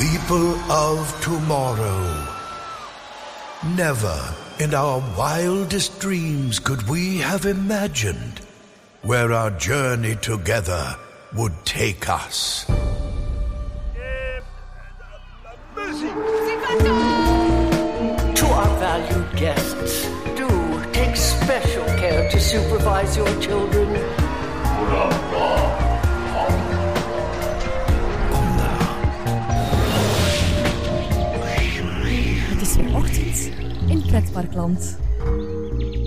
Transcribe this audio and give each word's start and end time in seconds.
People 0.00 0.54
of 0.72 1.20
tomorrow. 1.20 2.26
Never 3.76 4.34
in 4.58 4.72
our 4.72 5.00
wildest 5.14 6.00
dreams 6.00 6.58
could 6.58 6.88
we 6.88 7.18
have 7.18 7.44
imagined 7.44 8.40
where 9.02 9.30
our 9.30 9.50
journey 9.50 10.16
together 10.16 10.96
would 11.36 11.52
take 11.66 12.08
us. 12.08 12.64
To 18.36 18.46
our 18.46 18.78
valued 18.78 19.36
guests, 19.36 20.08
do 20.34 20.48
take 20.94 21.14
special 21.14 21.84
care 21.84 22.30
to 22.30 22.40
supervise 22.40 23.18
your 23.18 23.38
children. 23.38 24.10
Ochtend 32.88 33.50
in 33.86 34.02
Pretparkland. 34.06 34.98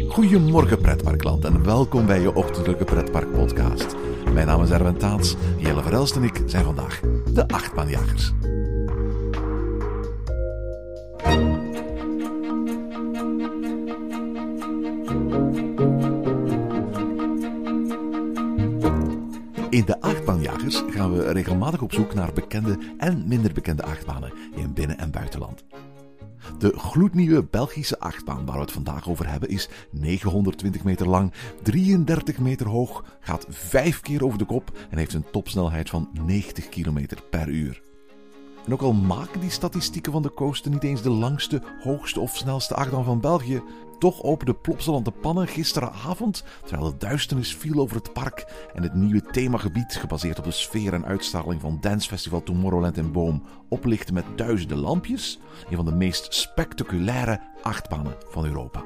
Goedemorgen 0.08 0.82
pretparkland 0.82 1.46
en 1.46 1.64
welkom 1.64 2.06
bij 2.06 2.22
je 2.22 2.36
ochtendelijke 2.36 2.84
pretpark 2.84 3.32
podcast. 3.32 3.96
Mijn 4.34 4.48
naam 4.48 4.64
is 4.64 4.70
Erwin 4.70 4.98
Taats, 4.98 5.36
Jelle 5.58 5.82
Verelst 5.82 6.16
en 6.16 6.24
ik 6.24 6.42
zijn 6.46 6.64
vandaag 6.64 7.00
de 7.34 7.48
achtbaanjagers. 7.48 8.32
In 19.70 19.86
de 19.86 20.02
achtbaanjagers 20.02 20.84
gaan 20.90 21.14
we 21.14 21.32
regelmatig 21.32 21.82
op 21.82 21.94
zoek 21.94 22.14
naar 22.14 22.34
bekende 22.34 22.78
en 22.98 23.28
minder 23.28 23.54
bekende 23.54 23.84
achtbanen 23.84 24.34
in 24.56 24.74
binnen- 24.74 24.98
en 24.98 25.12
buitenland. 25.12 25.64
De 26.58 26.74
gloednieuwe 26.78 27.44
Belgische 27.44 28.00
achtbaan 28.00 28.46
waar 28.46 28.56
we 28.56 28.62
het 28.62 28.72
vandaag 28.72 29.10
over 29.10 29.30
hebben 29.30 29.50
is 29.50 29.70
920 29.92 30.84
meter 30.84 31.08
lang, 31.10 31.34
33 31.62 32.40
meter 32.40 32.68
hoog, 32.68 33.04
gaat 33.20 33.46
5 33.50 34.00
keer 34.00 34.24
over 34.26 34.38
de 34.38 34.46
kop 34.46 34.72
en 34.90 34.98
heeft 34.98 35.14
een 35.14 35.26
topsnelheid 35.32 35.90
van 35.90 36.10
90 36.26 36.70
km 36.70 37.06
per 37.30 37.48
uur. 37.48 37.82
En 38.66 38.74
ook 38.74 38.82
al 38.82 38.94
maken 38.94 39.40
die 39.40 39.50
statistieken 39.50 40.12
van 40.12 40.22
de 40.22 40.34
coaster 40.34 40.72
niet 40.72 40.84
eens 40.84 41.02
de 41.02 41.10
langste, 41.10 41.62
hoogste 41.82 42.20
of 42.20 42.36
snelste 42.36 42.76
achtbaan 42.76 43.04
van 43.04 43.22
België, 43.22 43.62
toch 44.04 44.24
opende 44.24 44.54
Plopsaland 44.54 45.06
de 45.06 45.12
pannen 45.12 45.48
gisteravond 45.48 46.44
terwijl 46.66 46.92
de 46.92 46.98
duisternis 46.98 47.56
viel 47.56 47.80
over 47.80 47.96
het 47.96 48.14
park 48.14 48.46
en 48.74 48.84
het 48.84 48.94
nieuwe 48.94 49.22
themagebied, 49.22 49.96
gebaseerd 49.96 50.40
op 50.40 50.44
de 50.44 50.52
sfeer 50.52 50.94
en 50.94 51.06
uitstraling 51.06 51.62
van 51.62 51.78
Dance 51.82 52.08
Festival 52.08 52.44
Tomorrowland 52.44 52.98
in 52.98 53.12
Boom, 53.12 53.44
oplichtte 53.70 54.14
met 54.14 54.26
duizenden 54.36 54.78
lampjes, 54.78 55.40
een 55.70 55.76
van 55.76 55.86
de 55.86 55.92
meest 55.92 56.34
spectaculaire 56.34 57.42
achtbanen 57.62 58.16
van 58.30 58.46
Europa. 58.46 58.84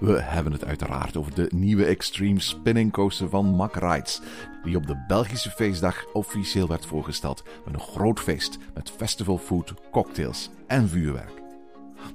We 0.00 0.20
hebben 0.20 0.52
het 0.52 0.64
uiteraard 0.64 1.16
over 1.16 1.34
de 1.34 1.50
nieuwe 1.54 1.84
Extreme 1.84 2.40
Spinning 2.40 2.92
Coaster 2.92 3.28
van 3.28 3.46
Mack 3.46 3.74
Rides, 3.74 4.20
die 4.62 4.76
op 4.76 4.86
de 4.86 5.04
Belgische 5.06 5.50
feestdag 5.50 6.12
officieel 6.12 6.68
werd 6.68 6.86
voorgesteld 6.86 7.42
met 7.64 7.74
een 7.74 7.80
groot 7.80 8.20
feest 8.20 8.58
met 8.74 8.90
festival 8.90 9.38
food, 9.38 9.74
cocktails 9.90 10.50
en 10.66 10.88
vuurwerk. 10.88 11.37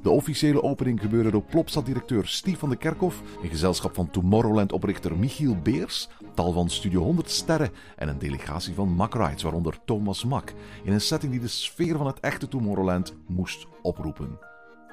De 0.01 0.09
officiële 0.09 0.63
opening 0.63 1.01
gebeurde 1.01 1.31
door 1.31 1.43
Plopsa-directeur 1.43 2.27
Steve 2.27 2.57
van 2.57 2.69
de 2.69 2.75
Kerkhof 2.75 3.21
in 3.41 3.49
gezelschap 3.49 3.95
van 3.95 4.09
Tomorrowland-oprichter 4.11 5.17
Michiel 5.17 5.57
Beers, 5.63 6.09
tal 6.33 6.51
van 6.51 6.69
Studio 6.69 7.01
100 7.01 7.29
sterren 7.29 7.71
en 7.95 8.07
een 8.07 8.19
delegatie 8.19 8.73
van 8.73 8.89
Mack 8.89 9.13
Rides, 9.13 9.43
waaronder 9.43 9.77
Thomas 9.85 10.23
Mack, 10.23 10.53
in 10.83 10.93
een 10.93 11.01
setting 11.01 11.31
die 11.31 11.41
de 11.41 11.47
sfeer 11.47 11.97
van 11.97 12.07
het 12.07 12.19
echte 12.19 12.47
Tomorrowland 12.47 13.15
moest 13.27 13.67
oproepen. 13.81 14.39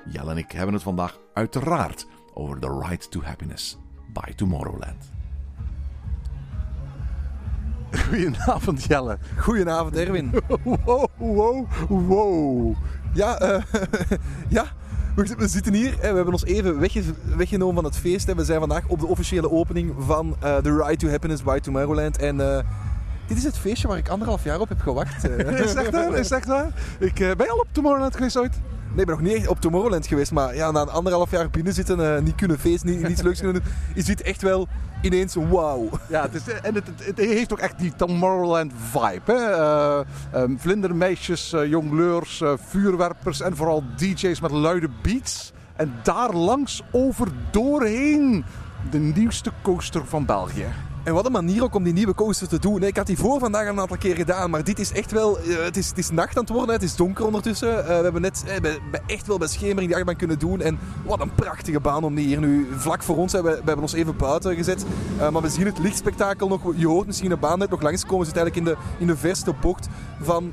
Jelle 0.08 0.30
en 0.30 0.38
ik 0.38 0.52
hebben 0.52 0.74
het 0.74 0.82
vandaag 0.82 1.19
uiteraard 1.34 2.06
over 2.34 2.59
The 2.59 2.81
Ride 2.82 3.09
to 3.09 3.22
Happiness 3.22 3.76
by 4.12 4.32
Tomorrowland. 4.34 5.10
Goedenavond 7.91 8.84
Jelle. 8.84 9.19
Goedenavond 9.36 9.97
Erwin. 9.97 10.32
Wow, 10.65 11.09
wow, 11.16 11.66
wow. 11.88 12.76
Ja, 13.12 13.38
eh, 13.38 13.62
ja. 14.48 14.65
We, 15.28 15.48
zitten 15.48 15.75
hier 15.75 15.91
we 16.00 16.06
hebben 16.06 16.32
ons 16.32 16.44
even 16.44 16.78
wegge- 16.81 17.03
weggenomen 17.36 17.75
van 17.75 17.84
het 17.84 17.97
feest. 17.97 18.28
En 18.28 18.36
we 18.36 18.44
zijn 18.44 18.58
vandaag 18.60 18.82
op 18.86 19.00
de 19.00 19.06
officiële 19.06 19.50
opening 19.50 19.94
van 19.98 20.36
eh 20.41 20.56
The 20.56 20.76
Ride 20.76 20.97
to 20.97 21.08
Happiness 21.08 21.42
by 21.42 21.58
Tomorrowland. 21.58 22.19
En 22.19 22.41
eh, 22.41 22.58
dit 23.26 23.36
is 23.36 23.44
het 23.44 23.59
feestje 23.59 23.88
waar 23.88 23.98
ik 23.98 24.09
anderhalf 24.09 24.44
jaar 24.44 24.60
op 24.60 24.69
heb 24.69 24.80
gewacht. 24.80 25.25
eh. 25.28 25.60
Is 25.64 25.75
echt 25.75 25.91
waar? 25.91 26.14
Is 26.14 26.30
echt 26.30 26.47
waar? 26.47 26.66
Ik, 26.98 27.14
ben 27.14 27.50
al 27.50 27.59
op 27.59 27.66
Tomorrowland 27.72 28.16
geweest 28.16 28.36
ooit? 28.38 28.60
Nee, 28.91 29.01
ik 29.01 29.06
ben 29.06 29.25
nog 29.25 29.34
niet 29.34 29.49
op 29.49 29.61
Tomorrowland 29.61 30.06
geweest. 30.06 30.33
Maar 30.33 30.55
ja, 30.55 30.71
na 30.71 30.81
een 30.81 30.89
anderhalf 30.89 31.31
jaar 31.31 31.51
binnen 31.51 31.73
zitten, 31.73 32.15
eh, 32.15 32.23
niet 32.23 32.34
kunnen 32.34 32.59
feesten, 32.59 32.91
niet, 32.91 33.09
niets 33.09 33.23
leuks 33.23 33.41
kunnen 33.41 33.62
doen. 33.62 33.73
Is 33.95 34.05
dit 34.05 34.23
echt 34.23 34.43
wel 34.43 34.69
ineens 35.03 35.34
wauw. 35.34 35.89
Ja, 36.09 36.23
het 36.23 36.34
is, 36.34 36.53
en 36.62 36.75
het, 36.75 36.84
het, 36.97 37.19
heeft 37.19 37.53
ook 37.53 37.59
echt 37.59 37.78
die 37.78 37.93
Tomorrowland 37.97 38.73
vibe. 38.91 39.33
Eh, 39.33 40.01
ehm, 40.33 40.56
vlindermeisjes, 40.56 41.53
eh, 41.53 41.67
jongleurs, 41.67 42.43
vuurwerpers 42.69 43.41
en 43.41 43.56
vooral 43.56 43.84
DJ's 43.97 44.41
met 44.41 44.51
luide 44.51 44.89
beats. 45.03 45.53
En 45.77 45.93
daar 46.03 46.34
langs 46.34 46.83
over 46.91 47.28
doorheen 47.51 48.45
de 48.91 48.99
nieuwste 48.99 49.53
coaster 49.62 50.07
van 50.07 50.25
België. 50.25 50.67
En 51.03 51.15
wat 51.15 51.27
een 51.27 51.33
manier 51.33 51.62
ook 51.62 51.75
om 51.75 51.83
die 51.83 51.93
nieuwe 51.93 52.15
coaster 52.15 52.49
te 52.49 52.59
doen. 52.59 52.83
Ik 52.83 52.97
had 52.97 53.06
die 53.06 53.19
voor 53.19 53.38
vandaag 53.38 53.69
een 53.69 53.81
aantal 53.81 53.97
keer 53.97 54.15
gedaan, 54.15 54.50
maar 54.50 54.65
dit 54.65 54.78
is 54.78 54.93
echt 54.93 55.12
wel... 55.12 55.38
eh, 55.38 55.65
het, 55.65 55.77
is, 55.77 55.88
het 55.88 55.99
is 55.99 56.11
nacht 56.11 56.37
aan 56.37 56.43
het 56.43 56.53
worden, 56.53 56.75
het 56.75 56.83
is 56.83 56.97
donker 56.97 57.27
ondertussen. 57.27 57.78
Eh, 57.78 57.97
we 57.97 58.03
hebben 58.03 58.22
net 58.22 58.44
eh, 58.62 58.72
echt 59.06 59.27
wel 59.27 59.39
bij 59.39 59.49
schemering 59.49 59.87
die 59.87 59.97
achtbaan 59.97 60.16
kunnen 60.16 60.39
doen. 60.39 60.60
En 60.60 60.78
wat 61.06 61.21
een 61.21 61.34
prachtige 61.34 61.81
baan 61.81 62.05
om 62.05 62.15
die 62.15 62.27
hier 62.27 62.41
nu 62.41 62.69
vlak 62.77 63.03
voor 63.03 63.16
ons... 63.16 63.33
We, 63.33 63.49
hebben 63.65 63.81
ons 63.81 63.93
even 63.93 64.16
buiten 64.16 64.55
gezet. 64.55 64.84
Maar 65.33 65.43
we 65.43 65.49
zien 65.49 65.66
het 65.66 65.78
lichtspektakel 65.78 66.49
nog. 66.49 66.62
Je 66.77 66.87
hoort 66.87 67.06
misschien 67.06 67.28
de 67.28 67.37
baan 67.37 67.59
net 67.59 67.71
nog 67.71 67.83
langskomen. 67.83 68.27
Zit 68.27 68.37
eigenlijk 68.37 68.66
in 68.66 68.75
de, 68.75 68.81
in 68.99 69.06
de 69.06 69.16
verste 69.16 69.55
bocht 69.60 69.89
van... 70.21 70.53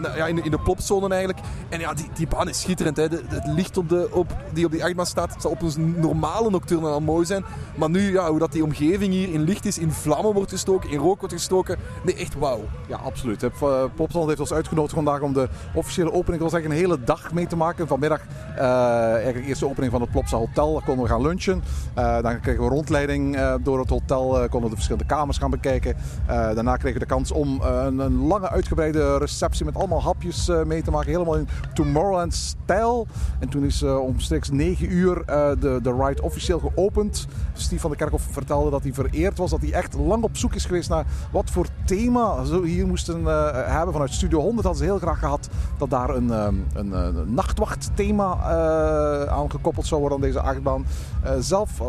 nou, 0.00 0.16
ja, 0.16 0.26
in, 0.26 0.36
de, 0.36 0.42
in 0.42 0.50
de 0.50 0.58
plopzone 0.58 1.08
eigenlijk. 1.08 1.46
En 1.68 1.80
ja, 1.80 1.94
die, 1.94 2.08
die 2.14 2.26
baan 2.26 2.48
is 2.48 2.60
schitterend. 2.60 2.96
Hè. 2.96 3.02
Het 3.02 3.46
licht 3.46 3.76
op 3.76 3.88
de, 3.88 4.08
op, 4.12 4.36
die 4.52 4.64
op 4.64 4.70
die 4.70 4.84
achtbaan 4.84 5.06
staat, 5.06 5.34
zal 5.38 5.50
op 5.50 5.62
een 5.62 5.94
normale 5.96 6.50
nocturne 6.50 6.88
al 6.88 7.00
mooi 7.00 7.26
zijn. 7.26 7.44
Maar 7.76 7.90
nu, 7.90 8.12
ja, 8.12 8.30
hoe 8.30 8.38
dat 8.38 8.52
die 8.52 8.64
omgeving 8.64 9.12
hier 9.12 9.32
in 9.32 9.40
licht 9.40 9.64
is, 9.64 9.77
in 9.78 9.90
vlammen 9.90 10.32
wordt 10.32 10.50
gestoken, 10.50 10.90
in 10.90 10.98
rook 10.98 11.18
wordt 11.18 11.34
gestoken. 11.34 11.76
Nee, 12.04 12.14
echt 12.14 12.34
wauw. 12.38 12.60
Ja, 12.88 12.96
absoluut. 12.96 13.42
Eh, 13.42 13.84
Plopsaland 13.94 14.28
heeft 14.28 14.40
ons 14.40 14.52
uitgenodigd 14.52 14.94
vandaag 14.94 15.20
om 15.20 15.32
de 15.32 15.48
officiële 15.74 16.12
opening, 16.12 16.42
dat 16.42 16.50
was 16.50 16.52
eigenlijk 16.52 16.82
een 16.82 16.88
hele 16.88 17.04
dag 17.04 17.32
mee 17.32 17.46
te 17.46 17.56
maken. 17.56 17.86
Vanmiddag 17.86 18.20
eh 18.56 19.12
eigenlijk 19.12 19.46
eerst 19.46 19.60
de 19.60 19.68
opening 19.68 19.92
van 19.92 20.00
het 20.00 20.10
Plopsa 20.10 20.36
Hotel, 20.36 20.72
daar 20.72 20.82
konden 20.82 21.04
we 21.04 21.10
gaan 21.10 21.22
lunchen. 21.22 21.62
Eh, 21.94 22.22
dan 22.22 22.40
kregen 22.40 22.62
we 22.62 22.68
rondleiding 22.68 23.56
door 23.62 23.78
het 23.78 23.90
hotel, 23.90 24.28
konden 24.28 24.62
we 24.62 24.68
de 24.68 24.74
verschillende 24.74 25.06
kamers 25.06 25.38
gaan 25.38 25.50
bekijken. 25.50 25.96
Daarna 26.26 26.76
kregen 26.76 26.98
we 26.98 27.06
de 27.06 27.14
kans 27.14 27.32
om 27.32 27.60
een, 27.60 27.98
een 27.98 28.26
lange 28.26 28.48
uitgebreide 28.48 29.18
receptie 29.18 29.64
met 29.64 29.74
allemaal 29.74 30.02
hapjes 30.02 30.50
mee 30.64 30.82
te 30.82 30.90
maken. 30.90 31.10
Helemaal 31.10 31.36
in 31.36 31.48
Tomorrowland-stijl. 31.74 33.06
En 33.38 33.48
toen 33.48 33.64
is 33.64 33.82
omstreeks 33.82 34.50
9 34.50 34.92
uur 34.92 35.22
de, 35.60 35.78
de 35.82 35.96
ride 35.98 36.22
officieel 36.22 36.58
geopend. 36.58 37.26
Steve 37.52 37.80
van 37.80 37.90
de 37.90 37.96
Kerkhof 37.96 38.22
vertelde 38.30 38.70
dat 38.70 38.82
hij 38.82 38.92
vereerd 38.92 39.38
was, 39.38 39.50
dat 39.50 39.60
echt 39.72 39.94
lang 39.94 40.22
op 40.22 40.36
zoek 40.36 40.54
is 40.54 40.64
geweest 40.64 40.88
naar 40.88 41.04
wat 41.30 41.50
voor 41.50 41.66
thema 41.84 42.44
ze 42.44 42.62
hier 42.64 42.86
moesten 42.86 43.26
eh, 43.26 43.50
hebben. 43.52 43.92
Vanuit 43.92 44.12
Studio 44.12 44.40
100 44.40 44.66
hadden 44.66 44.84
ze 44.84 44.90
heel 44.90 44.98
graag 44.98 45.18
gehad 45.18 45.48
dat 45.78 45.90
daar 45.90 46.10
een, 46.10 46.32
ehm, 46.32 46.54
een, 46.72 46.94
eh, 46.94 47.04
een 47.04 47.34
nachtwachtthema 47.34 48.32
eh, 48.32 49.32
aan 49.32 49.50
gekoppeld 49.50 49.86
zou 49.86 50.00
worden 50.00 50.18
aan 50.18 50.24
deze 50.24 50.40
achtbaan. 50.40 50.86
Eh, 51.22 51.32
zelf 51.40 51.80
eh, 51.80 51.86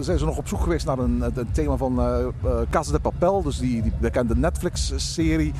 zijn 0.00 0.18
ze 0.18 0.24
nog 0.24 0.36
op 0.36 0.48
zoek 0.48 0.60
geweest 0.60 0.86
naar 0.86 0.98
een, 0.98 1.22
thema 1.52 1.76
van 1.76 2.00
eh 2.00 2.24
eh, 2.44 2.60
Casa 2.70 2.92
de 2.92 3.00
Papel, 3.00 3.42
dus 3.42 3.58
die, 3.58 3.82
die 3.82 3.92
bekende 4.00 4.36
Netflix-serie. 4.36 5.52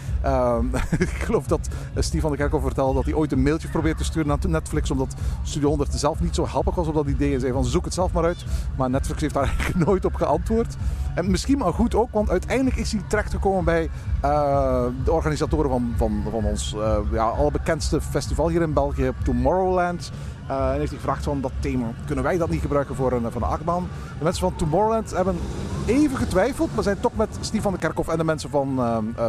Ik 0.99 1.09
geloof 1.09 1.47
dat 1.47 1.69
eh, 1.95 2.03
Steve 2.03 2.21
van 2.21 2.31
de 2.31 2.37
Kerkhof 2.37 2.63
vertelde 2.63 2.95
dat 2.95 3.05
hij 3.05 3.15
ooit 3.15 3.33
een 3.33 3.43
mailtje 3.43 3.69
probeerde 3.69 3.99
te 3.99 4.05
sturen 4.05 4.29
naar 4.29 4.39
Netflix, 4.49 4.91
omdat 4.91 5.15
Studio 5.43 5.69
100 5.69 5.95
zelf 5.95 6.21
niet 6.21 6.35
zo 6.35 6.47
helpig 6.47 6.75
was 6.75 6.87
op 6.87 6.95
dat 6.95 7.07
idee. 7.07 7.35
En 7.35 7.41
zei 7.41 7.53
van 7.53 7.65
zoek 7.65 7.85
het 7.85 7.95
zelf 7.95 8.13
maar 8.13 8.25
uit. 8.25 8.45
Maar 8.77 8.91
Netflix 8.91 9.21
heeft 9.21 9.35
daar 9.35 9.45
eigenlijk 9.57 9.87
nooit 9.87 10.05
op 10.05 10.15
geantwoord. 10.15 10.77
En 11.15 11.31
misschien 11.31 11.59
maar 11.59 11.73
goed 11.73 11.95
ook, 11.95 12.13
want 12.13 12.31
uiteindelijk 12.31 12.77
is 12.77 12.93
hij 12.93 13.03
terechtgekomen 13.07 13.65
bij 13.65 13.91
eh, 14.21 14.85
de 15.05 15.13
organisatoren 15.13 15.71
van, 15.71 15.95
van, 15.97 16.25
van 16.31 16.45
ons 16.45 16.75
eh, 16.75 16.99
ja, 17.13 17.29
allerbekendste 17.29 18.01
festival 18.01 18.49
hier 18.49 18.63
in 18.63 18.73
België, 18.73 19.13
Tomorrowland. 19.25 20.11
Eh, 20.47 20.71
en 20.71 20.79
heeft 20.79 20.91
hij 20.91 20.99
gevraagd 20.99 21.25
van 21.25 21.41
dat 21.41 21.53
thema, 21.61 21.87
kunnen 22.07 22.25
wij 22.25 22.37
dat 22.37 22.51
niet 22.51 22.61
gebruiken 22.61 22.95
voor 22.95 23.13
een, 23.13 23.33
voor 23.33 23.43
een 23.43 23.49
achtbaan? 23.49 23.89
De 24.19 24.25
mensen 24.25 24.49
van 24.49 24.57
Tomorrowland 24.57 25.11
hebben 25.11 25.37
even 25.87 26.17
getwijfeld, 26.17 26.75
maar 26.75 26.85
zijn 26.85 27.01
toch 27.01 27.17
met 27.17 27.29
Steve 27.41 27.63
van 27.63 27.73
de 27.73 27.79
Kerkhof 27.79 28.09
en 28.09 28.19
de 28.19 28.25
mensen 28.25 28.51
van 28.51 28.81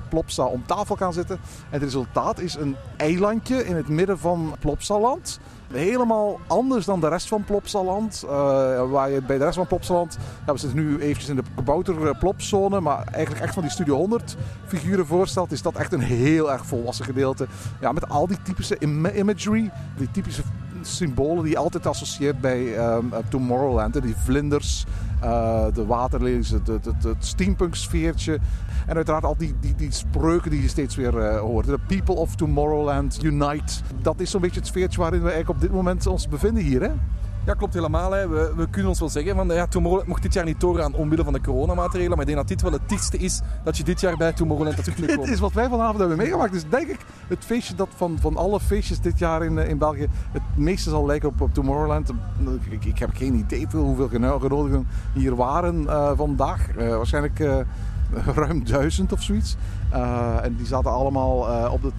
Plopsa 0.09 0.43
om 0.43 0.63
tafel 0.65 0.95
gaan 0.95 1.13
zitten. 1.13 1.35
En 1.35 1.41
het 1.69 1.83
resultaat 1.83 2.39
is 2.39 2.55
een 2.55 2.75
eilandje 2.97 3.65
in 3.65 3.75
het 3.75 3.88
midden 3.88 4.19
van 4.19 4.55
Plopsaland. 4.59 5.39
Helemaal 5.75 6.39
anders 6.48 6.86
dan 6.86 7.00
de 7.00 7.07
rest 7.07 7.27
van 7.27 7.44
Plopsaland. 7.44 8.24
Uh, 8.25 8.30
waar 8.92 9.10
je 9.10 9.22
bij 9.22 9.38
de 9.38 9.44
rest 9.44 9.56
van 9.56 9.68
Plopsaland, 9.68 10.18
ja, 10.45 10.54
we 10.54 10.60
zitten 10.60 10.80
nu 10.80 11.00
eventjes 11.00 11.30
in 11.30 11.36
de 11.36 11.44
kabouter 11.56 12.18
plopzone, 12.18 12.80
maar 12.80 13.04
eigenlijk 13.12 13.45
echt 13.45 13.54
van 13.54 13.63
die 13.63 13.72
Studio 13.72 13.95
100 13.95 14.36
figuren 14.68 15.06
voorstelt, 15.06 15.51
is 15.51 15.62
dat 15.62 15.75
echt 15.75 15.94
een 15.94 16.00
heel 16.00 16.51
erg 16.51 16.66
volwassen 16.66 17.06
gedeelte. 17.06 17.48
Ja, 17.81 17.92
met 17.92 18.10
al 18.10 18.27
die 18.27 18.42
typische 18.42 18.77
imagery, 19.16 19.72
die 19.98 20.12
typische 20.12 20.42
symbolen 20.81 21.44
die 21.44 21.51
je 21.51 21.57
altijd 21.57 21.86
associeert 21.86 22.42
bij 22.42 22.89
um, 22.95 23.12
Tomorrowland. 23.30 24.01
Die 24.01 24.16
vlinders, 24.24 24.86
uh, 25.23 25.65
de 25.73 25.85
waterlelies, 25.85 26.50
het, 26.50 26.67
het, 26.67 27.15
steampunk 27.19 27.75
sfeertje. 27.75 28.39
En 28.88 28.95
uiteraard 28.95 29.23
al 29.23 29.38
die, 29.38 29.56
die, 29.59 29.75
die 29.75 29.91
spreuken 29.91 30.51
die 30.51 30.62
je 30.62 30.67
steeds 30.67 30.95
weer 30.95 31.13
uh, 31.13 31.39
hoort. 31.39 31.65
The 31.65 31.79
people 31.88 32.15
of 32.15 32.35
Tomorrowland 32.35 33.23
unite. 33.23 33.73
Dat 34.01 34.19
is 34.19 34.31
zo'n 34.31 34.41
beetje 34.41 34.59
het 34.59 34.67
sfeertje 34.67 35.00
waarin 35.00 35.21
we 35.21 35.29
eigenlijk 35.29 35.56
op 35.56 35.67
dit 35.67 35.75
moment 35.75 36.07
ons 36.07 36.27
bevinden 36.27 36.63
hier. 36.63 36.81
Hè? 36.81 36.91
Ja, 37.45 37.53
klopt 37.53 37.74
helemaal. 37.74 38.12
Hè. 38.12 38.27
We, 38.27 38.53
we, 38.56 38.69
kunnen 38.69 38.89
ons 38.89 39.00
wel 39.00 39.09
zeggen 39.09 39.36
van 39.36 39.47
ja, 39.47 39.68
Tomorrowland 39.68 40.07
mocht 40.07 40.21
dit 40.21 40.33
jaar 40.33 40.45
niet 40.45 40.59
doorgaan 40.59 40.94
omwille 40.94 41.24
van 41.24 41.33
de 41.33 41.42
coronamaatregelen. 41.42 42.18
Maar 42.18 42.27
ik 42.27 42.33
denk 42.33 42.38
dat 42.38 42.47
dit 42.47 42.62
wel 42.62 42.71
het 42.71 42.89
dichtste 42.89 43.18
is 43.18 43.42
dat 43.63 43.77
je 43.77 43.83
dit 43.83 44.01
jaar 44.01 44.18
bij 44.18 44.33
Tomorrowland 44.33 44.77
terug 44.77 44.95
kunt 44.95 45.07
komen. 45.07 45.25
Dit 45.25 45.33
is 45.33 45.39
wat 45.39 45.53
wij 45.53 45.69
vanavond 45.69 46.00
hebben 46.00 46.18
meegemaakt. 46.18 46.51
Dus 46.51 46.69
denk 46.69 46.88
ik 46.88 47.00
het 47.27 47.45
feestje 47.45 47.75
dat 47.75 47.89
van, 47.95 48.18
van 48.19 48.38
alle 48.38 48.59
feestjes 48.59 49.00
dit 49.00 49.19
jaar 49.19 49.44
in, 49.44 49.57
eh, 49.57 49.69
in 49.69 49.77
België 49.77 50.07
het 50.31 50.42
meeste 50.56 50.89
zal 50.89 51.06
lijken 51.06 51.30
op, 51.30 51.42
op 51.42 51.53
Tomorrowland. 51.53 52.12
Ik, 52.69 52.86
ik, 52.86 53.00
heb 53.00 53.09
geen 53.13 53.36
idee 53.36 53.68
hoeveel 53.71 54.09
genodigden 54.09 54.88
hier 55.13 55.36
waren 55.36 55.81
uh, 55.81 56.12
vandaag. 56.15 56.68
Waarschijnlijk 56.75 57.65
ruim 58.35 58.65
duizend 58.65 59.11
of 59.11 59.21
zoiets. 59.21 59.55
Uh, 59.93 60.43
en 60.43 60.55
die 60.55 60.65
zaten 60.65 60.91
allemaal 60.91 61.49
uh, 61.49 61.73
op 61.73 61.83
het, 61.83 61.93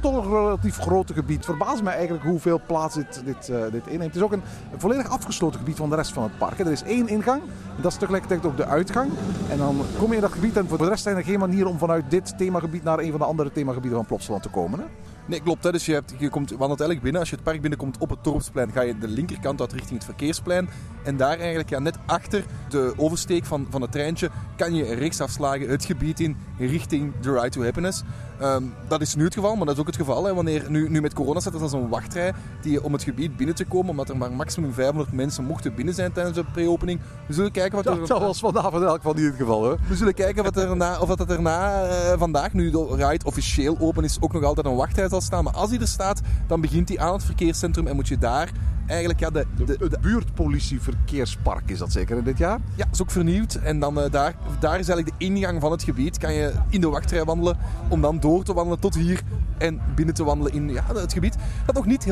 toch 0.00 0.24
een 0.24 0.30
relatief 0.30 0.76
grote 0.76 1.14
gebied. 1.14 1.44
Verbaast 1.44 1.82
mij 1.82 1.94
eigenlijk 1.94 2.24
hoeveel 2.24 2.60
plaats 2.66 2.94
dit, 2.94 3.22
dit, 3.24 3.48
uh, 3.48 3.62
dit 3.70 3.86
inneemt. 3.86 4.04
Het 4.04 4.16
is 4.16 4.22
ook 4.22 4.32
een, 4.32 4.42
volledig 4.76 5.08
afgesloten 5.08 5.58
gebied 5.58 5.76
van 5.76 5.90
de 5.90 5.96
rest 5.96 6.12
van 6.12 6.22
het 6.22 6.38
park. 6.38 6.58
Er 6.58 6.70
is 6.70 6.82
één 6.82 7.08
ingang. 7.08 7.42
En 7.76 7.82
dat 7.82 7.92
is 7.92 7.98
tegelijkertijd 7.98 8.46
ook 8.46 8.56
de 8.56 8.66
uitgang. 8.66 9.10
En 9.50 9.58
dan 9.58 9.80
kom 9.98 10.08
je 10.08 10.14
in 10.14 10.20
dat 10.20 10.32
gebied 10.32 10.56
en 10.56 10.68
voor 10.68 10.78
de 10.78 10.88
rest 10.88 11.02
zijn 11.02 11.16
er 11.16 11.24
geen 11.24 11.38
manier 11.38 11.66
om 11.66 11.78
vanuit 11.78 12.10
dit 12.10 12.38
themagebied 12.38 12.82
naar 12.82 12.98
een 12.98 13.10
van 13.10 13.20
de 13.20 13.26
andere 13.26 13.52
themagebieden 13.52 13.98
van 13.98 14.06
Plopsaland 14.06 14.42
te 14.42 14.48
komen. 14.48 14.84
Nee, 15.26 15.40
klopt. 15.40 15.64
Hè. 15.64 15.72
Dus 15.72 15.86
je, 15.86 15.92
hebt, 15.92 16.14
je 16.18 16.28
komt, 16.28 16.50
wandelt 16.50 16.80
eigenlijk 16.80 17.02
binnen. 17.02 17.20
Als 17.20 17.30
je 17.30 17.36
het 17.36 17.44
park 17.44 17.60
binnenkomt 17.60 17.98
op 17.98 18.10
het 18.10 18.24
Dorpsplein, 18.24 18.72
ga 18.72 18.80
je 18.80 18.98
de 18.98 19.08
linkerkant 19.08 19.60
uit 19.60 19.72
richting 19.72 19.94
het 19.94 20.04
verkeersplein. 20.04 20.68
En 21.04 21.16
daar 21.16 21.38
eigenlijk, 21.38 21.70
ja, 21.70 21.78
net 21.78 21.98
achter 22.06 22.44
de 22.68 22.92
oversteek 22.96 23.44
van, 23.44 23.66
van 23.70 23.82
het 23.82 23.92
treintje, 23.92 24.30
kan 24.56 24.74
je 24.74 24.94
rechts 24.94 25.20
afslagen 25.20 25.68
het 25.68 25.84
gebied 25.84 26.20
in 26.20 26.36
richting 26.58 27.12
The 27.20 27.32
Ride 27.32 27.48
to 27.48 27.62
Happiness. 27.62 28.02
Ehm, 28.40 28.62
dat 28.88 29.00
is 29.00 29.14
nu 29.14 29.24
het 29.24 29.34
geval, 29.34 29.56
maar 29.56 29.66
dat 29.66 29.74
is 29.74 29.80
ook 29.80 29.86
het 29.86 29.96
geval. 29.96 30.24
Hè, 30.24 30.34
wanneer 30.34 30.64
nu, 30.68 30.88
nu 30.88 31.00
met 31.00 31.14
corona 31.14 31.40
staat 31.40 31.60
er 31.60 31.68
zo'n 31.68 31.88
wachtrij 31.88 32.32
die, 32.60 32.84
om 32.84 32.92
het 32.92 33.02
gebied 33.02 33.36
binnen 33.36 33.54
te 33.54 33.64
komen, 33.64 33.90
omdat 33.90 34.08
er 34.08 34.16
maar 34.16 34.32
maximum 34.32 34.72
500 34.72 35.12
mensen 35.12 35.44
mochten 35.44 35.74
binnen 35.74 35.94
zijn 35.94 36.12
tijdens 36.12 36.36
de 36.36 36.44
pre-opening. 36.52 37.00
We 37.26 37.32
zullen 37.34 37.50
kijken 37.50 37.76
wat 37.76 37.86
er... 37.86 38.06
Dat 38.06 38.20
was 38.20 38.38
vanavond 38.38 38.82
elk 38.82 38.96
geval 38.96 39.12
niet 39.12 39.24
het 39.24 39.34
geval. 39.34 39.70
Hè? 39.70 39.74
We 39.88 39.94
zullen 39.94 40.14
kijken 40.14 40.44
wat 40.44 40.56
er 40.56 40.76
na, 40.76 41.00
of 41.00 41.08
dat 41.08 41.30
er 41.30 41.42
na 41.42 41.84
uh, 41.84 42.18
vandaag, 42.18 42.52
nu 42.52 42.70
de 42.70 42.86
ride 42.96 43.24
officieel 43.24 43.76
open 43.78 44.04
is, 44.04 44.16
ook 44.20 44.32
nog 44.32 44.42
altijd 44.42 44.66
een 44.66 44.76
wachtrij 44.76 45.08
staan. 45.18 45.44
Maar 45.44 45.52
als 45.52 45.70
die 45.70 45.80
er 45.80 45.88
staat, 45.88 46.20
dan 46.46 46.60
begint 46.60 46.88
die 46.88 47.00
aan 47.00 47.12
het 47.12 47.24
verkeerscentrum 47.24 47.86
en 47.86 47.94
moet 47.94 48.08
je 48.08 48.18
daar 48.18 48.50
eigenlijk 48.90 49.20
ja, 49.20 49.30
de, 49.30 49.46
de, 49.56 49.88
de, 49.88 49.98
buurtpolitie 50.00 50.80
verkeerspark 50.80 51.70
is 51.70 51.78
dat 51.78 51.92
zeker 51.92 52.16
in 52.16 52.24
dit 52.24 52.38
jaar? 52.38 52.58
Ja, 52.74 52.86
is 52.92 53.02
ook 53.02 53.10
vernieuwd. 53.10 53.54
En 53.54 53.80
dan 53.80 53.98
uh, 53.98 54.10
daar, 54.10 54.34
daar 54.60 54.78
is 54.78 54.88
eigenlijk 54.88 55.18
de 55.18 55.24
ingang 55.24 55.60
van 55.60 55.70
het 55.70 55.82
gebied. 55.82 56.18
Kan 56.18 56.32
je 56.32 56.52
in 56.68 56.80
de 56.80 56.88
wachtrij 56.88 57.24
wandelen 57.24 57.58
om 57.88 58.00
dan 58.00 58.20
door 58.20 58.44
te 58.44 58.52
wandelen 58.52 58.80
tot 58.80 58.94
hier 58.94 59.22
en 59.58 59.80
binnen 59.94 60.14
te 60.14 60.24
wandelen 60.24 60.52
in 60.52 60.68
ja, 60.68 60.84
het 60.94 61.12
gebied. 61.12 61.36
Dat 61.66 61.74
nog 61.74 61.86
niet 61.86 62.06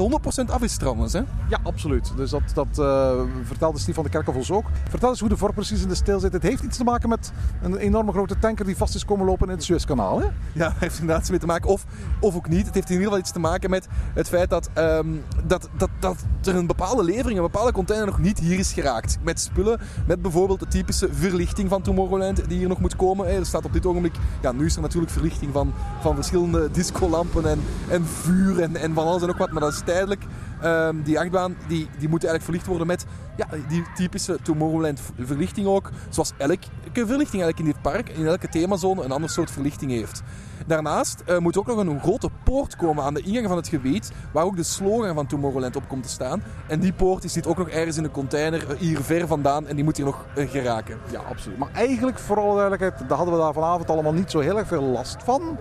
100% 0.47 0.51
af 0.51 0.63
is 0.63 0.77
trouwens. 0.77 1.13
Hè? 1.13 1.23
Ja, 1.49 1.59
absoluut. 1.63 2.13
Dus 2.17 2.31
dat, 2.31 2.43
dat 2.55 2.79
uh, 2.79 3.21
vertelde 3.45 3.79
Steve 3.79 3.95
van 3.95 4.05
de 4.05 4.11
Kerkhoff 4.11 4.39
ons 4.39 4.51
ook. 4.51 4.67
Vertel 4.89 5.09
eens 5.09 5.21
hoe 5.21 5.29
de 5.29 5.37
vork 5.37 5.55
precies 5.55 5.83
in 5.83 5.89
de 5.89 5.95
stil 5.95 6.21
zit. 6.21 6.33
Het 6.33 6.43
heeft 6.43 6.63
iets 6.63 6.77
te 6.77 6.85
maken 6.85 7.09
met 7.09 7.33
een 7.63 7.77
enorme 7.77 8.13
grote 8.13 8.39
tanker 8.39 8.65
die 8.65 8.77
vast 8.77 8.95
is 8.95 9.05
komen 9.05 9.27
lopen 9.27 9.49
in 9.49 9.55
het 9.55 9.65
Suezkanaal. 9.65 10.21
Hè? 10.21 10.27
Ja, 10.53 10.69
het 10.73 10.79
heeft 10.79 10.99
inderdaad 10.99 11.21
iets 11.21 11.31
mee 11.31 11.39
te 11.39 11.47
maken. 11.47 11.71
Of, 11.71 11.85
of 12.21 12.37
ook 12.37 12.49
niet. 12.49 12.67
Het 12.67 12.75
heeft 12.75 12.91
in 12.91 12.93
ieder 12.93 13.05
geval 13.05 13.19
iets 13.19 13.33
te 13.33 13.39
maken 13.39 13.71
met 13.71 13.87
het 14.15 14.29
feit 14.29 14.51
dat, 14.51 14.71
um, 14.79 15.23
dat, 15.47 15.69
dat, 15.77 15.91
dat 15.99 16.25
er 16.45 16.57
een 16.57 16.67
bepaalde 16.69 17.05
levering, 17.05 17.37
een 17.37 17.45
bepaalde 17.45 17.73
container 17.73 18.07
nog 18.07 18.19
niet 18.19 18.39
hier 18.39 18.59
is 18.59 18.73
geraakt. 18.73 19.19
Met 19.23 19.41
spullen, 19.41 19.81
met 20.07 20.23
bijvoorbeeld 20.23 20.61
de 20.61 20.69
typische 20.69 21.09
verlichting 21.13 21.69
van 21.69 21.83
Tomorrowland 21.83 22.49
die 22.49 22.59
hier 22.59 22.69
nog 22.69 22.81
moet 22.81 22.97
komen. 22.97 23.27
Er 23.27 23.47
staat 23.47 23.65
op 23.65 23.73
dit 23.73 23.87
ogenblik, 23.87 24.15
ja 24.43 24.53
nu 24.53 24.67
is 24.67 24.77
er 24.77 24.83
natuurlijk 24.83 25.13
verlichting 25.13 25.53
van, 25.53 25.75
van 26.01 26.15
verschillende 26.15 26.71
discolampen 26.79 27.51
en, 27.51 27.61
en 27.89 28.07
vuur 28.07 28.61
en, 28.61 28.77
en 28.77 28.95
van 28.95 29.07
alles 29.07 29.23
en 29.23 29.29
ook 29.29 29.39
wat, 29.39 29.51
maar 29.51 29.63
dat 29.63 29.73
is 29.73 29.83
tijdelijk. 29.85 30.23
Um, 30.65 31.03
die 31.03 31.21
achtbaan 31.21 31.57
die, 31.69 31.89
die 31.99 32.09
moet 32.09 32.25
eigenlijk 32.25 32.45
verlicht 32.45 32.67
worden 32.67 32.87
met 32.87 33.07
ja, 33.37 33.47
die 33.69 33.85
typische 33.95 34.39
Tomorrowland 34.43 35.01
verlichting 35.19 35.67
ook. 35.67 35.91
Zoals 36.09 36.33
elke 36.37 36.67
verlichting 36.93 37.43
eigenlijk 37.43 37.59
in 37.59 37.65
dit 37.65 37.83
park, 37.83 38.09
in 38.09 38.27
elke 38.27 38.49
themazone, 38.49 39.03
een 39.03 39.13
ander 39.13 39.31
soort 39.31 39.51
verlichting 39.51 39.91
heeft. 39.91 40.23
Daarnaast 40.69 41.23
uh, 41.29 41.39
moet 41.39 41.59
ook 41.59 41.67
nog 41.67 41.77
een 41.77 42.01
grote 42.01 42.29
poort 42.45 42.77
komen 42.77 43.05
aan 43.05 43.15
de 43.15 43.23
ingang 43.23 43.47
van 43.47 43.57
het 43.57 43.69
gebied, 43.69 44.13
waar 44.33 44.45
ook 44.45 44.57
de 44.57 44.63
slogan 44.63 45.15
van 45.15 45.27
Tomorrowland 45.27 45.77
op 45.77 45.89
komt 45.89 46.03
te 46.03 46.09
staan. 46.09 46.43
En 46.67 46.81
die 46.81 46.93
poort 46.93 47.21
die 47.21 47.31
zit 47.31 47.47
ook 47.47 47.59
nog 47.59 47.69
ergens 47.69 47.97
in 47.97 48.05
een 48.05 48.11
container 48.11 48.71
eh, 48.71 48.77
hier 48.79 49.01
ver 49.01 49.27
vandaan 49.27 49.67
en 49.67 49.75
die 49.75 49.85
moet 49.85 49.97
hier 49.97 50.07
nog 50.07 50.27
uh, 50.37 50.51
geraken. 50.51 50.99
Ja, 51.11 51.21
absoluut. 51.21 51.59
Maar 51.59 51.69
eigenlijk, 51.73 52.19
voor 52.19 52.37
alle 52.37 52.55
duidelijkheid, 52.55 53.09
daar 53.09 53.17
hadden 53.17 53.35
we 53.35 53.41
daar 53.41 53.53
vanavond 53.53 53.91
allemaal 53.91 54.13
niet 54.13 54.31
zo 54.31 54.39
heel 54.39 54.59
erg 54.59 54.69
veel 54.69 54.83
last 54.83 55.23
van. 55.23 55.59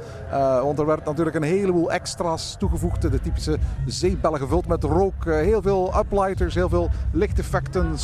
Want 0.62 0.80
er 0.80 0.86
werd 0.86 1.06
natuurlijk 1.06 1.36
een 1.36 1.44
heleboel 1.44 1.92
extra's 1.92 2.56
toegevoegd. 2.60 3.02
De 3.02 3.22
typische 3.22 3.58
zeepbellen 3.86 4.40
gevuld 4.40 4.68
met 4.68 4.84
rook, 4.84 5.26
heel 5.26 5.62
veel 5.62 5.98
uplighters, 5.98 6.56
heel 6.56 6.70
veel 6.70 6.90
lichteffecten, 7.12 7.96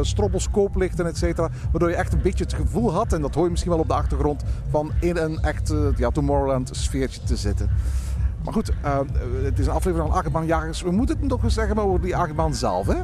stroboscooplichten, 0.00 1.06
etc. 1.06 1.36
Waardoor 1.70 1.88
je 1.88 1.96
echt 1.96 2.12
een 2.12 2.22
beetje 2.22 2.44
het 2.44 2.52
gevoel 2.52 2.92
had, 2.92 3.12
en 3.12 3.20
dat 3.20 3.34
hoor 3.34 3.44
je 3.44 3.50
misschien 3.50 3.70
wel 3.70 3.80
op 3.80 3.88
de 3.88 3.94
achtergrond, 3.94 4.42
van 4.70 4.90
in 5.00 5.16
een 5.16 5.38
echt 5.40 5.74
ja, 5.96 6.10
Tomorrowland 6.10 6.51
sfeertje 6.70 7.22
te 7.22 7.36
zitten. 7.36 7.70
Maar 8.44 8.52
goed, 8.52 8.70
uh, 8.84 8.98
het 9.42 9.58
is 9.58 9.66
een 9.66 9.72
aflevering 9.72 10.08
van 10.08 10.18
achtbaanjagers. 10.18 10.82
We 10.82 10.90
moeten 10.90 11.18
het 11.18 11.28
nog 11.28 11.42
eens 11.42 11.54
zeggen 11.54 11.78
over 11.78 12.00
die 12.00 12.16
achtbaan 12.16 12.54
zelf, 12.54 12.86
hè? 12.86 13.02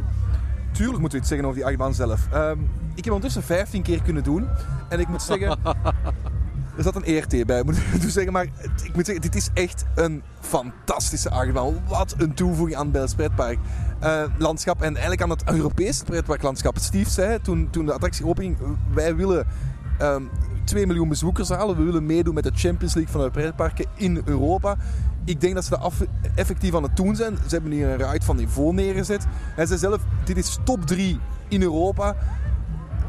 Tuurlijk 0.73 0.99
moeten 0.99 1.19
we 1.19 1.25
iets 1.25 1.29
zeggen 1.29 1.47
over 1.47 1.59
die 1.59 1.69
achtbaan 1.69 1.95
zelf. 1.95 2.29
Um, 2.35 2.71
ik 2.95 3.05
heb 3.05 3.12
ondertussen 3.12 3.43
15 3.43 3.83
keer 3.83 4.03
kunnen 4.03 4.23
doen. 4.23 4.49
En 4.89 5.00
ik 5.00 5.09
moet 5.09 5.23
zeggen... 5.23 5.59
er 6.77 6.83
zat 6.83 6.97
een 6.97 7.05
ERT 7.05 7.47
bij, 7.47 7.62
moet 7.62 7.77
ik 7.77 8.00
dus 8.03 8.12
zeggen. 8.12 8.33
Maar 8.33 8.45
ik 8.83 8.95
moet 8.95 9.06
zeggen, 9.06 9.23
dit 9.23 9.35
is 9.35 9.49
echt 9.55 9.85
een 9.95 10.23
fantastische 10.41 11.31
achtbaan. 11.31 11.83
Wat 11.89 12.15
een 12.19 12.35
toevoeging 12.35 12.79
aan 12.79 12.95
het 12.95 13.17
pretpark. 13.17 13.59
Uh, 14.03 14.23
landschap 14.39 14.81
en 14.81 14.91
eigenlijk 14.91 15.23
aan 15.23 15.31
het 15.31 15.43
Europese 15.45 16.05
pretparklandschap. 16.05 16.79
Steve 16.79 17.11
zei 17.11 17.41
toen, 17.41 17.69
toen 17.71 17.87
de 17.87 17.93
attractie 17.93 18.27
openging, 18.27 18.56
wij 18.95 19.17
willen 19.17 19.47
um, 20.03 20.31
2 20.69 20.87
miljoen 20.87 21.09
bezoekers 21.09 21.49
halen. 21.49 21.76
We 21.76 21.82
willen 21.82 22.06
meedoen 22.06 22.35
met 22.35 22.44
de 22.44 22.53
Champions 22.55 22.94
League 22.94 23.12
van 23.12 23.23
de 23.23 23.31
pretparken 23.31 23.87
in 23.94 24.23
Europa. 24.25 24.76
Ik 25.25 25.41
denk 25.41 25.55
dat 25.55 25.65
ze 25.65 25.70
dat 25.70 25.92
effectief 26.35 26.75
aan 26.75 26.83
het 26.83 26.97
doen 26.97 27.16
zijn. 27.16 27.37
Ze 27.37 27.54
hebben 27.54 27.73
hier 27.73 27.88
een 27.88 28.11
ride 28.11 28.25
van 28.25 28.37
niveau 28.37 28.75
neergezet. 28.75 29.26
En 29.57 29.66
ze 29.66 29.78
zelf, 29.78 30.02
dit 30.25 30.37
is 30.37 30.59
top 30.64 30.87
3 30.87 31.19
in 31.49 31.62
Europa. 31.62 32.16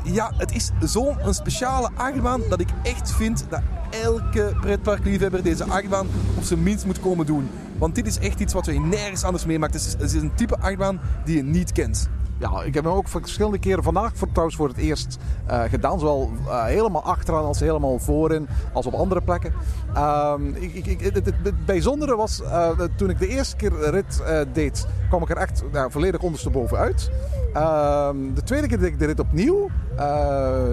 Ja, 0.04 0.32
het 0.38 0.56
is 0.56 0.72
zo'n 0.80 1.18
speciale 1.30 1.90
achtbaan 1.96 2.42
dat 2.50 2.60
ik 2.60 2.70
echt 2.84 3.12
vind 3.12 3.46
dat 3.50 3.62
elke 4.04 4.56
pretparkliefhebber 4.62 5.44
deze 5.44 5.64
achtbaan 5.64 6.08
op 6.38 6.44
zijn 6.44 6.64
minst 6.64 6.86
moet 6.86 7.00
komen 7.00 7.26
doen. 7.26 7.50
Want 7.78 7.96
dit 7.96 8.08
is 8.08 8.20
echt 8.20 8.40
iets 8.40 8.54
wat 8.54 8.66
je 8.66 8.80
nergens 8.80 9.24
anders 9.24 9.46
meemaakt. 9.46 9.74
Het 9.74 9.86
is, 9.86 9.92
het 9.92 10.14
is 10.14 10.22
een 10.22 10.36
type 10.36 10.58
achtbaan 10.58 11.00
die 11.26 11.36
je 11.36 11.44
niet 11.44 11.72
kent. 11.72 12.10
Ja, 12.40 12.64
ik 12.64 12.74
heb 12.74 12.84
hem 12.84 12.94
ook 12.94 13.08
verschillende 13.08 13.60
keren 13.60 13.84
vandaag 13.84 14.12
voor, 14.16 14.28
trouwens 14.28 14.58
voor 14.58 14.68
het 14.68 14.78
eerst 14.78 15.18
uh, 15.50 15.62
gedaan. 15.64 16.00
Zowel 16.00 16.32
uh, 16.46 16.64
helemaal 16.64 17.04
achteraan 17.04 17.46
als 17.46 17.60
helemaal 17.60 18.00
voorin, 18.00 18.48
als 18.74 18.86
op 18.86 18.94
andere 18.94 19.22
plekken. 19.22 19.54
Uh, 19.96 20.34
ik, 20.54 20.86
ik, 20.86 21.02
het, 21.02 21.16
het, 21.16 21.66
bijzondere 21.66 22.16
was, 22.16 22.42
uh, 22.42 22.70
toen 22.96 23.10
ik 23.10 23.20
de 23.20 23.28
eerste 23.28 23.56
keer 23.56 23.90
rit 23.90 24.24
deed, 24.54 24.88
kwam 25.10 25.22
ik 25.22 25.30
er 25.30 25.38
echt 25.38 25.64
volledig 25.88 26.22
ondersteboven 26.22 26.78
uit. 26.78 27.12
Ehm, 27.54 28.34
de 28.34 28.44
tweede 28.44 28.68
keer 28.68 28.80
deed 28.80 28.88
ik 28.88 29.00
de 29.00 29.06
rit 29.06 29.20
opnieuw. 29.20 29.70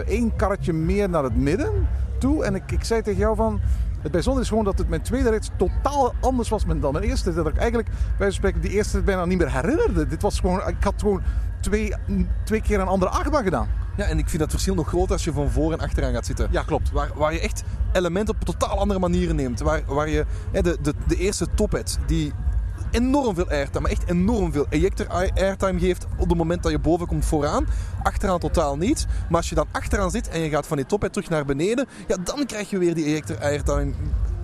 één 0.07 0.37
karretje 0.37 0.73
meer 0.73 1.09
naar 1.09 1.25
het 1.25 1.37
midden 1.37 1.89
toe. 2.19 2.45
En 2.45 2.55
ik, 2.55 2.73
ik 2.73 2.85
zei 2.85 3.03
tegen 3.03 3.21
jou 3.21 3.37
van... 3.37 3.61
Het 4.07 4.15
bijzondere 4.15 4.45
is 4.45 4.51
gewoon 4.51 4.65
dat 4.65 4.79
het 4.79 4.89
mijn 4.89 5.03
tweede 5.03 5.31
rit 5.31 5.51
totaal 5.57 6.15
anders 6.21 6.49
was 6.49 6.65
dan 6.67 6.93
mijn 6.93 7.05
eerste. 7.05 7.35
Dat 7.35 7.47
ik 7.47 7.57
eigenlijk, 7.57 7.89
bij 8.19 8.31
spreken, 8.31 8.61
die 8.61 8.71
eerste 8.71 9.03
bijna 9.03 9.25
niet 9.25 9.39
meer 9.39 9.53
herinnerde. 9.53 10.07
Dit 10.07 10.23
was 10.23 10.41
gewoon, 10.41 10.69
ik 10.69 10.85
had 10.85 10.95
gewoon 10.97 11.23
twee, 11.61 11.95
twee 12.45 12.61
keer 12.61 12.81
een 12.81 12.87
andere 12.87 13.11
achtbaan 13.11 13.43
gedaan. 13.43 13.69
Ja, 13.97 14.05
en 14.05 14.19
ik 14.19 14.29
vind 14.29 14.43
dat 14.43 14.51
verschil 14.51 14.75
nog 14.75 14.89
groter 14.89 15.13
als 15.13 15.25
je 15.25 15.33
van 15.33 15.51
voor 15.51 15.73
en 15.73 15.79
achteraan 15.79 16.13
gaat 16.13 16.27
zitten. 16.27 16.49
Ja, 16.51 16.63
klopt. 16.63 16.91
Waar, 16.91 17.11
waar 17.15 17.33
je 17.33 17.41
echt 17.41 17.63
elementen 17.93 18.35
op 18.35 18.45
totaal 18.45 18.79
andere 18.79 19.01
manieren 19.01 19.37
neemt. 19.37 19.61
Waar, 19.61 19.83
waar 19.87 20.09
je 20.09 20.25
hè, 20.53 20.63
de, 20.63 20.79
de, 20.83 20.95
de 21.07 21.17
eerste 21.17 21.47
tophead, 21.55 21.99
die 22.07 22.33
enorm 22.97 23.35
veel 23.35 23.49
airtime, 23.49 23.81
maar 23.81 23.91
echt 23.91 24.09
enorm 24.09 24.53
veel 24.53 24.67
ejector 24.71 25.07
airtime 25.35 25.79
geeft 25.79 26.07
op 26.19 26.29
het 26.29 26.39
moment 26.39 26.63
dat 26.63 26.73
je 26.73 26.79
boven 26.79 27.07
komt 27.07 27.25
vooraan. 27.25 27.67
Achteraan 28.03 28.39
totaal 28.39 28.77
niet. 28.77 29.07
Maar 29.29 29.39
als 29.39 29.49
je 29.49 29.55
dan 29.55 29.67
achteraan 29.73 30.11
zit 30.11 30.29
en 30.29 30.41
je 30.41 30.49
gaat 30.49 30.67
van 30.67 30.77
die 30.77 30.87
tophead 30.87 31.13
terug 31.13 31.29
naar 31.29 31.45
beneden, 31.45 31.87
ja, 32.09 32.17
dan 32.25 32.47
krijg 32.47 32.71
je 32.71 32.79
weer 32.79 32.95
die 32.95 33.05
ejector 33.05 33.39
airtime 33.41 33.93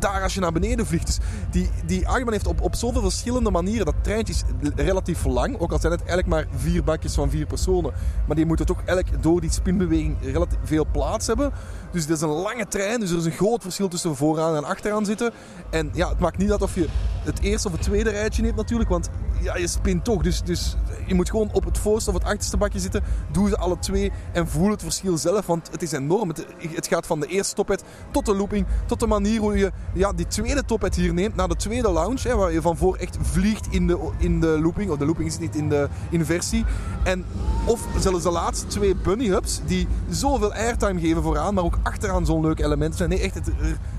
daar 0.02 0.23
als 0.23 0.35
je 0.35 0.40
naar 0.40 0.52
beneden 0.52 0.87
vliegt. 0.87 1.06
Dus 1.06 1.18
die, 1.50 1.71
die 1.87 2.09
achtbaan 2.09 2.32
heeft 2.32 2.47
op, 2.47 2.61
op 2.61 2.75
zoveel 2.75 3.00
verschillende 3.00 3.50
manieren. 3.50 3.85
Dat 3.85 3.94
treintje 4.02 4.35
is 4.35 4.42
relatief 4.75 5.25
lang. 5.25 5.59
Ook 5.59 5.73
al 5.73 5.78
zijn 5.78 5.92
het 5.92 6.00
eigenlijk 6.00 6.28
maar 6.28 6.47
vier 6.56 6.85
bakjes 6.85 7.14
van 7.14 7.30
vier 7.30 7.47
personen. 7.47 7.92
Maar 8.26 8.37
die 8.37 8.47
moeten 8.47 8.66
toch 8.66 8.82
elk 8.85 9.23
door 9.23 9.40
die 9.40 9.52
spinbeweging 9.52 10.16
relatief 10.23 10.59
veel 10.64 10.87
plaats 10.92 11.26
hebben. 11.26 11.52
Dus 11.92 12.02
het 12.02 12.11
is 12.11 12.21
een 12.21 12.28
lange 12.28 12.66
trein. 12.68 13.00
Dus 13.00 13.11
er 13.11 13.18
is 13.18 13.25
een 13.25 13.32
groot 13.32 13.62
verschil 13.62 13.88
tussen 13.88 14.16
vooraan 14.16 14.56
en 14.56 14.64
achteraan 14.64 15.04
zitten. 15.04 15.32
En 15.71 15.90
ja, 15.92 16.09
het 16.09 16.18
maakt 16.18 16.38
niet 16.38 16.50
uit 16.50 16.62
of 16.62 16.75
je 16.75 16.88
het 17.25 17.40
eerste 17.40 17.68
of 17.68 17.75
het 17.75 17.82
tweede 17.82 18.11
rijtje 18.11 18.42
neemt 18.42 18.56
natuurlijk. 18.56 18.90
Want 18.90 19.09
ja, 19.42 19.56
je 19.56 19.66
spint 19.66 20.04
toch. 20.04 20.22
Dus, 20.22 20.42
dus 20.42 20.76
je 21.06 21.14
moet 21.14 21.30
gewoon 21.30 21.49
op 21.52 21.64
het 21.64 21.78
voorste 21.78 22.11
of 22.11 22.16
het 22.16 22.25
achterste 22.25 22.56
bakje 22.56 22.78
zitten. 22.78 23.02
Doe 23.32 23.49
ze 23.49 23.56
alle 23.56 23.78
twee 23.78 24.12
en 24.32 24.49
voel 24.49 24.70
het 24.70 24.82
verschil 24.82 25.16
zelf. 25.18 25.46
Want 25.46 25.68
het 25.70 25.82
is 25.82 25.92
enorm. 25.92 26.28
Het, 26.28 26.46
het 26.75 26.87
gaat 26.87 27.06
van 27.06 27.20
de 27.20 27.26
eerste 27.26 27.54
tophead 27.54 27.82
tot 28.11 28.26
de 28.26 28.34
looping. 28.34 28.66
Tot 28.87 29.00
de 29.00 29.06
manier 29.06 29.40
hoe 29.40 29.58
je 29.58 29.72
ja, 29.92 30.12
die 30.12 30.26
tweede 30.26 30.64
tophead 30.64 30.94
hier 30.94 31.14
neemt. 31.14 31.34
Naar 31.37 31.49
de 31.49 31.56
tweede 31.56 31.90
lounge. 31.90 32.28
Hè, 32.28 32.37
waar 32.37 32.52
je 32.52 32.62
van 32.62 32.76
voor 32.76 32.96
echt 32.96 33.16
vliegt 33.20 33.66
in 33.70 33.87
de, 33.87 34.11
in 34.18 34.40
de 34.40 34.61
looping. 34.62 34.90
Of 34.90 34.99
de 34.99 35.04
looping 35.04 35.28
is 35.28 35.38
niet 35.38 35.56
in 35.56 35.68
de 35.68 35.88
inversie. 36.11 36.64
En 37.04 37.25
of 37.64 37.87
zelfs 37.99 38.22
de 38.22 38.30
laatste 38.30 38.66
twee 38.66 38.96
bunny 38.96 39.28
hubs. 39.28 39.61
Die 39.66 39.88
zoveel 40.11 40.54
airtime 40.54 41.00
geven 41.00 41.22
vooraan. 41.22 41.54
Maar 41.54 41.64
ook 41.64 41.78
achteraan 41.82 42.26
zo'n 42.26 42.40
leuk 42.42 42.61
element 42.61 42.96
zijn. 42.96 43.08
Nee, 43.08 43.20
echt, 43.20 43.40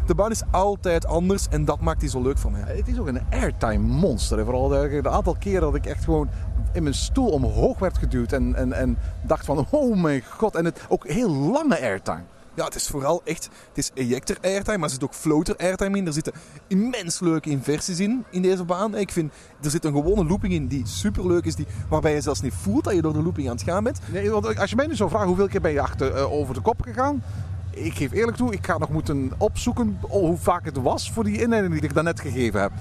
de 0.05 0.15
baan 0.15 0.31
is 0.31 0.41
altijd 0.51 1.05
anders. 1.05 1.47
En 1.49 1.65
dat 1.65 1.81
maakt 1.81 1.99
die 1.99 2.09
zo 2.09 2.21
leuk 2.21 2.37
voor 2.37 2.51
mij. 2.51 2.61
Het 2.65 2.87
is 2.87 2.99
ook 2.99 3.07
een 3.07 3.21
airtime 3.31 3.77
monster. 3.77 4.37
hè. 4.37 4.43
Vooral 4.43 4.67
de, 4.67 4.99
de 5.01 5.09
aantal 5.09 5.32
keren 5.37 5.61
dat 5.61 5.75
ik 5.75 5.85
echt 5.85 6.03
gewoon 6.03 6.29
in 6.73 6.83
mijn 6.83 6.95
stoel 6.95 7.29
omhoog 7.29 7.79
werd 7.79 7.97
geduwd. 7.97 8.31
En, 8.31 8.55
en, 8.55 8.73
en 8.73 8.97
dacht 9.21 9.45
van, 9.45 9.67
oh 9.69 10.01
mijn 10.01 10.23
god. 10.29 10.55
En 10.55 10.65
het 10.65 10.81
ook 10.87 11.07
heel 11.07 11.29
lange 11.29 11.81
airtime. 11.81 12.23
Ja, 12.55 12.63
het 12.65 12.75
is 12.75 12.87
vooral 12.87 13.21
echt... 13.23 13.43
Het 13.43 13.77
is 13.77 13.91
ejector 13.93 14.37
airtime, 14.41 14.77
maar 14.77 14.87
er 14.87 14.93
zit 14.93 15.03
ook 15.03 15.13
floater 15.13 15.55
airtime 15.57 15.97
in. 15.97 16.07
Er 16.07 16.13
zitten 16.13 16.33
immens 16.67 17.19
leuke 17.19 17.49
inversies 17.49 17.99
in, 17.99 18.23
in 18.29 18.41
deze 18.41 18.63
baan. 18.63 18.95
Ik 18.95 19.11
vind, 19.11 19.33
er 19.61 19.69
zit 19.69 19.85
een 19.85 19.93
gewone 19.93 20.25
looping 20.25 20.53
in 20.53 20.67
die 20.67 20.87
superleuk 20.87 21.45
is. 21.45 21.55
Die, 21.55 21.67
waarbij 21.89 22.13
je 22.13 22.21
zelfs 22.21 22.41
niet 22.41 22.53
voelt 22.53 22.83
dat 22.83 22.93
je 22.93 23.01
door 23.01 23.13
de 23.13 23.23
looping 23.23 23.49
aan 23.49 23.55
het 23.55 23.63
gaan 23.63 23.83
bent. 23.83 23.99
Nee, 24.11 24.29
want 24.29 24.59
als 24.59 24.69
je 24.69 24.75
mij 24.75 24.87
nu 24.87 24.95
zou 24.95 25.09
vragen 25.09 25.27
hoeveel 25.27 25.47
keer 25.47 25.61
ben 25.61 25.71
je 25.71 25.81
achter, 25.81 26.15
eh, 26.15 26.31
over 26.31 26.53
de 26.53 26.61
kop 26.61 26.81
gegaan. 26.81 27.23
Ik 27.71 27.93
geef 27.93 28.11
eerlijk 28.11 28.37
toe, 28.37 28.53
ik 28.53 28.65
ga 28.65 28.77
nog 28.77 28.89
moeten 28.89 29.31
opzoeken 29.37 29.97
hoe 30.01 30.37
vaak 30.37 30.65
het 30.65 30.77
was 30.77 31.11
voor 31.11 31.23
die 31.23 31.41
inleiding 31.41 31.73
die 31.73 31.83
ik 31.83 31.93
daarnet 31.93 32.19
gegeven 32.19 32.61
heb. 32.61 32.71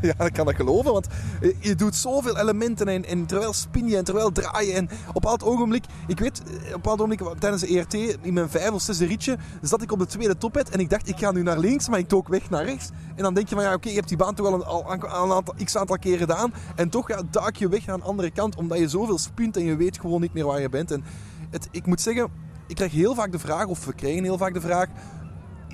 Ja, 0.08 0.12
dat 0.16 0.32
kan 0.32 0.48
ik 0.48 0.56
geloven, 0.56 0.92
want 0.92 1.06
eh, 1.40 1.54
je 1.58 1.74
doet 1.74 1.94
zoveel 1.94 2.38
elementen 2.38 2.88
en, 2.88 3.04
en 3.04 3.26
terwijl 3.26 3.52
spin 3.52 3.88
je 3.88 3.96
en 3.96 4.04
terwijl 4.04 4.32
draai 4.32 4.66
je. 4.66 4.72
En 4.72 4.84
op 4.84 4.90
een 4.90 5.12
bepaald 5.12 5.44
ogenblik, 5.44 5.84
ik 6.06 6.18
weet, 6.18 6.42
eh, 6.42 6.54
op 6.54 6.62
een 6.64 6.72
bepaald 6.72 7.00
ogenblik 7.00 7.38
tijdens 7.38 7.62
de 7.62 7.78
ERT, 7.78 7.94
in 8.22 8.32
mijn 8.32 8.50
vijf 8.50 8.70
of 8.70 8.82
zesde 8.82 9.06
ritje, 9.06 9.38
zat 9.62 9.82
ik 9.82 9.92
op 9.92 9.98
de 9.98 10.06
tweede 10.06 10.36
tophead 10.36 10.68
en 10.68 10.80
ik 10.80 10.90
dacht, 10.90 11.08
ik 11.08 11.18
ga 11.18 11.32
nu 11.32 11.42
naar 11.42 11.58
links, 11.58 11.88
maar 11.88 11.98
ik 11.98 12.08
took 12.08 12.28
weg 12.28 12.50
naar 12.50 12.64
rechts. 12.64 12.90
En 13.16 13.22
dan 13.22 13.34
denk 13.34 13.48
je 13.48 13.54
van, 13.54 13.64
ja 13.64 13.74
oké, 13.74 13.88
je 13.88 13.94
hebt 13.94 14.08
die 14.08 14.16
baan 14.16 14.34
toch 14.34 14.46
al 14.46 14.54
een, 14.54 14.64
al 14.64 14.92
een 14.92 15.32
aantal, 15.32 15.54
x 15.64 15.76
aantal 15.76 15.98
keer 15.98 16.18
gedaan. 16.18 16.52
En 16.76 16.88
toch 16.88 17.08
ja, 17.08 17.22
duik 17.30 17.56
je 17.56 17.68
weg 17.68 17.86
naar 17.86 17.94
een 17.94 18.02
andere 18.02 18.30
kant, 18.30 18.56
omdat 18.56 18.78
je 18.78 18.88
zoveel 18.88 19.18
spint 19.18 19.56
en 19.56 19.64
je 19.64 19.76
weet 19.76 20.00
gewoon 20.00 20.20
niet 20.20 20.32
meer 20.32 20.46
waar 20.46 20.60
je 20.60 20.68
bent. 20.68 20.90
En 20.90 21.04
het, 21.50 21.68
ik 21.70 21.86
moet 21.86 22.00
zeggen, 22.00 22.28
ik 22.66 22.76
krijg 22.76 22.92
heel 22.92 23.14
vaak 23.14 23.32
de 23.32 23.38
vraag, 23.38 23.66
of 23.66 23.84
we 23.84 23.92
krijgen 23.92 24.22
heel 24.22 24.38
vaak 24.38 24.54
de 24.54 24.60
vraag, 24.60 24.88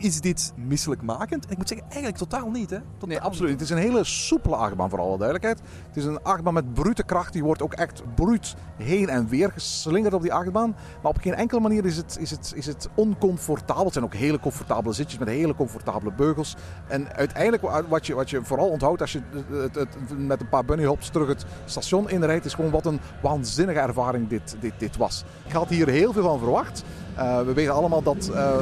is 0.01 0.21
dit 0.21 0.53
misselijkmakend? 0.57 1.45
En 1.45 1.51
ik 1.51 1.57
moet 1.57 1.69
zeggen, 1.69 1.87
eigenlijk 1.87 2.17
totaal 2.19 2.51
niet. 2.51 2.71
Hè? 2.71 2.77
Totaal 2.77 3.09
Nee, 3.09 3.21
absoluut. 3.21 3.53
Het 3.53 3.61
is 3.61 3.71
een 3.71 3.77
hele 3.77 4.05
soepele 4.05 4.57
achtbaan, 4.57 4.91
voor 4.91 5.01
alle 5.01 5.19
duidelijkheid. 5.19 5.61
Het 5.87 5.97
is 5.97 6.05
een 6.05 6.23
achtbaan 6.23 6.55
met 6.55 6.75
brute 6.75 7.03
kracht. 7.03 7.33
Die 7.33 7.45
wordt 7.45 7.63
ook 7.63 7.73
echt 7.73 8.03
bruut 8.15 8.55
heen 8.77 9.09
en 9.09 9.29
weer 9.29 9.53
geslingerd 9.53 10.15
op 10.15 10.23
die 10.23 10.33
achtbaan. 10.33 10.77
Maar 11.03 11.11
op 11.11 11.19
geen 11.19 11.35
enkele 11.35 11.61
manier 11.61 11.85
is 11.85 11.97
het, 11.97 12.17
is 12.21 12.31
het, 12.31 12.53
is 12.55 12.67
het 12.67 12.89
oncomfortabel. 12.95 13.85
Het 13.85 13.93
zijn 13.93 14.05
ook 14.05 14.15
hele 14.15 14.41
comfortabele 14.41 14.95
zitjes 14.95 15.19
met 15.19 15.29
hele 15.29 15.55
comfortabele 15.55 16.13
beugels. 16.13 16.57
En 16.87 17.13
uiteindelijk, 17.15 17.63
wat 17.89 18.07
je, 18.07 18.15
wat 18.15 18.31
je 18.31 18.45
vooral 18.45 18.69
onthoudt 18.69 19.01
als 19.01 19.13
je 19.13 19.21
het, 19.51 19.75
het, 19.75 19.97
met 20.17 20.41
een 20.41 20.49
paar 20.49 20.65
bunny 20.65 20.85
hops 20.85 21.09
terug 21.09 21.29
het 21.29 21.45
station 21.65 22.11
inrijdt, 22.11 22.45
is 22.45 22.55
gewoon 22.55 22.71
wat 22.71 22.87
een 22.87 23.01
waanzinnige 23.23 23.79
ervaring 23.79 24.29
dit, 24.29 24.57
dit, 24.61 24.73
dit 24.79 24.97
was. 24.97 25.25
Ik 25.47 25.53
had 25.53 25.69
hier 25.69 25.89
heel 25.89 26.13
veel 26.13 26.23
van 26.23 26.39
verwacht. 26.39 26.85
Uh, 27.19 27.41
we 27.41 27.53
weten 27.53 27.75
allemaal 27.75 28.03
dat 28.03 28.31
uh, 28.33 28.57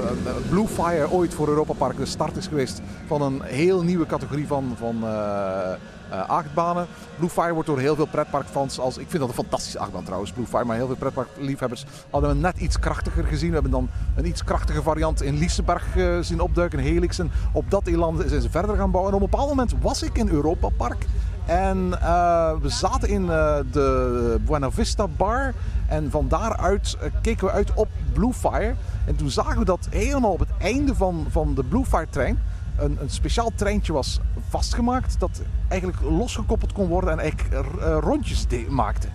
Blue 0.49 0.66
Fire 0.66 1.11
ooit 1.11 1.34
voor 1.34 1.49
Europa 1.49 1.73
Park 1.73 1.96
de 1.96 2.06
start 2.06 2.37
is 2.37 2.46
geweest 2.46 2.80
van 3.06 3.23
een 3.23 3.42
heel 3.42 3.82
nieuwe 3.82 4.06
categorie 4.06 4.46
van, 4.46 4.75
van 4.78 4.96
uh, 5.02 6.28
achtbanen. 6.28 6.87
Blue 7.18 7.28
Fire 7.28 7.52
wordt 7.52 7.68
door 7.68 7.78
heel 7.78 7.94
veel 7.94 8.06
pretparkfans 8.06 8.78
als... 8.78 8.99
Ik 8.99 9.06
vind 9.08 9.18
dat 9.18 9.28
een 9.28 9.34
fantastische 9.34 9.78
achtbaan 9.78 10.04
trouwens, 10.04 10.32
Blue 10.32 10.46
Fire. 10.46 10.64
Maar 10.64 10.76
heel 10.76 10.87
veel 10.87 10.96
pretparkliefhebbers 10.96 11.84
hadden 12.11 12.30
we 12.30 12.37
net 12.37 12.58
iets 12.58 12.78
krachtiger 12.78 13.25
gezien. 13.25 13.49
We 13.49 13.54
hebben 13.54 13.73
dan 13.73 13.88
een 14.16 14.26
iets 14.26 14.44
krachtige 14.44 14.82
variant 14.82 15.23
in 15.23 15.38
Liseberg 15.38 15.84
zien 16.20 16.40
opduiken, 16.40 16.78
Helix. 16.78 17.18
En 17.18 17.30
op 17.52 17.70
dat 17.70 17.87
elan 17.87 18.23
zijn 18.26 18.42
ze 18.42 18.50
verder 18.50 18.76
gaan 18.76 18.90
bouwen. 18.90 19.12
En 19.12 19.18
op 19.18 19.25
een 19.25 19.30
bepaald 19.30 19.49
moment 19.49 19.75
was 19.80 20.02
ik 20.02 20.18
in 20.18 20.28
Europa 20.28 20.68
Park. 20.68 21.06
En 21.46 21.86
uh, 21.86 22.52
we 22.60 22.68
zaten 22.68 23.08
in 23.08 23.22
uh, 23.22 23.56
de 23.72 24.40
Buena 24.46 24.70
Vista 24.70 25.06
Bar. 25.08 25.54
En 25.88 26.10
van 26.10 26.28
daaruit 26.28 26.96
uh, 27.02 27.10
keken 27.22 27.46
we 27.46 27.52
uit 27.52 27.74
op 27.74 27.88
Bluefire. 28.12 28.74
En 29.06 29.16
toen 29.16 29.30
zagen 29.30 29.58
we 29.58 29.64
dat 29.64 29.86
helemaal 29.90 30.32
op 30.32 30.38
het 30.38 30.48
einde 30.58 30.94
van, 30.94 31.26
van 31.28 31.54
de 31.54 31.64
Bluefire 31.64 32.06
trein. 32.10 32.38
Een, 32.78 32.98
een 33.00 33.10
speciaal 33.10 33.50
treintje 33.54 33.92
was 33.92 34.20
vastgemaakt. 34.48 35.20
Dat 35.20 35.40
eigenlijk 35.68 36.02
losgekoppeld 36.02 36.72
kon 36.72 36.88
worden 36.88 37.10
en 37.10 37.18
eigenlijk 37.18 37.64
rondjes 38.00 38.46
maakte. 38.68 39.08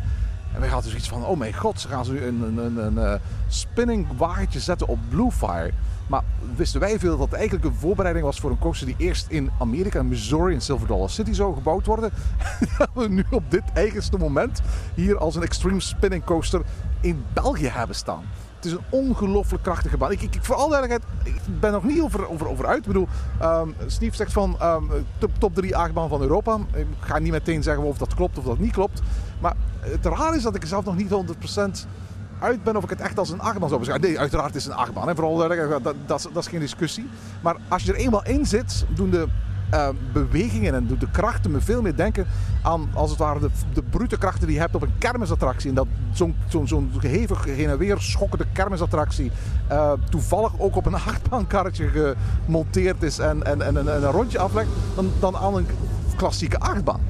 En 0.54 0.60
wij 0.60 0.70
hadden 0.70 0.90
zoiets 0.90 1.10
van: 1.10 1.26
oh 1.26 1.38
mijn 1.38 1.54
god, 1.54 1.80
ze 1.80 1.88
gaan 1.88 2.06
ze 2.06 2.12
nu 2.12 2.24
een, 2.24 2.42
een, 2.42 2.78
een, 2.78 2.98
een 2.98 3.20
spinning 3.48 4.08
wagentje 4.18 4.60
zetten 4.60 4.88
op 4.88 5.00
Bluefire. 5.10 5.72
Maar 6.10 6.24
wisten 6.56 6.80
wij 6.80 7.00
veel 7.00 7.18
dat 7.18 7.30
het 7.30 7.36
eigenlijk 7.36 7.66
een 7.66 7.80
voorbereiding 7.80 8.26
was 8.26 8.40
voor 8.40 8.52
een 8.52 8.60
coaster 8.60 8.88
die 8.88 8.96
eerst 8.98 9.26
in 9.30 9.52
Amerika, 9.60 10.04
Missouri, 10.04 10.54
in 10.54 10.62
Silver 10.62 10.88
Dollar 10.88 11.10
City 11.10 11.34
zou 11.34 11.54
gebouwd 11.54 11.86
worden. 11.86 12.12
dat 12.78 12.90
we 12.94 13.10
nu 13.10 13.24
op 13.30 13.52
dit 13.52 13.64
eigenste 13.74 14.18
moment 14.18 14.62
hier 14.94 15.18
als 15.18 15.36
een 15.36 15.44
extreme 15.44 15.80
spinning 15.80 16.24
coaster 16.24 16.62
in 17.02 17.24
België 17.34 17.68
hebben 17.68 17.96
staan. 17.96 18.24
Het 18.56 18.66
is 18.66 18.72
een 18.72 18.84
ongelooflijk 18.90 19.64
krachtige 19.64 19.98
baan. 19.98 20.12
Ik, 20.12 20.22
ik, 20.22 20.38
voor 20.42 20.56
alle 20.56 20.70
duidelijkheid, 20.70 21.36
ik 21.36 21.60
ben 21.60 21.72
nog 21.72 21.84
niet 21.84 22.02
over, 22.02 22.30
over, 22.30 22.48
over 22.48 22.68
uit. 22.68 22.78
Ik 22.78 22.88
bedoel, 22.88 23.08
um, 23.42 23.76
Steve 23.88 24.16
zegt 24.16 24.34
van 24.34 24.58
um, 24.62 24.90
top, 25.18 25.32
top 25.38 25.56
3 25.56 25.78
achtbaan 25.78 26.10
van 26.10 26.22
Europa. 26.22 26.58
Ik 26.74 26.86
ga 27.00 27.20
niet 27.20 27.32
meteen 27.32 27.64
zeggen 27.64 27.84
of 27.84 27.98
dat 27.98 28.14
klopt 28.14 28.38
of 28.38 28.44
dat 28.44 28.60
niet 28.60 28.72
klopt. 28.72 29.02
Maar 29.40 29.54
het 29.80 30.06
raar 30.06 30.36
is 30.36 30.44
dat 30.44 30.56
ik 30.56 30.66
zelf 30.66 30.86
nog 30.86 30.96
niet 30.96 31.10
100% 31.10 31.88
uit 32.40 32.64
ben 32.64 32.76
of 32.76 32.84
ik 32.84 32.90
het 32.90 33.02
echt 33.02 33.20
als 33.20 33.30
een 33.30 33.42
achtbaan 33.42 33.68
zou 33.70 33.80
beschouwen. 33.80 34.10
Nee, 34.10 34.20
uiteraard 34.20 34.56
is 34.56 34.64
het 34.64 34.74
een 34.74 34.80
achtbaan. 34.80 35.08
Hè. 35.08 35.16
Vooral, 35.16 35.38
dat, 35.38 35.82
dat, 35.82 36.30
dat, 36.34 36.44
is 36.44 36.48
geen 36.48 36.60
discussie. 36.60 37.10
Maar 37.42 37.56
als 37.68 37.84
je 37.84 37.94
er 37.94 37.98
eenmaal 37.98 38.26
in 38.26 38.46
zit, 38.46 38.86
doen 38.96 39.10
de 39.10 39.28
uh, 39.74 39.90
bewegingen 40.14 40.74
en 40.74 40.88
de 41.00 41.12
krachten 41.12 41.52
me 41.52 41.62
veel 41.62 41.82
meer 41.82 41.96
denken 41.96 42.28
aan, 42.64 42.90
als 42.94 43.10
het 43.10 43.20
ware, 43.20 43.40
de, 43.40 43.50
de 43.74 43.84
brute 43.84 44.18
krachten 44.18 44.46
die 44.46 44.56
je 44.56 44.62
hebt 44.62 44.76
op 44.76 44.82
een 44.82 44.98
kermisattractie. 44.98 45.70
En 45.70 45.76
dat 45.76 45.88
zo'n 46.14 46.36
zo'n 46.48 46.68
zo'n 46.68 46.92
hevig 47.00 47.46
heen 47.46 47.70
en 47.70 47.78
weer 47.78 48.00
schokkende 48.00 48.46
kermisattractie 48.54 49.32
uh, 49.72 49.92
toevallig 50.10 50.60
ook 50.60 50.76
op 50.76 50.86
een 50.86 50.94
achtbaankarretje 51.10 52.16
gemonteerd 52.46 53.04
is 53.04 53.20
en, 53.20 53.44
en, 53.44 53.62
en, 53.62 53.78
en 53.78 53.88
een 53.88 54.12
rondje 54.12 54.40
aflegt, 54.40 54.70
dan, 54.96 55.12
dan 55.20 55.38
aan 55.38 55.56
een 55.56 55.68
klassieke 56.16 56.60
achtbaan. 56.60 57.02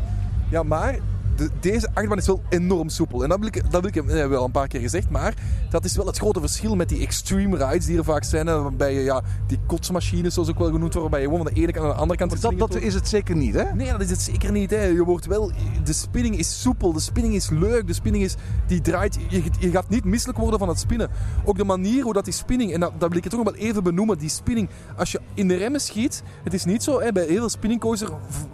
Ja, 0.49 0.63
maar 0.63 0.97
de, 1.39 1.49
deze 1.59 1.89
achtbaan 1.93 2.17
is 2.17 2.27
wel 2.27 2.41
enorm 2.49 2.89
soepel. 2.89 3.23
En 3.23 3.29
dat 3.29 3.39
wil 3.39 3.47
ik, 3.47 3.71
dat 3.71 3.81
wil 3.81 3.89
ik 3.89 3.95
eh, 3.95 4.27
wel 4.27 4.45
een 4.45 4.51
paar 4.51 4.67
keer 4.67 4.79
gezegd. 4.79 5.09
Maar 5.09 5.33
dat 5.69 5.85
is 5.85 5.95
wel 5.95 6.05
het 6.05 6.17
grote 6.17 6.39
verschil 6.39 6.75
met 6.75 6.89
die 6.89 7.01
extreme 7.01 7.57
rides 7.57 7.85
die 7.85 7.97
er 7.97 8.03
vaak 8.03 8.23
zijn. 8.23 8.45
Waarbij 8.45 8.93
je 8.93 9.01
ja, 9.01 9.21
die 9.47 9.59
kotsmachines, 9.65 10.33
zoals 10.33 10.49
ook 10.49 10.57
wel 10.59 10.71
genoemd 10.71 10.93
worden, 10.93 11.01
waarbij 11.01 11.19
je 11.19 11.25
gewoon 11.25 11.43
van 11.43 11.53
de 11.53 11.61
ene 11.61 11.71
kant 11.71 11.85
naar 11.85 11.95
de 11.95 12.01
andere 12.01 12.19
kant 12.19 12.41
dat, 12.41 12.57
dat 12.57 12.75
is 12.75 12.93
het 12.93 13.07
zeker 13.07 13.35
niet, 13.35 13.53
hè? 13.53 13.73
Nee, 13.73 13.91
dat 13.91 14.01
is 14.01 14.09
het 14.09 14.21
zeker 14.21 14.51
niet. 14.51 14.69
Hè. 14.69 14.83
Je 14.83 15.03
wordt 15.03 15.25
wel, 15.25 15.51
de 15.83 15.93
spinning 15.93 16.37
is 16.37 16.61
soepel, 16.61 16.93
de 16.93 16.99
spinning 16.99 17.35
is 17.35 17.49
leuk, 17.49 17.87
de 17.87 17.93
spinning 17.93 18.23
is, 18.23 18.35
die 18.67 18.81
draait. 18.81 19.17
Je, 19.29 19.43
je 19.59 19.71
gaat 19.71 19.89
niet 19.89 20.03
misselijk 20.03 20.39
worden 20.39 20.59
van 20.59 20.67
het 20.69 20.79
spinnen. 20.79 21.09
Ook 21.45 21.57
de 21.57 21.63
manier 21.63 22.03
hoe 22.03 22.13
dat 22.13 22.25
die 22.25 22.33
spinning, 22.33 22.73
en 22.73 22.79
dat, 22.79 22.91
dat 22.97 23.09
wil 23.09 23.17
ik 23.17 23.23
het 23.23 23.33
toch 23.33 23.43
nog 23.43 23.53
wel 23.53 23.61
even 23.63 23.83
benoemen, 23.83 24.17
die 24.17 24.29
spinning, 24.29 24.69
als 24.97 25.11
je 25.11 25.19
in 25.33 25.47
de 25.47 25.55
remmen 25.55 25.81
schiet, 25.81 26.23
het 26.43 26.53
is 26.53 26.65
niet 26.65 26.83
zo, 26.83 27.01
hè, 27.01 27.11
bij 27.11 27.25
heel 27.25 27.37
veel 27.37 27.49
spinningcoaster 27.49 28.09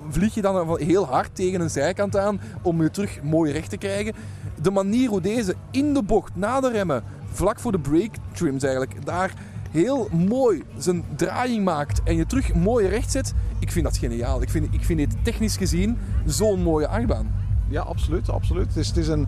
vlieg 0.10 0.34
je 0.34 0.42
dan 0.42 0.78
heel 0.80 1.06
hard 1.06 1.36
tegen 1.36 1.62
een 1.62 1.70
zijkant 1.70 2.18
aan 2.18 2.42
om 2.62 2.75
je 2.84 2.92
terug 2.92 3.24
mooi 3.24 3.52
recht 3.52 3.70
te 3.70 3.78
krijgen. 3.78 4.14
De 4.62 4.72
manier 4.72 5.10
hoe 5.10 5.22
deze 5.22 5.56
in 5.72 5.94
de 5.94 6.04
bocht, 6.04 6.36
na 6.36 6.60
de 6.60 6.72
remmen, 6.72 7.04
vlak 7.32 7.60
voor 7.60 7.72
de 7.72 7.80
brake 7.80 8.18
trims 8.32 8.64
eigenlijk, 8.64 9.06
daar 9.06 9.34
heel 9.72 10.08
mooi 10.12 10.64
zijn 10.78 11.04
draaiing 11.16 11.64
maakt 11.64 12.04
en 12.04 12.16
je 12.16 12.26
terug 12.26 12.54
mooi 12.54 12.88
recht 12.88 13.12
zet, 13.12 13.34
ik 13.60 13.72
vind 13.72 13.86
dat 13.86 13.98
geniaal. 13.98 14.42
Ik 14.42 14.50
vind, 14.50 14.74
ik 14.74 14.84
vind 14.84 15.00
dit 15.00 15.16
technisch 15.24 15.58
gezien 15.58 15.98
zo'n 16.26 16.62
mooie 16.62 16.88
achtbaan. 16.88 17.44
Ja, 17.70 17.82
absoluut. 17.82 18.30
absoluut. 18.30 18.68
Het 18.68 18.76
is, 18.78 18.88
het 18.88 18.98
is 18.98 19.08
een, 19.08 19.28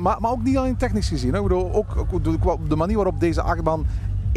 maar, 0.00 0.20
maar 0.20 0.30
ook 0.30 0.42
niet 0.42 0.56
alleen 0.56 0.76
technisch 0.76 1.08
gezien. 1.08 1.34
Ik 1.34 1.42
bedoel, 1.42 1.72
ook, 1.72 2.68
de 2.68 2.76
manier 2.76 2.96
waarop 2.96 3.20
deze 3.20 3.42
achtbaan 3.42 3.86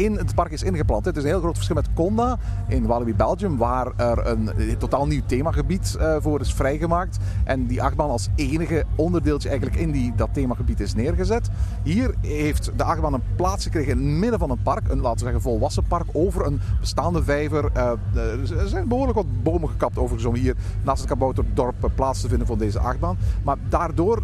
in 0.00 0.16
het 0.16 0.34
park 0.34 0.50
is 0.50 0.62
ingeplant. 0.62 1.04
Het 1.04 1.16
is 1.16 1.22
een 1.22 1.28
heel 1.28 1.40
groot 1.40 1.54
verschil 1.54 1.74
met 1.74 1.88
Conda 1.94 2.38
in 2.68 2.86
Walibi 2.86 3.14
Belgium, 3.14 3.56
waar 3.56 3.92
er 3.96 4.26
een 4.26 4.50
totaal 4.78 5.06
nieuw 5.06 5.22
themagebied 5.26 5.96
uh, 6.00 6.16
voor 6.20 6.40
is 6.40 6.54
vrijgemaakt. 6.54 7.18
En 7.44 7.66
die 7.66 7.82
achtbaan 7.82 8.10
als 8.10 8.28
enige 8.34 8.84
onderdeeltje 8.96 9.48
eigenlijk 9.48 9.80
in 9.80 9.90
die, 9.90 10.12
dat 10.16 10.28
themagebied 10.32 10.80
is 10.80 10.94
neergezet. 10.94 11.48
Hier 11.82 12.14
heeft 12.20 12.70
de 12.76 12.84
achtbaan 12.84 13.14
een 13.14 13.22
plaats 13.36 13.64
gekregen 13.64 13.92
in 13.92 13.98
het 13.98 14.06
midden 14.06 14.38
van 14.38 14.50
een 14.50 14.62
park, 14.62 14.88
een 14.88 15.00
laten 15.00 15.18
we 15.18 15.24
zeggen 15.24 15.42
volwassen 15.42 15.84
park, 15.88 16.06
over 16.12 16.46
een 16.46 16.60
bestaande 16.80 17.24
vijver. 17.24 17.70
Uh, 17.76 17.90
er 18.14 18.68
zijn 18.68 18.88
behoorlijk 18.88 19.16
wat 19.16 19.42
bomen 19.42 19.68
gekapt 19.68 19.98
overigens 19.98 20.24
om 20.24 20.34
hier 20.34 20.56
naast 20.82 21.00
het 21.00 21.08
Kabouterdorp 21.08 21.90
plaats 21.94 22.20
te 22.20 22.28
vinden 22.28 22.46
voor 22.46 22.58
deze 22.58 22.78
achtbaan. 22.78 23.16
Maar 23.42 23.56
daardoor 23.68 24.22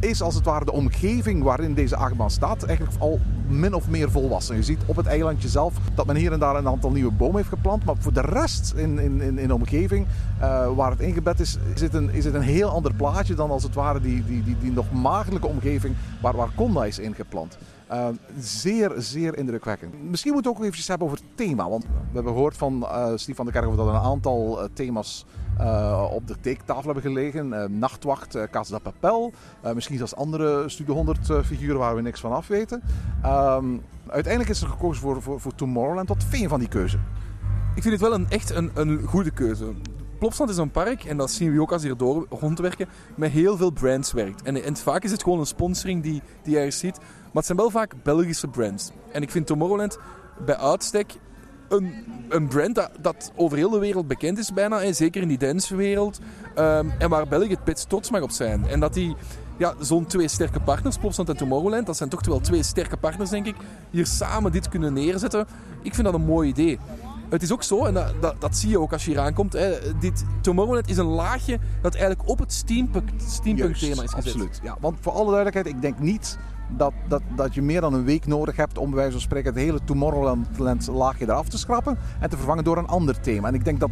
is 0.00 0.22
als 0.22 0.34
het 0.34 0.44
ware 0.44 0.64
de 0.64 0.72
omgeving 0.72 1.42
waarin 1.42 1.74
deze 1.74 1.96
achtbaan 1.96 2.30
staat 2.30 2.62
eigenlijk 2.62 3.00
al 3.00 3.20
min 3.48 3.74
of 3.74 3.88
meer 3.88 4.10
volwassen. 4.10 4.56
Je 4.56 4.62
ziet 4.62 4.82
op 4.86 4.96
het 4.96 5.06
eilandje 5.06 5.48
zelf 5.48 5.74
dat 5.94 6.06
men 6.06 6.16
hier 6.16 6.32
en 6.32 6.38
daar 6.38 6.56
een 6.56 6.68
aantal 6.68 6.90
nieuwe 6.90 7.12
bomen 7.12 7.36
heeft 7.36 7.48
geplant. 7.48 7.84
Maar 7.84 7.94
voor 7.98 8.12
de 8.12 8.20
rest 8.20 8.72
in, 8.76 8.98
in, 8.98 9.20
in, 9.20 9.38
in 9.38 9.48
de 9.48 9.54
omgeving 9.54 10.06
uh, 10.40 10.68
waar 10.74 10.90
het 10.90 11.00
ingebed 11.00 11.40
is, 11.40 11.58
is 11.74 11.80
het, 11.80 11.94
een, 11.94 12.10
is 12.10 12.24
het 12.24 12.34
een 12.34 12.40
heel 12.40 12.68
ander 12.68 12.94
plaatje 12.94 13.34
dan 13.34 13.50
als 13.50 13.62
het 13.62 13.74
ware 13.74 14.00
die, 14.00 14.24
die, 14.24 14.42
die, 14.42 14.56
die 14.60 14.72
nog 14.72 14.92
maagdelijke 14.92 15.46
omgeving 15.46 15.94
waar, 16.20 16.36
waar 16.36 16.50
Conda 16.54 16.84
is 16.84 16.98
ingeplant. 16.98 17.58
Uh, 17.92 18.08
zeer, 18.38 18.92
zeer 18.96 19.36
indrukwekkend. 19.36 20.02
Misschien 20.02 20.32
moeten 20.32 20.52
we 20.52 20.58
ook 20.58 20.64
even 20.64 20.84
hebben 20.86 21.06
over 21.06 21.18
het 21.18 21.36
thema. 21.36 21.68
Want 21.68 21.84
we 21.84 22.14
hebben 22.14 22.32
gehoord 22.32 22.56
van 22.56 22.82
uh, 22.82 23.12
Steve 23.14 23.34
van 23.34 23.44
der 23.44 23.54
Kerkhoff 23.54 23.76
dat 23.76 23.88
een 23.88 24.00
aantal 24.00 24.62
uh, 24.62 24.68
thema's 24.72 25.24
uh, 25.60 26.08
op 26.12 26.26
de 26.26 26.40
tekentafel 26.40 26.84
hebben 26.84 27.02
gelegen. 27.02 27.46
Uh, 27.52 27.64
Nachtwacht, 27.64 28.36
uh, 28.36 28.42
Casa 28.50 28.76
de 28.76 28.82
Papel. 28.82 29.32
misschien 29.74 29.96
zelfs 29.96 30.14
andere 30.14 30.68
Studio 30.68 30.94
100 30.94 31.18
figuren 31.44 31.78
waar 31.78 31.94
we 31.94 32.02
niks 32.02 32.20
van 32.20 32.32
af 32.32 32.46
weten. 32.46 32.82
Um, 33.24 33.82
uiteindelijk 34.06 34.52
is 34.52 34.62
er 34.62 34.68
gekozen 34.68 35.02
voor, 35.02 35.40
voor, 35.40 35.54
Tomorrowland. 35.54 36.08
Wat 36.08 36.24
vind 36.24 36.42
je 36.42 36.48
van 36.48 36.58
die 36.58 36.68
keuze? 36.68 36.98
Ik 37.74 37.82
vind 37.82 37.94
het 37.94 38.02
wel 38.02 38.14
een, 38.14 38.28
echt 38.28 38.50
een, 38.50 38.70
een 38.74 39.02
goede 39.02 39.30
keuze. 39.30 39.72
Plopsland 40.18 40.50
is 40.50 40.56
een 40.56 40.70
park, 40.70 41.04
en 41.04 41.16
dat 41.16 41.30
zien 41.30 41.52
we 41.52 41.60
ook 41.60 41.72
als 41.72 41.82
hier 41.82 41.96
door 41.96 42.26
rondwerken, 42.30 42.88
met 43.14 43.30
heel 43.30 43.56
veel 43.56 43.70
brands 43.70 44.12
werkt. 44.12 44.42
En, 44.42 44.62
en 44.62 44.76
vaak 44.76 45.04
is 45.04 45.10
het 45.10 45.22
gewoon 45.22 45.38
een 45.38 45.46
sponsoring 45.46 46.02
die, 46.02 46.22
die 46.42 46.58
je 46.58 46.70
ziet. 46.70 46.98
Maar 47.36 47.44
het 47.44 47.54
zijn 47.56 47.70
wel 47.70 47.80
vaak 47.80 48.02
Belgische 48.02 48.48
brands. 48.48 48.90
En 49.12 49.22
ik 49.22 49.30
vind 49.30 49.46
Tomorrowland 49.46 49.98
bij 50.44 50.56
uitstek 50.56 51.14
een, 51.68 51.94
een 52.28 52.48
brand 52.48 52.74
dat, 52.74 52.90
dat, 53.00 53.32
over 53.34 53.56
heel 53.56 53.70
de 53.70 53.78
wereld 53.78 54.06
bekend 54.06 54.38
is 54.38 54.52
bijna. 54.52 54.82
En 54.82 54.94
zeker 54.94 55.22
in 55.22 55.28
die 55.28 55.38
dancewereld. 55.38 56.18
Um, 56.58 56.92
en 56.98 57.08
waar 57.08 57.28
België 57.28 57.50
het 57.50 57.64
best 57.64 57.88
trots 57.88 58.10
mag 58.10 58.20
op 58.20 58.30
zijn. 58.30 58.66
En 58.66 58.80
dat 58.80 58.94
die 58.94 59.16
ja, 59.56 59.74
zo'n 59.80 60.06
twee 60.06 60.28
sterke 60.28 60.60
partners, 60.60 60.98
Plopsland 60.98 61.28
en 61.28 61.36
Tomorrowland, 61.36 61.86
dat 61.86 61.96
zijn 61.96 62.08
toch 62.08 62.26
wel 62.26 62.40
twee 62.40 62.62
sterke 62.62 62.96
partners, 62.96 63.30
denk 63.30 63.46
ik, 63.46 63.56
hier 63.90 64.06
samen 64.06 64.52
dit 64.52 64.68
kunnen 64.68 64.92
neerzetten. 64.92 65.46
Ik 65.82 65.94
vind 65.94 66.06
dat 66.06 66.14
een 66.14 66.24
mooi 66.24 66.48
idee. 66.48 66.78
Het 67.28 67.42
is 67.42 67.52
ook 67.52 67.62
zo, 67.62 67.84
en 67.84 67.94
dat, 67.94 68.14
dat, 68.20 68.40
dat 68.40 68.56
zie 68.56 68.70
je 68.70 68.80
ook 68.80 68.92
als 68.92 69.04
je 69.04 69.10
hier 69.10 69.20
aankomt, 69.20 69.52
hè, 69.52 69.98
dit 69.98 70.24
Tomorrowland 70.40 70.88
is 70.88 70.96
een 70.96 71.06
laagje 71.06 71.58
dat 71.82 71.94
eigenlijk 71.94 72.28
op 72.28 72.38
het 72.38 72.52
steampunk, 72.52 73.08
steampunk 73.26 73.76
thema 73.76 74.02
is 74.02 74.12
gezet. 74.12 74.16
Absoluut, 74.16 74.60
ja. 74.62 74.76
Want 74.80 74.96
voor 75.00 75.12
alle 75.12 75.30
duidelijkheid, 75.30 75.66
ik 75.66 75.80
denk 75.80 75.98
niet 75.98 76.38
dat, 76.68 76.92
dat, 77.08 77.22
dat 77.36 77.54
je 77.54 77.62
meer 77.62 77.80
dan 77.80 77.94
een 77.94 78.04
week 78.04 78.26
nodig 78.26 78.56
hebt 78.56 78.78
om 78.78 78.86
bij 78.86 78.96
wijze 78.96 79.12
van 79.12 79.20
spreken 79.20 79.52
het 79.52 79.62
hele 79.62 79.84
Tomorrowland 79.84 80.58
laagje 80.88 81.24
eraf 81.24 81.48
te 81.48 81.58
schrappen 81.58 81.98
en 82.20 82.30
te 82.30 82.36
vervangen 82.36 82.64
door 82.64 82.78
een 82.78 82.86
ander 82.86 83.20
thema. 83.20 83.48
En 83.48 83.54
ik 83.54 83.64
denk 83.64 83.80
dat 83.80 83.90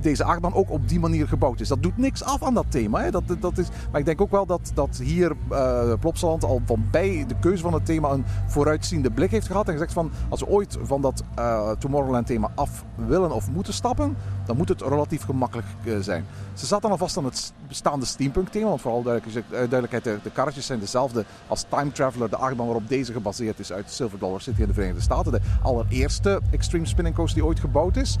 deze 0.00 0.24
achtbaan 0.24 0.54
ook 0.54 0.70
op 0.70 0.88
die 0.88 1.00
manier 1.00 1.28
gebouwd 1.28 1.60
is. 1.60 1.68
Dat 1.68 1.82
doet 1.82 1.96
niks 1.96 2.24
af 2.24 2.42
aan 2.42 2.54
dat 2.54 2.66
thema. 2.68 3.00
Hè. 3.00 3.10
Dat, 3.10 3.22
dat 3.40 3.58
is, 3.58 3.68
maar 3.90 4.00
ik 4.00 4.06
denk 4.06 4.20
ook 4.20 4.30
wel 4.30 4.46
dat, 4.46 4.70
dat 4.74 4.96
hier 4.96 5.32
uh, 5.52 5.92
Plopsaland 6.00 6.44
al 6.44 6.60
van 6.64 6.84
bij 6.90 7.24
de 7.28 7.34
keuze 7.40 7.62
van 7.62 7.72
het 7.72 7.86
thema 7.86 8.10
een 8.10 8.24
vooruitziende 8.46 9.10
blik 9.10 9.30
heeft 9.30 9.46
gehad. 9.46 9.66
En 9.66 9.72
gezegd 9.72 9.92
van 9.92 10.10
als 10.28 10.40
we 10.40 10.48
ooit 10.48 10.78
van 10.82 11.00
dat 11.00 11.24
uh, 11.38 11.70
Tomorrowland 11.70 12.26
thema 12.26 12.50
af 12.54 12.84
willen 12.94 13.32
of 13.32 13.50
moeten 13.50 13.74
stappen, 13.74 14.16
dan 14.50 14.58
moet 14.58 14.68
het 14.68 14.82
relatief 14.82 15.22
gemakkelijk 15.22 15.66
uh, 15.84 15.96
zijn. 16.00 16.26
Ze 16.54 16.66
zaten 16.66 16.90
alvast 16.90 17.16
aan 17.16 17.24
het 17.24 17.52
bestaande 17.68 18.06
steampunk 18.06 18.48
thema. 18.48 18.68
Want 18.68 18.80
vooral 18.80 19.02
duidelijkheid, 19.02 20.04
de, 20.04 20.30
karretjes 20.32 20.66
zijn 20.66 20.78
dezelfde 20.78 21.24
als 21.46 21.64
Time 21.68 21.92
Traveler, 21.92 22.30
de 22.30 22.36
achtbaan 22.36 22.66
waarop 22.66 22.88
deze 22.88 23.12
gebaseerd 23.12 23.58
is 23.58 23.72
uit 23.72 23.90
Silver 23.90 24.18
Dollar 24.18 24.40
City 24.40 24.60
in 24.60 24.66
de 24.66 24.72
Verenigde 24.72 25.02
Staten. 25.02 25.32
De 25.32 25.40
allereerste 25.62 26.40
Extreme 26.50 26.86
Spinning 26.86 27.16
Coast 27.16 27.34
die 27.34 27.44
ooit 27.44 27.60
gebouwd 27.60 27.96
is. 27.96 28.16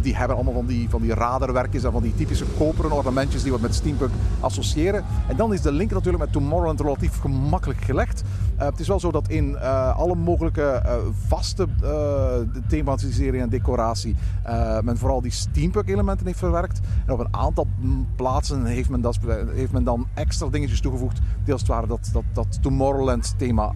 die 0.00 0.16
hebben 0.16 0.36
allemaal 0.36 0.54
van 0.54 0.66
die, 0.66 0.90
van 0.90 1.02
die 1.02 1.14
radarwerkjes 1.14 1.84
en 1.84 1.92
van 1.92 2.02
die 2.02 2.14
typische 2.14 2.44
koperen 2.58 2.92
ornamentjes 2.92 3.42
die 3.42 3.52
we 3.52 3.58
met 3.60 3.74
steampunk 3.74 4.12
associëren. 4.40 5.04
En 5.28 5.36
dan 5.36 5.52
is 5.52 5.60
de 5.60 5.72
link 5.72 5.90
natuurlijk 5.90 6.24
met 6.24 6.32
Tomorrowland 6.32 6.80
relatief 6.80 7.20
gemakkelijk 7.20 7.80
gelegd. 7.80 8.22
Uh, 8.58 8.64
het 8.64 8.80
is 8.80 8.88
wel 8.88 9.00
zo 9.00 9.10
dat 9.10 9.28
in 9.28 9.50
uh, 9.50 9.96
alle 9.96 10.14
mogelijke 10.14 10.82
uh, 10.84 10.92
vaste 11.26 11.66
thematisering 12.68 13.42
en 13.42 13.48
decoratie 13.48 14.16
men 14.82 14.98
vooral 14.98 15.20
die 15.20 15.30
steampunk 15.30 15.88
elementen 15.88 16.26
heeft 16.26 16.38
verwerkt. 16.38 16.80
En 17.06 17.12
op 17.12 17.18
een 17.18 17.34
aantal 17.34 17.66
plaatsen 18.16 18.64
heeft 18.64 18.88
men, 18.88 19.04
heeft 19.54 19.72
men 19.72 19.84
dan 19.84 20.06
extra 20.14 20.48
dingetjes 20.48 20.80
toegevoegd 20.80 21.20
die 21.44 21.52
als 21.52 21.62
het 21.62 21.70
ware 21.70 21.86
dat, 21.86 22.10
dat, 22.12 22.24
dat 22.32 22.62
Tomorrowland 22.62 23.38
thema 23.38 23.72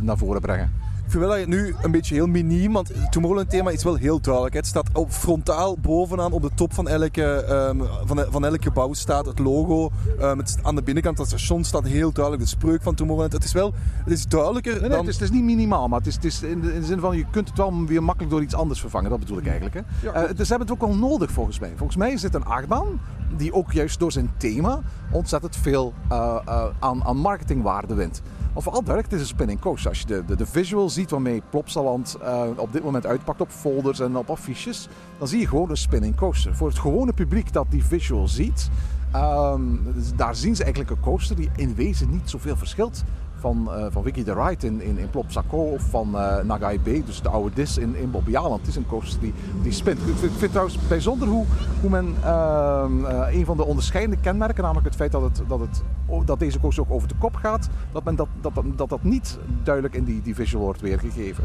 naar 0.00 0.18
voren 0.18 0.40
brengen. 0.40 0.85
Ik 1.06 1.12
vind 1.12 1.24
wel 1.24 1.32
dat 1.32 1.40
je 1.40 1.48
nu 1.48 1.74
een 1.82 1.90
beetje 1.90 2.14
heel 2.14 2.26
miniem, 2.26 2.72
want 2.72 2.88
het 2.88 3.12
Tomorrowland 3.12 3.50
thema 3.50 3.70
is 3.70 3.84
wel 3.84 3.94
heel 3.94 4.20
duidelijk. 4.20 4.54
Het 4.54 4.66
staat 4.66 4.88
op 4.92 5.10
frontaal 5.10 5.78
bovenaan 5.78 6.32
op 6.32 6.42
de 6.42 6.50
top 6.54 6.74
van, 6.74 6.88
elke, 6.88 7.46
um, 7.68 7.82
van, 8.04 8.26
van 8.30 8.44
elk 8.44 8.62
gebouw 8.62 8.92
staat 8.92 9.26
het 9.26 9.38
logo. 9.38 9.90
Um, 10.20 10.38
het, 10.38 10.58
aan 10.62 10.74
de 10.74 10.82
binnenkant 10.82 11.16
van 11.16 11.24
het 11.24 11.34
station 11.34 11.64
staat 11.64 11.84
heel 11.84 12.12
duidelijk 12.12 12.44
de 12.44 12.48
spreuk 12.48 12.82
van 12.82 12.94
Tomorrowland. 12.94 13.32
Het 13.32 13.44
is 13.44 13.52
wel 13.52 13.74
het 14.04 14.12
is 14.12 14.26
duidelijker 14.26 14.72
nee, 14.72 14.80
nee, 14.80 14.90
dan... 14.90 14.98
Het, 14.98 15.08
is, 15.08 15.14
het 15.14 15.22
is 15.22 15.30
niet 15.30 15.44
minimaal, 15.44 15.88
maar 15.88 15.98
het 15.98 16.08
is, 16.08 16.14
het 16.14 16.24
is 16.24 16.42
in, 16.42 16.60
de, 16.60 16.74
in, 16.74 16.80
de, 16.80 16.86
zin 16.86 17.00
van 17.00 17.16
je 17.16 17.24
kunt 17.30 17.48
het 17.48 17.56
wel 17.58 17.84
weer 17.84 18.02
makkelijk 18.02 18.32
door 18.32 18.42
iets 18.42 18.54
anders 18.54 18.80
vervangen. 18.80 19.10
Dat 19.10 19.18
bedoel 19.18 19.38
ik 19.38 19.46
eigenlijk. 19.46 19.74
Hè? 19.74 19.80
Ja. 20.02 20.22
Uh, 20.22 20.36
dus 20.36 20.48
ze 20.48 20.54
hebben 20.54 20.68
het 20.68 20.82
ook 20.82 20.88
wel 20.88 21.08
nodig 21.08 21.30
volgens 21.30 21.58
mij. 21.58 21.72
Volgens 21.76 21.98
mij 21.98 22.12
is 22.12 22.20
dit 22.20 22.34
een 22.34 22.44
achtbaan 22.44 23.00
die 23.36 23.52
ook 23.52 23.72
juist 23.72 23.98
door 23.98 24.12
zijn 24.12 24.30
thema 24.36 24.80
ontzettend 25.10 25.56
veel 25.56 25.94
uh, 26.12 26.36
uh, 26.48 26.64
aan, 26.78 27.04
aan 27.04 27.16
marketingwaarde 27.16 27.94
wint. 27.94 28.22
Vooral 28.62 28.82
duidelijk, 28.82 29.12
het 29.12 29.20
is 29.20 29.28
een 29.28 29.34
spinning 29.34 29.60
coaster. 29.60 29.88
Als 29.88 30.00
je 30.00 30.06
de, 30.06 30.24
de, 30.24 30.36
de 30.36 30.46
visual 30.46 30.88
ziet 30.88 31.10
waarmee 31.10 31.42
Plopsaland 31.50 32.16
uh, 32.22 32.42
op 32.56 32.72
dit 32.72 32.84
moment 32.84 33.06
uitpakt 33.06 33.40
op 33.40 33.50
folders 33.50 34.00
en 34.00 34.16
op 34.16 34.30
affiches, 34.30 34.88
dan 35.18 35.28
zie 35.28 35.40
je 35.40 35.46
gewoon 35.46 35.70
een 35.70 35.76
spinning 35.76 36.16
coaster. 36.16 36.56
Voor 36.56 36.68
het 36.68 36.78
gewone 36.78 37.12
publiek 37.12 37.52
dat 37.52 37.66
die 37.68 37.84
visual 37.84 38.28
ziet, 38.28 38.70
um, 39.14 39.94
daar 40.16 40.36
zien 40.36 40.56
ze 40.56 40.64
eigenlijk 40.64 40.92
een 40.96 41.00
coaster 41.00 41.36
die 41.36 41.50
in 41.56 41.74
wezen 41.74 42.10
niet 42.10 42.30
zoveel 42.30 42.56
verschilt 42.56 43.04
van, 43.46 43.68
uh, 43.68 43.86
van 43.90 44.02
Wiki 44.02 44.22
the 44.22 44.34
Ride 44.34 44.66
in, 44.66 44.80
in, 44.80 44.98
in 44.98 45.10
Plopsaco 45.10 45.56
of 45.56 45.82
van 45.82 46.08
uh, 46.14 46.40
Nagai 46.40 46.80
Bay, 46.80 47.02
dus 47.06 47.22
de 47.22 47.28
oude 47.28 47.54
dis 47.54 47.78
in, 47.78 47.96
in 47.96 48.10
Bobbejaanland. 48.10 48.60
Het 48.60 48.68
is 48.68 48.76
een 48.76 48.86
coaster 48.86 49.20
die, 49.20 49.34
die 49.62 49.72
spint. 49.72 49.98
Ik 49.98 50.16
vind, 50.16 50.32
vind 50.32 50.50
trouwens 50.50 50.78
bijzonder 50.88 51.28
hoe, 51.28 51.44
hoe 51.80 51.90
men 51.90 52.14
uh, 52.24 52.84
een 53.30 53.44
van 53.44 53.56
de 53.56 53.64
onderscheidende 53.64 54.20
kenmerken, 54.22 54.62
namelijk 54.62 54.86
het 54.86 54.96
feit 54.96 55.12
dat, 55.12 55.22
het, 55.22 55.42
dat, 55.48 55.60
het, 55.60 55.82
dat 56.26 56.38
deze 56.38 56.60
coaster 56.60 56.84
ook 56.84 56.90
over 56.90 57.08
de 57.08 57.14
kop 57.18 57.34
gaat, 57.34 57.68
dat 57.92 58.04
men 58.04 58.16
dat, 58.16 58.28
dat, 58.40 58.52
dat, 58.76 58.88
dat 58.88 59.02
niet 59.02 59.38
duidelijk 59.62 59.94
in 59.94 60.04
die, 60.04 60.22
die 60.22 60.34
visual 60.34 60.64
wordt 60.64 60.80
weergegeven. 60.80 61.44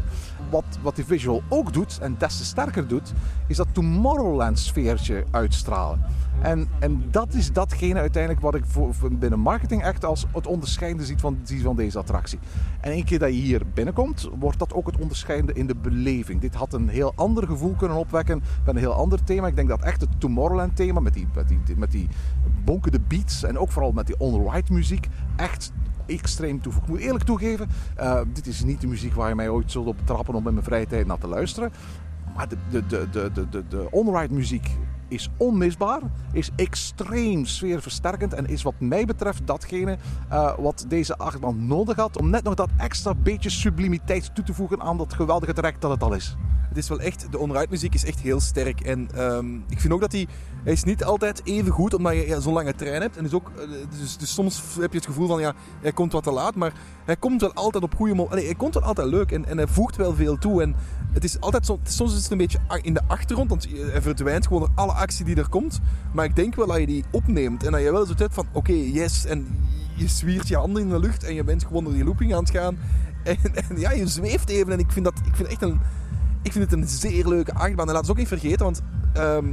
Wat, 0.50 0.64
wat 0.82 0.96
die 0.96 1.04
visual 1.04 1.42
ook 1.48 1.72
doet, 1.72 1.98
en 2.00 2.14
des 2.18 2.38
te 2.38 2.44
sterker 2.44 2.86
doet, 2.86 3.12
is 3.46 3.56
dat 3.56 3.68
Tomorrowland 3.72 4.58
sfeertje 4.58 5.24
uitstralen. 5.30 6.04
En, 6.40 6.68
en 6.78 7.04
dat 7.10 7.34
is 7.34 7.52
datgene 7.52 8.00
uiteindelijk 8.00 8.42
wat 8.42 8.54
ik 8.54 8.64
voor, 8.66 8.94
binnen 9.12 9.38
marketing 9.38 9.82
echt 9.82 10.04
als 10.04 10.26
het 10.32 10.46
onderscheidende 10.46 11.04
ziet 11.04 11.20
van, 11.20 11.38
van 11.44 11.76
deze 11.76 11.98
attractie. 11.98 12.38
En 12.80 12.92
één 12.92 13.04
keer 13.04 13.18
dat 13.18 13.28
je 13.28 13.40
hier 13.40 13.62
binnenkomt, 13.74 14.28
wordt 14.38 14.58
dat 14.58 14.74
ook 14.74 14.86
het 14.86 14.98
onderscheidende 14.98 15.52
in 15.52 15.66
de 15.66 15.74
beleving. 15.74 16.40
Dit 16.40 16.54
had 16.54 16.72
een 16.72 16.88
heel 16.88 17.12
ander 17.14 17.46
gevoel 17.46 17.74
kunnen 17.74 17.96
opwekken 17.96 18.42
met 18.64 18.74
een 18.74 18.80
heel 18.80 18.92
ander 18.92 19.24
thema. 19.24 19.46
Ik 19.46 19.56
denk 19.56 19.68
dat 19.68 19.82
echt 19.82 20.00
het 20.00 20.20
Tomorrowland 20.20 20.76
thema 20.76 21.00
met 21.00 21.14
die, 21.14 21.28
met 21.34 21.48
die, 21.48 21.76
met 21.76 21.90
die 21.90 22.08
bonkende 22.64 23.00
beats 23.00 23.42
en 23.44 23.58
ook 23.58 23.70
vooral 23.70 23.92
met 23.92 24.06
die 24.06 24.18
on-ride 24.18 24.72
muziek 24.72 25.08
echt 25.36 25.72
extreem 26.06 26.60
toevoegt. 26.60 26.84
Ik 26.84 26.90
moet 26.90 27.00
eerlijk 27.00 27.24
toegeven, 27.24 27.68
uh, 28.00 28.20
dit 28.32 28.46
is 28.46 28.64
niet 28.64 28.80
de 28.80 28.86
muziek 28.86 29.14
waar 29.14 29.28
je 29.28 29.34
mij 29.34 29.48
ooit 29.48 29.70
zult 29.70 29.86
op 29.86 29.96
trappen 30.04 30.34
om 30.34 30.46
in 30.46 30.52
mijn 30.52 30.64
vrije 30.64 30.86
tijd 30.86 31.06
naar 31.06 31.18
te 31.18 31.26
luisteren. 31.26 31.72
Maar 32.36 32.48
de, 32.48 32.56
de, 32.70 32.86
de, 32.86 33.08
de, 33.10 33.30
de, 33.32 33.48
de, 33.48 33.64
de 33.68 33.88
on-ride 33.90 34.34
muziek 34.34 34.70
is 35.12 35.28
onmisbaar, 35.36 36.00
is 36.32 36.50
extreem 36.56 37.44
sfeerversterkend 37.44 38.34
en 38.34 38.46
is 38.46 38.62
wat 38.62 38.74
mij 38.78 39.04
betreft 39.04 39.46
datgene 39.46 39.96
uh, 40.32 40.52
wat 40.58 40.84
deze 40.88 41.16
achtbaan 41.16 41.66
nodig 41.66 41.96
had 41.96 42.18
om 42.18 42.30
net 42.30 42.42
nog 42.42 42.54
dat 42.54 42.70
extra 42.76 43.14
beetje 43.14 43.50
sublimiteit 43.50 44.34
toe 44.34 44.44
te 44.44 44.54
voegen 44.54 44.80
aan 44.80 44.96
dat 44.96 45.12
geweldige 45.12 45.52
trek 45.52 45.80
dat 45.80 45.90
het 45.90 46.02
al 46.02 46.14
is. 46.14 46.36
Het 46.72 46.82
is 46.82 46.88
wel 46.88 47.00
echt, 47.00 47.26
de 47.30 47.38
on 47.38 47.56
muziek 47.70 47.94
is 47.94 48.04
echt 48.04 48.20
heel 48.20 48.40
sterk. 48.40 48.80
En 48.80 49.08
um, 49.18 49.64
ik 49.68 49.80
vind 49.80 49.92
ook 49.92 50.00
dat 50.00 50.12
hij, 50.12 50.26
is 50.64 50.84
niet 50.84 51.04
altijd 51.04 51.40
even 51.44 51.72
goed, 51.72 51.94
omdat 51.94 52.12
je 52.12 52.40
zo'n 52.40 52.52
lange 52.52 52.74
trein 52.74 53.00
hebt. 53.00 53.16
En 53.16 53.22
dus 53.22 53.32
ook, 53.32 53.50
dus, 54.00 54.16
dus, 54.16 54.34
soms 54.34 54.62
heb 54.80 54.92
je 54.92 54.98
het 54.98 55.06
gevoel 55.06 55.26
van, 55.26 55.40
ja, 55.40 55.54
hij 55.80 55.92
komt 55.92 56.12
wat 56.12 56.22
te 56.22 56.30
laat. 56.30 56.54
Maar 56.54 56.72
hij 57.04 57.16
komt 57.16 57.40
wel 57.40 57.52
altijd 57.52 57.84
op 57.84 57.94
goede 57.94 58.14
momenten. 58.14 58.44
Hij 58.44 58.54
komt 58.54 58.74
wel 58.74 58.82
altijd 58.82 59.06
leuk 59.06 59.32
en, 59.32 59.44
en 59.44 59.56
hij 59.56 59.66
voegt 59.66 59.96
wel 59.96 60.14
veel 60.14 60.38
toe. 60.38 60.62
En 60.62 60.74
het 61.12 61.24
is 61.24 61.40
altijd 61.40 61.66
zo, 61.66 61.78
soms 61.82 62.14
is 62.14 62.22
het 62.22 62.30
een 62.30 62.38
beetje 62.38 62.58
in 62.82 62.94
de 62.94 63.02
achtergrond, 63.06 63.48
want 63.48 63.66
hij 63.70 64.02
verdwijnt 64.02 64.46
gewoon 64.46 64.62
door 64.62 64.72
alle 64.74 64.92
actie 64.92 65.24
die 65.24 65.36
er 65.36 65.48
komt. 65.48 65.80
Maar 66.12 66.24
ik 66.24 66.36
denk 66.36 66.54
wel 66.54 66.66
dat 66.66 66.78
je 66.78 66.86
die 66.86 67.04
opneemt 67.10 67.64
en 67.64 67.72
dat 67.72 67.80
je 67.80 67.92
wel 67.92 68.06
zo 68.06 68.12
hebt 68.16 68.34
van, 68.34 68.46
oké, 68.52 68.72
yes. 68.72 69.24
En 69.24 69.46
je 69.96 70.08
zwiert 70.08 70.48
je 70.48 70.56
handen 70.56 70.82
in 70.82 70.88
de 70.88 70.98
lucht 70.98 71.24
en 71.24 71.34
je 71.34 71.44
bent 71.44 71.64
gewoon 71.64 71.84
door 71.84 71.92
die 71.92 72.04
looping 72.04 72.34
aan 72.34 72.42
het 72.42 72.50
gaan. 72.50 72.78
En, 73.22 73.38
en 73.54 73.78
ja, 73.78 73.92
je 73.92 74.06
zweeft 74.06 74.48
even 74.48 74.72
en 74.72 74.78
ik 74.78 74.90
vind, 74.90 75.04
dat, 75.04 75.20
ik 75.24 75.36
vind, 75.36 75.48
echt 75.48 75.62
een, 75.62 75.80
ik 76.42 76.52
vind 76.52 76.70
het 76.70 76.80
een 76.80 76.88
zeer 76.88 77.28
leuke 77.28 77.54
achtbaan. 77.54 77.86
En 77.86 77.92
laat 77.92 78.02
het 78.02 78.10
ook 78.10 78.16
niet 78.16 78.28
vergeten, 78.28 78.64
want 78.64 78.82
ehm, 79.12 79.46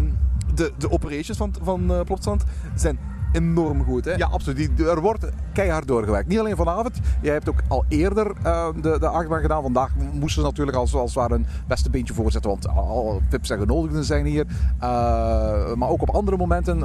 de, 0.55 0.71
de 0.77 0.91
operations 0.91 1.37
van, 1.37 1.53
van 1.61 1.91
uh, 1.91 2.35
zijn 2.75 2.99
enorm 3.31 3.83
goed. 3.83 4.05
Hè? 4.05 4.13
Ja, 4.13 4.27
absoluut. 4.27 4.79
Er 4.79 5.01
wordt 5.01 5.29
keihard 5.53 5.87
doorgewerkt. 5.87 6.27
Niet 6.27 6.39
alleen 6.39 6.55
vanavond. 6.55 6.99
Jij 7.21 7.33
hebt 7.33 7.49
ook 7.49 7.61
al 7.67 7.85
eerder 7.87 8.31
uh, 8.45 8.67
de, 8.81 8.99
de 8.99 9.07
achtbaan 9.07 9.41
gedaan. 9.41 9.61
Vandaag 9.61 9.95
moesten 9.95 10.41
ze 10.41 10.47
natuurlijk 10.47 10.77
als, 10.77 10.93
als 10.95 11.13
het 11.15 11.19
ware 11.23 11.33
een 11.33 11.45
beste 11.67 11.89
beentje 11.89 12.13
voorzetten. 12.13 12.49
Want 12.49 12.67
al 12.67 13.21
VIP's 13.29 13.49
en 13.49 13.59
genodigden 13.59 14.03
zijn 14.03 14.25
hier. 14.25 14.45
Uh, 14.81 15.73
maar 15.73 15.89
ook 15.89 16.01
op 16.01 16.09
andere 16.09 16.37
momenten 16.37 16.83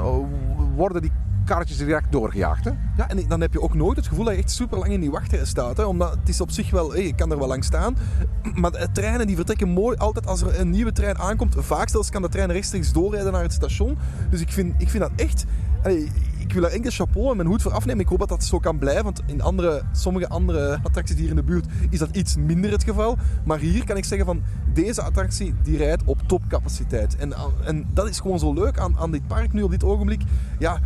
worden 0.76 1.02
die 1.02 1.12
karretjes 1.44 1.76
direct 1.76 2.12
doorgejaagd. 2.12 2.64
Hè? 2.64 2.70
Ja, 2.96 3.08
en 3.08 3.28
dan 3.28 3.40
heb 3.40 3.52
je 3.52 3.60
ook 3.60 3.74
nooit 3.74 3.96
het 3.96 4.06
gevoel 4.06 4.24
dat 4.24 4.34
je 4.34 4.40
echt 4.40 4.50
super 4.50 4.78
lang 4.78 4.92
in 4.92 5.00
die 5.00 5.10
wachtrij 5.10 5.44
staat. 5.44 5.76
Hè? 5.76 5.82
Omdat 5.82 6.10
het 6.10 6.28
is 6.28 6.40
op 6.40 6.50
zich 6.50 6.70
wel, 6.70 6.96
je 6.96 7.14
kan 7.14 7.30
er 7.30 7.38
wel 7.38 7.48
lang 7.48 7.64
staan. 7.64 7.96
Maar 8.54 8.70
de 8.70 8.88
treinen 8.92 9.26
die 9.26 9.36
vertrekken 9.36 9.68
mooi 9.68 9.96
altijd 9.96 10.26
als 10.26 10.42
er 10.42 10.60
een 10.60 10.70
nieuwe 10.70 10.92
trein 10.92 11.18
aankomt. 11.18 11.54
Vaak 11.58 11.88
zelfs 11.88 12.10
kan 12.10 12.22
de 12.22 12.28
trein 12.28 12.52
rechtstreeks 12.52 12.92
doorrijden 12.92 13.32
naar 13.32 13.42
het 13.42 13.52
station. 13.52 13.98
Dus 14.30 14.40
ik 14.40 14.52
vind, 14.52 14.74
ik 14.78 14.90
vind 14.90 15.02
dat 15.02 15.12
echt. 15.16 15.44
Ik 16.38 16.52
wil 16.52 16.62
daar 16.62 16.70
enkel 16.70 16.90
chapeau 16.90 17.30
en 17.30 17.36
mijn 17.36 17.48
hoed 17.48 17.62
voor 17.62 17.72
afnemen. 17.72 18.00
Ik 18.00 18.08
hoop 18.08 18.18
dat 18.18 18.28
dat 18.28 18.44
zo 18.44 18.58
kan 18.58 18.78
blijven. 18.78 19.04
Want 19.04 19.22
in 19.26 19.42
andere, 19.42 19.82
sommige 19.92 20.28
andere 20.28 20.78
attracties 20.82 21.16
hier 21.16 21.28
in 21.28 21.36
de 21.36 21.42
buurt 21.42 21.66
is 21.90 21.98
dat 21.98 22.16
iets 22.16 22.36
minder 22.36 22.70
het 22.70 22.84
geval. 22.84 23.16
Maar 23.44 23.58
hier 23.58 23.84
kan 23.84 23.96
ik 23.96 24.04
zeggen 24.04 24.26
van 24.26 24.42
deze 24.72 25.02
attractie 25.02 25.54
die 25.62 25.76
rijdt 25.76 26.02
op 26.04 26.20
topcapaciteit. 26.26 27.16
En, 27.16 27.32
en 27.64 27.86
dat 27.92 28.08
is 28.08 28.20
gewoon 28.20 28.38
zo 28.38 28.52
leuk 28.52 28.78
aan, 28.78 28.98
aan 28.98 29.10
dit 29.10 29.26
park 29.26 29.52
nu 29.52 29.62
op 29.62 29.70
dit 29.70 29.84
ogenblik. 29.84 30.22
Ja, 30.58 30.80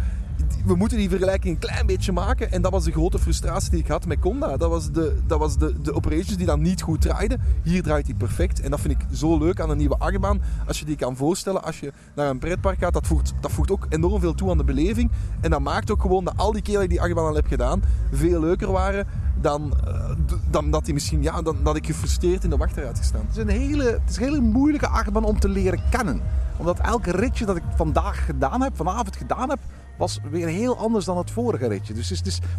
we 0.66 0.74
moeten 0.74 0.98
die 0.98 1.09
vergelijking 1.09 1.55
een 1.55 1.61
klein 1.61 1.87
beetje 1.87 2.12
maken. 2.12 2.53
En 2.53 2.62
dat 2.62 2.72
was 2.72 2.85
de 2.85 2.92
grote 2.92 3.18
frustratie 3.18 3.70
die 3.70 3.81
ik 3.81 3.88
had 3.88 4.07
met 4.07 4.18
Conda. 4.18 4.57
Dat 4.57 4.70
was 4.70 4.90
de, 4.90 5.18
dat 5.27 5.38
was 5.38 5.59
de, 5.59 5.81
de 5.83 5.94
operations 5.94 6.37
die 6.37 6.46
dan 6.46 6.62
niet 6.62 6.83
goed 6.83 7.01
draaiden. 7.01 7.40
Hier 7.62 7.83
draait 7.83 8.07
hij 8.07 8.14
perfect. 8.14 8.61
En 8.61 8.70
dat 8.70 8.81
vind 8.81 8.92
ik 8.92 9.07
zo 9.12 9.38
leuk 9.38 9.61
aan 9.61 9.70
een 9.70 9.77
nieuwe 9.77 9.98
achtbaan. 9.98 10.40
Als 10.66 10.79
je 10.79 10.85
die 10.85 10.96
kan 10.96 11.16
voorstellen, 11.16 11.64
als 11.64 11.81
je 11.81 11.92
naar 12.14 12.31
een 12.31 12.38
pretpark 12.38 12.79
gaat, 12.79 12.92
dat 12.92 13.07
voegt, 13.07 13.35
dat 13.40 13.51
voegt 13.51 13.70
ook 13.70 13.87
enorm 13.88 14.20
veel 14.20 14.35
toe 14.35 14.51
aan 14.51 14.59
de 14.59 14.64
beleving. 14.64 15.11
En 15.40 15.51
dat 15.51 15.61
maakt 15.61 15.90
ook 15.90 16.01
gewoon 16.01 16.24
dat 16.24 16.37
al 16.37 16.53
die 16.53 16.62
keren 16.62 16.88
die 16.88 17.01
achtbaan 17.01 17.27
al 17.27 17.35
heb 17.35 17.46
gedaan, 17.46 17.83
veel 18.12 18.40
leuker 18.40 18.72
waren 18.72 19.07
dan, 19.40 19.72
uh, 19.87 20.11
dan 20.51 20.70
dat, 20.70 20.85
die 20.85 20.94
misschien, 20.94 21.22
ja, 21.22 21.42
dan, 21.42 21.57
dat 21.62 21.77
ik 21.77 21.87
gefrustreerd 21.87 22.44
in 22.44 22.51
de 22.51 22.57
wachtrij 22.57 22.87
had 22.87 22.98
gestaan. 22.98 23.20
Het 23.27 23.37
is, 23.37 23.42
een 23.42 23.48
hele, 23.48 23.85
het 23.85 24.11
is 24.11 24.16
hele 24.16 24.40
moeilijke 24.40 24.88
achtbaan 24.88 25.24
om 25.24 25.40
te 25.40 25.48
leren 25.48 25.81
kennen. 25.90 26.20
Omdat 26.57 26.79
elke 26.79 27.11
ritje 27.11 27.46
dat 27.46 27.57
ik 27.57 27.62
vandaag 27.77 28.24
gedaan 28.24 28.62
heb, 28.62 28.77
vanavond 28.77 29.16
gedaan 29.16 29.48
heb, 29.48 29.59
was 29.98 30.20
weer 30.30 30.46
heel 30.46 30.76
anders 30.76 31.04
dan 31.04 31.18
het 31.18 31.30
vorige 31.30 31.68
ritje. 31.68 31.94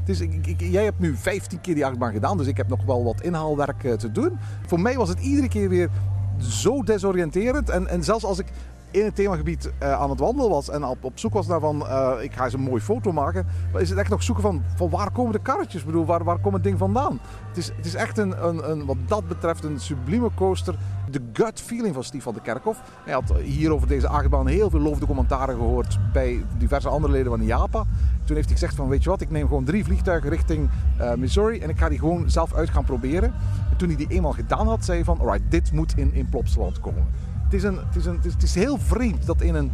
Dus 0.06 0.22
ik, 0.22 0.62
jij 0.62 0.84
hebt 0.84 1.00
nu 1.00 1.16
15 1.16 1.62
keer 1.62 1.76
die 1.76 1.86
achtbaan 1.86 2.14
gedaan, 2.14 2.38
dus 2.38 2.48
ik 2.48 2.58
heb 2.58 2.68
nog 2.68 2.84
wel 2.86 3.04
wat 3.04 3.22
inhaalwerk 3.22 3.84
uh, 3.84 3.94
te 3.94 4.12
doen. 4.12 4.38
Voor 4.66 4.80
mij 4.80 4.96
was 4.96 5.10
het 5.10 5.20
iedere 5.20 5.48
keer 5.48 5.70
weer 5.70 5.90
zo 6.38 6.84
desoriënterend. 6.84 7.70
En, 7.70 7.88
en 7.88 8.04
zelfs 8.04 8.24
als 8.24 8.40
ik 8.40 8.48
in 8.92 9.06
het 9.06 9.16
themagebied 9.16 9.72
uh, 9.84 9.92
aan 9.92 10.10
het 10.10 10.20
wandelen 10.20 10.50
was 10.50 10.70
en 10.70 10.84
op, 10.84 11.04
op 11.04 11.20
zoek 11.20 11.34
was 11.34 11.48
naar 11.48 11.60
van, 11.60 11.82
uh, 11.82 12.12
ik 12.22 12.34
ga 12.34 12.44
eens 12.44 12.54
een 12.54 12.60
mooie 12.60 12.82
foto 12.82 13.12
maken, 13.12 13.48
is 13.78 13.90
het 13.90 14.00
echt 14.00 14.10
nog 14.10 14.24
zoeken 14.24 14.44
van, 14.44 14.64
van 14.76 14.90
waar 14.90 15.12
komen 15.12 15.32
de 15.32 15.40
karretjes? 15.40 15.84
Bedoel, 15.84 16.06
waar, 16.06 16.24
waar 16.24 16.40
komt 16.40 16.54
het 16.54 16.64
ding 16.64 16.78
vandaan? 16.78 17.20
Het 17.48 17.58
is, 17.58 17.72
het 17.76 17.86
is 17.86 17.96
echt 17.96 18.18
een, 18.18 18.48
een, 18.48 18.70
een, 18.72 18.86
wat 18.86 18.98
dat 19.08 19.28
betreft 19.28 19.64
een 19.64 19.80
sublieme 19.80 20.30
coaster. 20.36 20.76
De 21.12 21.22
gut 21.34 21.62
feeling 21.62 21.94
van 21.94 22.04
Steve 22.04 22.24
van 22.24 22.34
de 22.34 22.42
Kerkhof. 22.42 22.82
Hij 23.04 23.14
had 23.14 23.34
hier 23.44 23.74
over 23.74 23.88
deze 23.88 24.08
achtbaan 24.08 24.48
heel 24.48 24.70
veel 24.70 24.80
lovende 24.80 25.06
commentaren 25.06 25.56
gehoord 25.56 26.00
bij 26.14 26.46
diverse 26.58 26.90
andere 26.90 27.14
leden 27.14 27.32
van 27.32 27.42
IAPA. 27.42 27.84
Toen 28.24 28.36
heeft 28.36 28.50
hij 28.50 28.58
gezegd 28.58 28.76
van, 28.76 28.88
weet 28.88 29.04
je 29.04 29.10
wat, 29.10 29.22
ik 29.22 29.30
neem 29.30 29.48
gewoon 29.48 29.64
drie 29.64 29.84
vliegtuigen 29.84 30.30
richting 30.30 30.70
uh, 31.00 31.14
Missouri 31.14 31.60
en 31.60 31.70
ik 31.70 31.78
ga 31.78 31.90
die 31.90 32.00
gewoon 32.00 32.30
zelf 32.30 32.54
uit 32.54 32.70
gaan 32.70 32.84
proberen. 32.84 33.34
En 33.72 33.78
toen 33.78 33.88
hij 33.88 33.98
die 33.98 34.10
eenmaal 34.10 34.32
gedaan 34.32 34.68
had, 34.68 34.86
zei 34.86 34.98
hij 34.98 35.06
van, 35.06 35.20
alright, 35.20 35.52
dit 35.52 35.72
moet 35.72 35.98
in, 35.98 36.14
in 36.14 36.30
Plopsland 36.30 36.80
komen 36.80 37.08
het 37.50 37.58
is, 37.58 37.64
een, 37.64 37.78
het, 37.78 37.96
is 37.96 38.06
een, 38.06 38.20
het, 38.22 38.44
is, 38.44 38.56
heel 38.56 38.78
vreemd 38.78 39.26
dat 39.26 39.42
in 39.42 39.56
een 39.56 39.72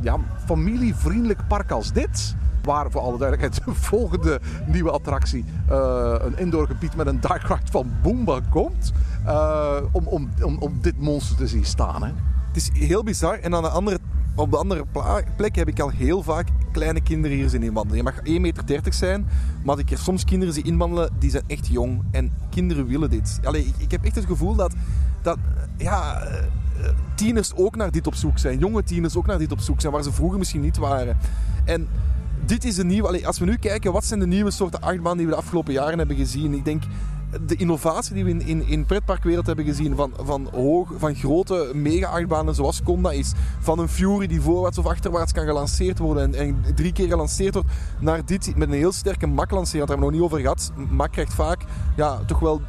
ja, 0.00 0.18
familievriendelijk 0.44 1.48
park 1.48 1.70
als 1.70 1.92
dit 1.92 2.34
waar 2.62 2.90
voor 2.90 3.00
alle 3.00 3.18
duidelijkheid 3.18 3.64
de 3.64 3.74
volgende 3.90 4.40
nieuwe 4.66 4.90
attractie 4.90 5.44
uh, 5.70 6.14
een 6.18 6.38
indoorgebied 6.38 6.96
met 6.96 7.06
een 7.06 7.20
dark 7.20 7.42
ride 7.42 7.70
van 7.70 7.90
Boomba 8.02 8.40
komt. 8.50 8.92
Uh, 9.26 9.76
om, 9.92 10.06
om, 10.06 10.28
om, 10.42 10.58
om 10.58 10.78
dit 10.80 11.00
monster 11.00 11.36
te 11.36 11.46
zien 11.46 11.64
staan. 11.64 12.02
Hè. 12.02 12.10
Het 12.46 12.56
is 12.56 12.70
heel 12.72 13.02
bizar. 13.02 13.38
En 13.38 13.54
aan 13.54 13.62
de 13.62 13.68
andere, 13.68 13.98
op 14.34 14.50
de 14.50 14.56
andere 14.56 14.84
plek 15.36 15.56
heb 15.56 15.68
ik 15.68 15.80
al 15.80 15.88
heel 15.88 16.22
vaak 16.22 16.48
kleine 16.72 17.00
kinderen 17.00 17.36
hier 17.36 17.48
zien 17.48 17.62
inwandelen. 17.62 17.96
Je 17.96 18.02
mag 18.02 18.18
1,30 18.18 18.40
meter 18.40 18.94
zijn, 18.94 19.26
maar 19.64 19.78
ik 19.78 19.88
heb 19.88 19.98
soms 19.98 20.24
kinderen 20.24 20.54
zien 20.54 20.64
inwandelen 20.64 21.10
die 21.18 21.30
zijn 21.30 21.44
echt 21.46 21.66
jong. 21.66 22.02
En 22.10 22.32
kinderen 22.50 22.86
willen 22.86 23.10
dit. 23.10 23.40
Allee, 23.44 23.64
ik, 23.64 23.74
ik 23.78 23.90
heb 23.90 24.04
echt 24.04 24.14
het 24.14 24.24
gevoel 24.24 24.54
dat, 24.54 24.74
dat 25.22 25.38
ja, 25.76 26.28
tieners 27.14 27.52
ook 27.54 27.76
naar 27.76 27.90
dit 27.90 28.06
op 28.06 28.14
zoek 28.14 28.38
zijn. 28.38 28.58
Jonge 28.58 28.82
tieners 28.82 29.16
ook 29.16 29.26
naar 29.26 29.38
dit 29.38 29.52
op 29.52 29.60
zoek 29.60 29.80
zijn, 29.80 29.92
waar 29.92 30.02
ze 30.02 30.12
vroeger 30.12 30.38
misschien 30.38 30.60
niet 30.60 30.76
waren. 30.76 31.16
En 31.64 31.88
dit 32.46 32.64
is 32.64 32.76
een 32.76 32.86
nieuwe... 32.86 33.26
als 33.26 33.38
we 33.38 33.44
nu 33.44 33.56
kijken, 33.56 33.92
wat 33.92 34.04
zijn 34.04 34.20
de 34.20 34.26
nieuwe 34.26 34.50
soorten 34.50 34.80
achtbaan 34.80 35.16
die 35.16 35.26
we 35.26 35.32
de 35.32 35.38
afgelopen 35.38 35.72
jaren 35.72 35.98
hebben 35.98 36.16
gezien? 36.16 36.54
Ik 36.54 36.64
denk 36.64 36.82
de 37.46 37.56
innovatie 37.56 38.14
die 38.14 38.24
we 38.24 38.30
in, 38.30 38.66
in, 38.66 38.86
pretparkwereld 38.86 39.46
hebben 39.46 39.64
gezien 39.64 39.96
van, 39.96 40.12
van, 40.22 40.48
hoog, 40.52 40.92
van 40.98 41.14
grote 41.14 41.70
mega-achtbanen 41.74 42.54
zoals 42.54 42.82
Conda 42.82 43.10
is, 43.10 43.32
van 43.60 43.78
een 43.78 43.88
Fury 43.88 44.26
die 44.26 44.40
voorwaarts 44.40 44.78
of 44.78 44.86
achterwaarts 44.86 45.32
kan 45.32 45.44
gelanceerd 45.44 45.98
worden 45.98 46.34
en, 46.34 46.34
en 46.34 46.74
drie 46.74 46.92
keer 46.92 47.08
gelanceerd 47.08 47.54
wordt, 47.54 47.68
naar 48.00 48.24
dit 48.24 48.56
met 48.56 48.68
een 48.68 48.74
heel 48.74 48.92
sterke 48.92 49.26
mak 49.26 49.50
lanceren. 49.50 49.86
Daar 49.86 49.96
hebben 49.96 50.06
we 50.06 50.12
nog 50.12 50.22
niet 50.22 50.32
over 50.32 50.40
gehad. 50.40 50.72
Mak 50.90 51.12
krijgt 51.12 51.34
vaak 51.34 51.64
ja, 51.96 52.18
toch 52.26 52.38
wel 52.38 52.60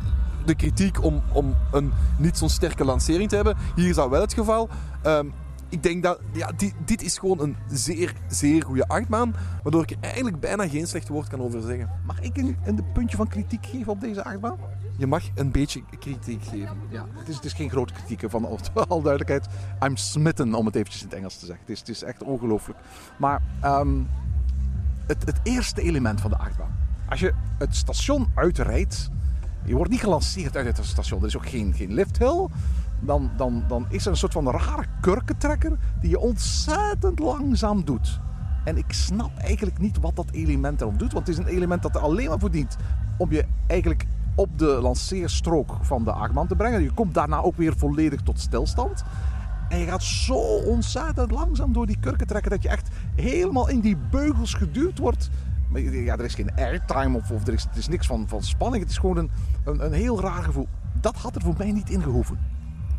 de 0.50 0.56
kritiek 0.56 1.04
om, 1.04 1.22
om 1.34 1.56
een 1.72 1.92
niet 2.18 2.38
zo'n 2.38 2.50
sterke 2.50 2.86
lancering 2.86 3.30
te 3.30 3.36
hebben. 3.36 3.58
Hier 3.76 3.90
is 3.90 3.96
dat 3.96 4.10
wel 4.10 4.22
het 4.22 4.34
geval. 4.34 4.70
Um, 5.06 5.34
ik 5.70 5.84
denk 5.84 6.04
dat 6.04 6.20
ja, 6.34 6.52
dit, 6.58 6.74
dit 6.86 7.02
is 7.02 7.18
gewoon 7.18 7.40
een 7.40 7.56
zeer, 7.68 8.14
zeer 8.28 8.64
goede 8.64 8.88
achtbaan. 8.88 9.36
Waardoor 9.64 9.82
ik 9.82 9.92
er 9.92 9.98
eigenlijk 10.02 10.40
bijna 10.40 10.68
geen 10.68 10.88
slecht 10.88 11.08
woord 11.08 11.28
kan 11.28 11.42
over 11.42 11.62
zeggen. 11.62 11.90
Mag 12.06 12.22
ik 12.22 12.38
een, 12.38 12.58
een 12.64 12.92
puntje 12.94 13.18
van 13.18 13.28
kritiek 13.28 13.66
geven 13.66 13.92
op 13.92 14.02
deze 14.02 14.24
achtbaan? 14.24 14.58
Je 14.98 15.08
mag 15.08 15.24
een 15.36 15.52
beetje 15.52 15.84
kritiek 16.00 16.44
geven. 16.44 16.78
Ja, 16.90 17.06
het 17.14 17.28
is, 17.28 17.36
het 17.36 17.46
is 17.46 17.54
geen 17.54 17.70
grote 17.70 17.94
kritiek 17.94 18.30
van 18.30 18.46
al 18.88 19.02
duidelijkheid. 19.02 19.48
I'm 19.84 19.98
smitten, 19.98 20.54
om 20.54 20.66
het 20.66 20.76
eventjes 20.76 21.02
in 21.02 21.08
het 21.08 21.18
Engels 21.18 21.38
te 21.38 21.46
zeggen. 21.46 21.66
Het 21.66 21.74
is, 21.74 21.80
het 21.80 21.90
is 21.90 22.04
echt 22.04 22.24
ongelooflijk. 22.24 22.80
Maar 23.18 23.42
um, 23.66 24.08
het, 25.08 25.26
het 25.26 25.40
eerste 25.44 25.82
element 25.82 26.22
van 26.22 26.30
de 26.30 26.38
achtbaan. 26.38 26.78
Als 27.10 27.20
je 27.20 27.34
het 27.58 27.76
station 27.76 28.28
uitrijdt, 28.36 29.10
je 29.64 29.76
wordt 29.76 29.92
niet 29.92 30.00
gelanceerd 30.00 30.56
uit 30.56 30.78
het 30.78 30.86
station. 30.86 31.20
Er 31.20 31.28
is 31.28 31.38
ook 31.38 31.50
geen, 31.50 31.74
geen 31.74 31.94
lifthill. 31.94 32.48
Dan, 33.00 33.32
dan, 33.38 33.64
dan 33.68 33.86
is 33.90 34.06
er 34.06 34.12
een 34.12 34.18
soort 34.18 34.34
van 34.34 34.50
rare 34.50 34.86
kurkentrekker 35.02 35.78
die 36.02 36.10
je 36.10 36.20
ontzettend 36.20 37.20
langzaam 37.20 37.86
doet. 37.86 38.20
En 38.64 38.78
ik 38.78 38.92
snap 38.92 39.38
eigenlijk 39.38 39.80
niet 39.80 40.00
wat 40.00 40.16
dat 40.16 40.32
element 40.32 40.82
erop 40.82 41.00
doet. 41.00 41.14
Want 41.14 41.28
het 41.28 41.38
is 41.38 41.44
een 41.44 41.52
element 41.52 41.82
dat 41.82 41.96
er 41.96 42.02
alleen 42.02 42.30
maar 42.30 42.40
voor 42.40 42.52
dient 42.52 42.76
om 43.18 43.32
je 43.32 43.46
eigenlijk 43.68 44.06
op 44.36 44.58
de 44.58 44.80
lanceerstrook 44.82 45.78
van 45.82 46.04
de 46.04 46.12
achtbaan 46.12 46.48
te 46.48 46.56
brengen. 46.56 46.82
Je 46.82 46.92
komt 46.92 47.14
daarna 47.14 47.42
ook 47.42 47.56
weer 47.56 47.78
volledig 47.78 48.22
tot 48.22 48.40
stilstand. 48.40 49.04
En 49.70 49.80
je 49.80 49.86
gaat 49.86 50.04
zo 50.04 50.38
ontzettend 50.66 51.32
langzaam 51.32 51.74
door 51.74 51.86
die 51.86 52.00
kurkentrekker 52.00 52.52
dat 52.52 52.64
je 52.64 52.70
echt 52.70 52.88
helemaal 53.16 53.70
in 53.70 53.80
die 53.80 53.98
beugels 54.10 54.54
geduwd 54.54 55.00
wordt. 55.00 55.30
Ja, 55.74 56.18
er 56.18 56.26
is 56.26 56.36
geen 56.36 56.56
airtime 56.56 57.18
of, 57.18 57.32
of 57.32 57.48
er, 57.48 57.54
is, 57.54 57.64
er 57.72 57.78
is 57.78 57.88
niks 57.88 58.08
van, 58.08 58.28
van 58.28 58.44
spanning. 58.44 58.84
Het 58.84 58.92
is 58.92 58.98
gewoon 58.98 59.18
een, 59.18 59.32
een, 59.66 59.86
een 59.86 59.94
heel 59.94 60.22
raar 60.22 60.44
gevoel. 60.44 60.68
Dat 61.02 61.16
had 61.16 61.36
er 61.36 61.42
voor 61.42 61.56
mij 61.58 61.72
niet 61.72 61.90
in 61.90 62.02
gehoeven. 62.02 62.40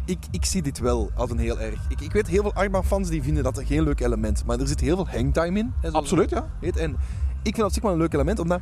Ik, 0.05 0.19
ik 0.31 0.45
zie 0.45 0.63
dit 0.63 0.79
wel 0.79 1.11
als 1.15 1.31
een 1.31 1.39
heel 1.39 1.61
erg. 1.61 1.81
Ik, 1.89 2.01
ik 2.01 2.13
weet 2.13 2.27
heel 2.27 2.43
veel 2.43 2.55
Achtbaan-fans 2.55 3.09
die 3.09 3.23
vinden 3.23 3.43
dat 3.43 3.59
een 3.59 3.67
geen 3.67 3.83
leuk 3.83 4.01
element. 4.01 4.45
Maar 4.45 4.61
er 4.61 4.69
zit 4.69 4.81
heel 4.81 4.97
veel 4.97 5.09
hangtime 5.09 5.59
in. 5.59 5.93
Absoluut, 5.93 6.31
ja. 6.31 6.49
Heet. 6.61 6.77
En 6.77 6.91
ik 6.91 6.99
vind 7.43 7.57
dat 7.57 7.67
op 7.67 7.73
zich 7.73 7.83
wel 7.83 7.93
een 7.93 7.99
leuk 7.99 8.13
element, 8.15 8.39
omdat 8.39 8.61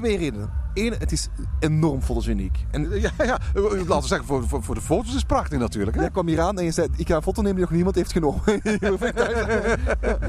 twee 0.00 0.18
redenen. 0.18 0.50
Eén, 0.74 0.92
het 0.98 1.12
is 1.12 1.28
enorm 1.58 2.02
fotogeniek. 2.02 2.58
En, 2.70 3.00
ja, 3.00 3.10
ja, 3.18 3.38
laten 3.54 4.00
we 4.00 4.06
zeggen, 4.06 4.26
voor, 4.26 4.48
voor, 4.48 4.62
voor 4.62 4.74
de 4.74 4.80
foto's 4.80 5.08
is 5.08 5.14
het 5.14 5.26
prachtig 5.26 5.58
natuurlijk. 5.58 5.96
Hè? 5.96 6.10
Kwam 6.10 6.26
hier 6.26 6.40
aan 6.40 6.58
en 6.58 6.64
je 6.64 6.70
zei, 6.70 6.88
ik 6.96 7.08
ga 7.08 7.16
een 7.16 7.22
foto 7.22 7.42
nemen 7.42 7.56
die 7.56 7.64
nog 7.64 7.74
niemand 7.74 7.94
heeft 7.94 8.12
genomen. 8.12 8.42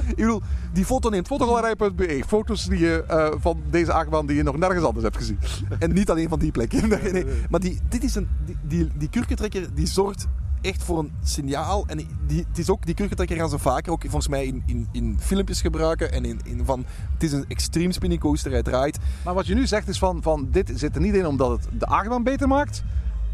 ik 0.07 0.15
bedoel, 0.15 0.41
die 0.73 0.85
foto 0.85 1.09
neemt 1.09 1.27
fotogalerij.be. 1.27 2.23
Foto's 2.27 2.65
die 2.65 2.79
je, 2.79 3.03
uh, 3.11 3.41
van 3.41 3.61
deze 3.69 3.93
achtbaan 3.93 4.25
die 4.25 4.35
je 4.35 4.43
nog 4.43 4.57
nergens 4.57 4.83
anders 4.83 5.03
hebt 5.03 5.17
gezien. 5.17 5.39
en 5.79 5.93
niet 5.93 6.09
alleen 6.09 6.29
van 6.29 6.39
die 6.39 6.51
plek. 6.51 6.71
nee, 6.87 7.11
nee. 7.11 7.25
Maar 7.49 7.59
die, 7.59 7.79
dit 7.89 8.03
is 8.03 8.15
een, 8.15 8.27
die, 8.45 8.57
die, 8.63 8.89
die 8.97 9.09
kurkentrekker 9.09 9.73
die 9.73 9.87
zorgt 9.87 10.27
echt 10.61 10.83
voor 10.83 10.99
een 10.99 11.11
signaal. 11.23 11.83
En 11.87 12.07
die, 12.27 12.45
het 12.47 12.57
is 12.57 12.69
ook, 12.69 12.85
die 12.85 13.35
gaan 13.37 13.49
ze 13.49 13.59
vaker 13.59 13.91
ook 13.91 14.01
volgens 14.01 14.27
mij 14.27 14.45
in, 14.45 14.63
in, 14.65 14.87
in 14.91 15.17
filmpjes 15.19 15.61
gebruiken. 15.61 16.11
En 16.11 16.25
in, 16.25 16.39
in 16.43 16.65
van, 16.65 16.85
het 17.13 17.23
is 17.23 17.31
een 17.31 17.45
extreem 17.47 17.91
spinning 17.91 18.21
coaster, 18.21 18.51
hij 18.51 18.63
draait. 18.63 18.97
Maar 19.23 19.33
wat 19.33 19.47
je 19.47 19.53
nu 19.53 19.67
zegt 19.67 19.87
is 19.87 19.99
van, 19.99 20.21
van 20.21 20.47
dit 20.51 20.71
zit 20.75 20.95
er 20.95 21.01
niet 21.01 21.15
in 21.15 21.27
omdat 21.27 21.49
het 21.49 21.79
de 21.79 21.85
achtbaan 21.85 22.23
beter 22.23 22.47
maakt. 22.47 22.83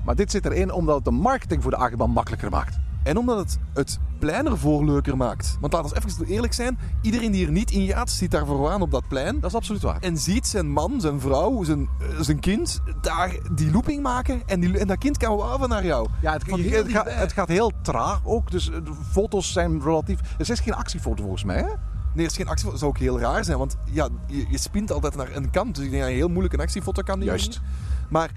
Maar 0.05 0.15
dit 0.15 0.31
zit 0.31 0.45
erin 0.45 0.71
omdat 0.71 0.95
het 0.95 1.05
de 1.05 1.11
marketing 1.11 1.61
voor 1.61 1.71
de 1.71 1.77
achtbaan 1.77 2.09
makkelijker 2.09 2.49
maakt. 2.49 2.79
En 3.07 3.17
omdat 3.17 3.37
het 3.37 3.57
het 3.73 3.99
plein 4.19 4.45
ervoor 4.45 4.85
leuker 4.85 5.17
maakt. 5.17 5.57
Want 5.59 5.73
laten 5.73 5.89
we 5.89 6.05
even 6.05 6.25
eerlijk 6.25 6.53
zijn, 6.53 6.77
iedereen 7.01 7.31
die 7.31 7.45
er 7.45 7.51
niet 7.51 7.71
in 7.71 7.87
gaat, 7.87 8.09
zit 8.09 8.31
daar 8.31 8.45
vooraan 8.45 8.81
op 8.81 8.91
dat 8.91 9.07
plein. 9.07 9.39
Dat 9.39 9.49
is 9.49 9.55
absoluut 9.55 9.81
waar. 9.81 9.97
En 10.01 10.17
ziet 10.17 10.47
zijn 10.47 10.69
man, 10.71 11.01
zijn 11.01 11.19
vrouw, 11.19 11.63
zijn, 11.63 11.89
eh, 11.99 12.07
zijn 12.19 12.39
kind 12.39 12.79
daar 13.01 13.31
die 13.55 13.71
looping 13.71 14.01
maken. 14.03 14.41
En, 14.45 14.59
die, 14.59 14.77
en 14.79 14.87
dat 14.87 14.97
kind 14.97 15.17
kan 15.17 15.37
wuiven 15.37 15.69
naar 15.69 15.85
jou. 15.85 16.07
Ja, 16.21 16.33
het, 16.33 16.43
je- 16.45 16.83
gaat, 16.87 17.09
het 17.11 17.31
gaat 17.33 17.47
heel 17.47 17.71
traag 17.81 18.19
ook. 18.23 18.51
Dus 18.51 18.69
eh, 18.69 18.75
de 18.83 18.91
foto's 19.11 19.51
zijn 19.51 19.81
relatief... 19.81 20.19
Het 20.37 20.49
is 20.49 20.59
geen 20.59 20.73
actiefoto 20.75 21.21
volgens 21.21 21.43
mij, 21.43 21.57
hè? 21.57 21.67
Nee, 22.13 22.25
er 22.25 22.31
is 22.31 22.37
geen 22.37 22.47
actie. 22.47 22.69
Dat 22.69 22.79
zou 22.79 22.91
ook 22.91 22.97
heel 22.97 23.19
raar 23.19 23.43
zijn. 23.43 23.57
Want 23.57 23.75
ja, 23.91 24.07
je, 24.27 24.45
je 24.49 24.57
spint 24.57 24.91
altijd 24.91 25.15
naar 25.15 25.35
een 25.35 25.49
kant. 25.49 25.75
Dus 25.75 25.83
ik 25.85 25.89
denk 25.91 26.01
dat 26.03 26.11
je 26.11 26.17
heel 26.17 26.27
moeilijk 26.27 26.53
een 26.53 26.59
actiefoto 26.59 27.01
kan 27.01 27.19
nemen. 27.19 27.33
Juist. 27.33 27.61
Maar 28.09 28.31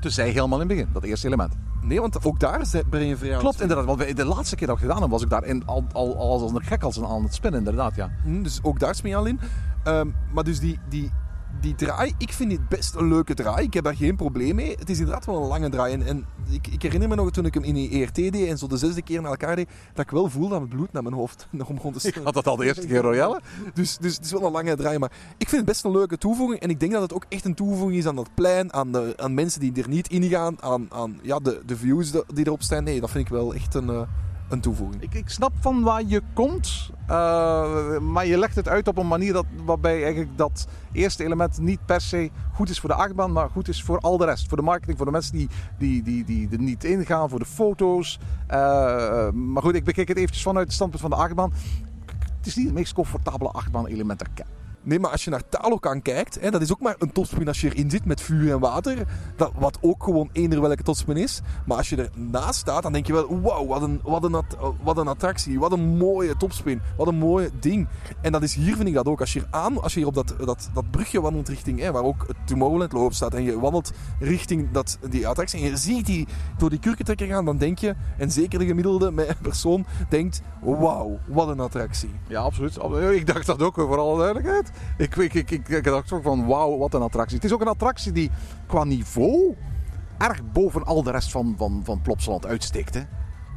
Dus 0.00 0.14
zij 0.14 0.28
helemaal 0.30 0.60
in 0.60 0.68
het 0.68 0.76
begin, 0.76 0.92
dat 0.92 1.02
eerste 1.02 1.26
element. 1.26 1.54
nee, 1.82 2.00
want 2.00 2.24
ook 2.24 2.40
daar 2.40 2.62
ben 2.90 3.06
je 3.06 3.34
aan 3.34 3.38
Klopt, 3.40 3.60
inderdaad. 3.60 3.84
Want 3.86 3.98
we- 4.04 4.12
de 4.14 4.24
laatste 4.24 4.56
keer 4.56 4.66
dat 4.66 4.76
ik 4.76 4.82
gedaan 4.82 5.00
heb, 5.02 5.10
was 5.10 5.22
ik 5.22 5.30
daar 5.30 5.44
in, 5.44 5.62
al, 5.66 5.84
al, 5.92 6.16
al 6.18 6.30
als 6.42 6.52
een 6.52 6.62
gek 6.62 6.82
als 6.82 6.96
een, 6.96 7.06
aan 7.06 7.22
het 7.22 7.34
spinnen, 7.34 7.58
inderdaad, 7.60 7.94
ja. 7.94 8.10
Hm, 8.24 8.42
Dus 8.42 8.58
ook 8.62 8.78
daar 8.78 8.94
spring 8.94 9.14
je 9.14 9.20
al 9.20 9.26
in. 9.26 9.40
Maar 10.32 10.44
dus 10.44 10.60
die, 10.60 10.78
die, 10.88 11.10
die 11.60 11.74
draai, 11.74 12.12
ik 12.18 12.32
vind 12.32 12.50
dit 12.50 12.68
best 12.68 12.94
een 12.94 13.08
leuke 13.08 13.34
draai. 13.34 13.66
Ik 13.66 13.74
heb 13.74 13.84
daar 13.84 13.96
geen 13.96 14.16
probleem 14.16 14.54
mee. 14.54 14.76
Het 14.78 14.90
is 14.90 14.98
inderdaad 14.98 15.26
wel 15.26 15.42
een 15.42 15.48
lange 15.48 15.68
draai. 15.68 15.92
En, 15.92 16.06
en 16.06 16.24
ik, 16.50 16.66
ik 16.66 16.82
herinner 16.82 17.08
me 17.08 17.14
nog 17.14 17.30
toen 17.30 17.46
ik 17.46 17.54
hem 17.54 17.62
in 17.62 17.74
die 17.74 17.90
ERT 17.90 18.14
deed 18.14 18.48
en 18.48 18.58
zo 18.58 18.66
de 18.66 18.76
zesde 18.76 19.02
keer 19.02 19.20
naar 19.20 19.30
elkaar 19.30 19.56
deed, 19.56 19.68
dat 19.94 20.04
ik 20.04 20.10
wel 20.10 20.28
voelde 20.28 20.48
dat 20.50 20.60
het 20.60 20.68
bloed 20.68 20.92
naar 20.92 21.02
mijn 21.02 21.14
hoofd 21.14 21.46
nog 21.50 21.72
begon 21.72 21.92
te 21.92 21.98
Ik 21.98 22.08
stromen. 22.08 22.24
had 22.24 22.34
dat 22.34 22.46
al 22.46 22.56
de 22.56 22.64
eerste 22.64 22.86
keer, 22.86 23.00
Royale. 23.00 23.40
Dus, 23.74 23.96
dus 23.96 24.14
het 24.16 24.24
is 24.24 24.32
wel 24.32 24.44
een 24.44 24.52
lange 24.52 24.76
draai. 24.76 24.98
Maar 24.98 25.12
ik 25.38 25.48
vind 25.48 25.56
het 25.60 25.70
best 25.70 25.84
een 25.84 25.90
leuke 25.90 26.18
toevoeging. 26.18 26.60
En 26.60 26.70
ik 26.70 26.80
denk 26.80 26.92
dat 26.92 27.02
het 27.02 27.12
ook 27.12 27.24
echt 27.28 27.44
een 27.44 27.54
toevoeging 27.54 27.98
is 27.98 28.06
aan 28.06 28.16
dat 28.16 28.34
plein, 28.34 28.72
aan, 28.72 28.92
de, 28.92 29.12
aan 29.16 29.34
mensen 29.34 29.60
die 29.60 29.82
er 29.82 29.88
niet 29.88 30.08
in 30.08 30.22
gaan, 30.22 30.62
aan, 30.62 30.86
aan 30.92 31.18
ja, 31.22 31.38
de, 31.38 31.62
de 31.66 31.76
views 31.76 32.10
die 32.10 32.46
erop 32.46 32.62
staan. 32.62 32.84
Nee, 32.84 33.00
dat 33.00 33.10
vind 33.10 33.24
ik 33.24 33.32
wel 33.32 33.54
echt 33.54 33.74
een, 33.74 33.88
eh, 33.88 34.02
een 34.50 34.60
toevoeging. 34.60 35.02
Ik, 35.02 35.14
ik 35.14 35.28
snap 35.28 35.52
van 35.60 35.82
waar 35.82 36.02
je 36.06 36.22
komt, 36.32 36.90
eh, 37.06 37.98
maar 37.98 38.26
je 38.26 38.38
legt 38.38 38.56
het 38.56 38.68
uit 38.68 38.88
op 38.88 38.98
een 38.98 39.08
manier 39.08 39.32
dat, 39.32 39.46
waarbij 39.64 40.02
eigenlijk 40.02 40.38
dat 40.38 40.66
eerste 40.92 41.24
element 41.24 41.58
niet 41.58 41.86
per 41.86 42.00
se 42.00 42.30
goed 42.52 42.70
is 42.70 42.80
voor 42.80 42.88
de 42.88 42.94
achtbaan, 42.94 43.32
maar 43.32 43.50
goed 43.50 43.68
is 43.68 43.82
voor 43.82 43.98
al 43.98 44.16
de 44.16 44.24
rest. 44.24 44.48
Voor 44.48 44.56
de 44.56 44.62
marketing, 44.62 44.96
voor 44.96 45.06
de 45.06 45.12
mensen 45.12 45.36
die, 45.36 45.48
die, 45.78 46.02
die, 46.02 46.24
die 46.24 46.48
er 46.50 46.58
niet 46.58 46.84
ingaan, 46.84 47.28
voor 47.28 47.38
de 47.38 47.44
foto's. 47.44 48.18
Eh, 48.46 49.30
maar 49.30 49.62
goed, 49.62 49.74
ik 49.74 49.84
bekijk 49.84 50.08
het 50.08 50.16
eventjes 50.16 50.42
vanuit 50.42 50.66
het 50.66 50.74
standpunt 50.74 51.02
van 51.02 51.10
de 51.10 51.16
achtbaan. 51.16 51.52
Het 52.36 52.46
is 52.46 52.56
niet 52.56 52.66
het 52.66 52.74
meest 52.74 52.92
comfortabele 52.92 53.50
achtbaan 53.50 53.86
element 53.86 54.20
ik 54.20 54.28
ken. 54.34 54.59
Nee, 54.82 54.98
maar 54.98 55.10
als 55.10 55.24
je 55.24 55.30
naar 55.30 55.48
Talokan 55.48 56.02
kijkt, 56.02 56.40
hè, 56.40 56.50
dat 56.50 56.60
is 56.60 56.72
ook 56.72 56.80
maar 56.80 56.94
een 56.98 57.12
topspin 57.12 57.48
als 57.48 57.60
je 57.60 57.70
erin 57.74 57.90
zit 57.90 58.04
met 58.04 58.20
vuur 58.20 58.52
en 58.52 58.60
water. 58.60 59.06
Dat, 59.36 59.52
wat 59.58 59.78
ook 59.80 60.04
gewoon 60.04 60.28
eender 60.32 60.60
welke 60.60 60.82
topspin 60.82 61.16
is. 61.16 61.40
Maar 61.66 61.76
als 61.76 61.88
je 61.88 62.10
ernaast 62.14 62.58
staat, 62.60 62.82
dan 62.82 62.92
denk 62.92 63.06
je 63.06 63.12
wel, 63.12 63.40
wauw, 63.40 63.66
wat 63.66 63.82
een, 63.82 64.00
wat, 64.02 64.24
een 64.24 64.34
at- 64.34 64.56
wat 64.82 64.98
een 64.98 65.08
attractie. 65.08 65.58
Wat 65.58 65.72
een 65.72 65.96
mooie 65.96 66.36
topspin. 66.36 66.80
Wat 66.96 67.06
een 67.06 67.18
mooi 67.18 67.48
ding. 67.60 67.88
En 68.22 68.32
dat 68.32 68.42
is 68.42 68.54
hier, 68.54 68.76
vind 68.76 68.88
ik 68.88 68.94
dat 68.94 69.06
ook. 69.06 69.20
Als 69.20 69.32
je 69.32 69.38
hier, 69.38 69.48
aan, 69.50 69.82
als 69.82 69.92
je 69.92 69.98
hier 69.98 70.08
op 70.08 70.14
dat, 70.14 70.34
dat, 70.44 70.70
dat 70.74 70.90
brugje 70.90 71.20
wandelt 71.20 71.48
richting, 71.48 71.78
hè, 71.80 71.92
waar 71.92 72.02
ook 72.02 72.24
het 72.26 72.36
Tomorrowland 72.44 72.92
loop 72.92 73.12
staat. 73.12 73.34
En 73.34 73.42
je 73.42 73.60
wandelt 73.60 73.92
richting 74.18 74.70
dat, 74.70 74.98
die 75.10 75.28
attractie. 75.28 75.60
En 75.60 75.66
je 75.70 75.76
ziet 75.76 76.06
die 76.06 76.26
door 76.58 76.70
die 76.70 76.78
kurkentrekker 76.78 77.26
gaan, 77.26 77.44
dan 77.44 77.56
denk 77.56 77.78
je, 77.78 77.94
en 78.18 78.30
zeker 78.30 78.58
de 78.58 78.66
gemiddelde 78.66 79.12
persoon, 79.42 79.86
denkt, 80.08 80.42
wauw, 80.60 81.18
wat 81.26 81.48
een 81.48 81.60
attractie. 81.60 82.10
Ja, 82.28 82.40
absoluut. 82.40 82.78
Ik 83.12 83.26
dacht 83.26 83.46
dat 83.46 83.62
ook, 83.62 83.74
voor 83.74 83.98
alle 83.98 84.18
duidelijkheid. 84.18 84.69
Ik, 84.98 85.16
ik, 85.16 85.34
ik, 85.34 85.50
ik, 85.50 85.68
ik 85.68 85.84
dacht 85.84 86.12
ook 86.12 86.22
van, 86.22 86.46
wauw, 86.46 86.78
wat 86.78 86.94
een 86.94 87.02
attractie. 87.02 87.36
Het 87.36 87.44
is 87.44 87.52
ook 87.52 87.60
een 87.60 87.66
attractie 87.66 88.12
die 88.12 88.30
qua 88.66 88.84
niveau 88.84 89.54
erg 90.18 90.52
boven 90.52 90.84
al 90.84 91.02
de 91.02 91.10
rest 91.10 91.30
van, 91.30 91.54
van, 91.58 91.80
van 91.84 92.00
Plopsaland 92.02 92.46
uitsteekt. 92.46 92.94
Hè? 92.94 93.00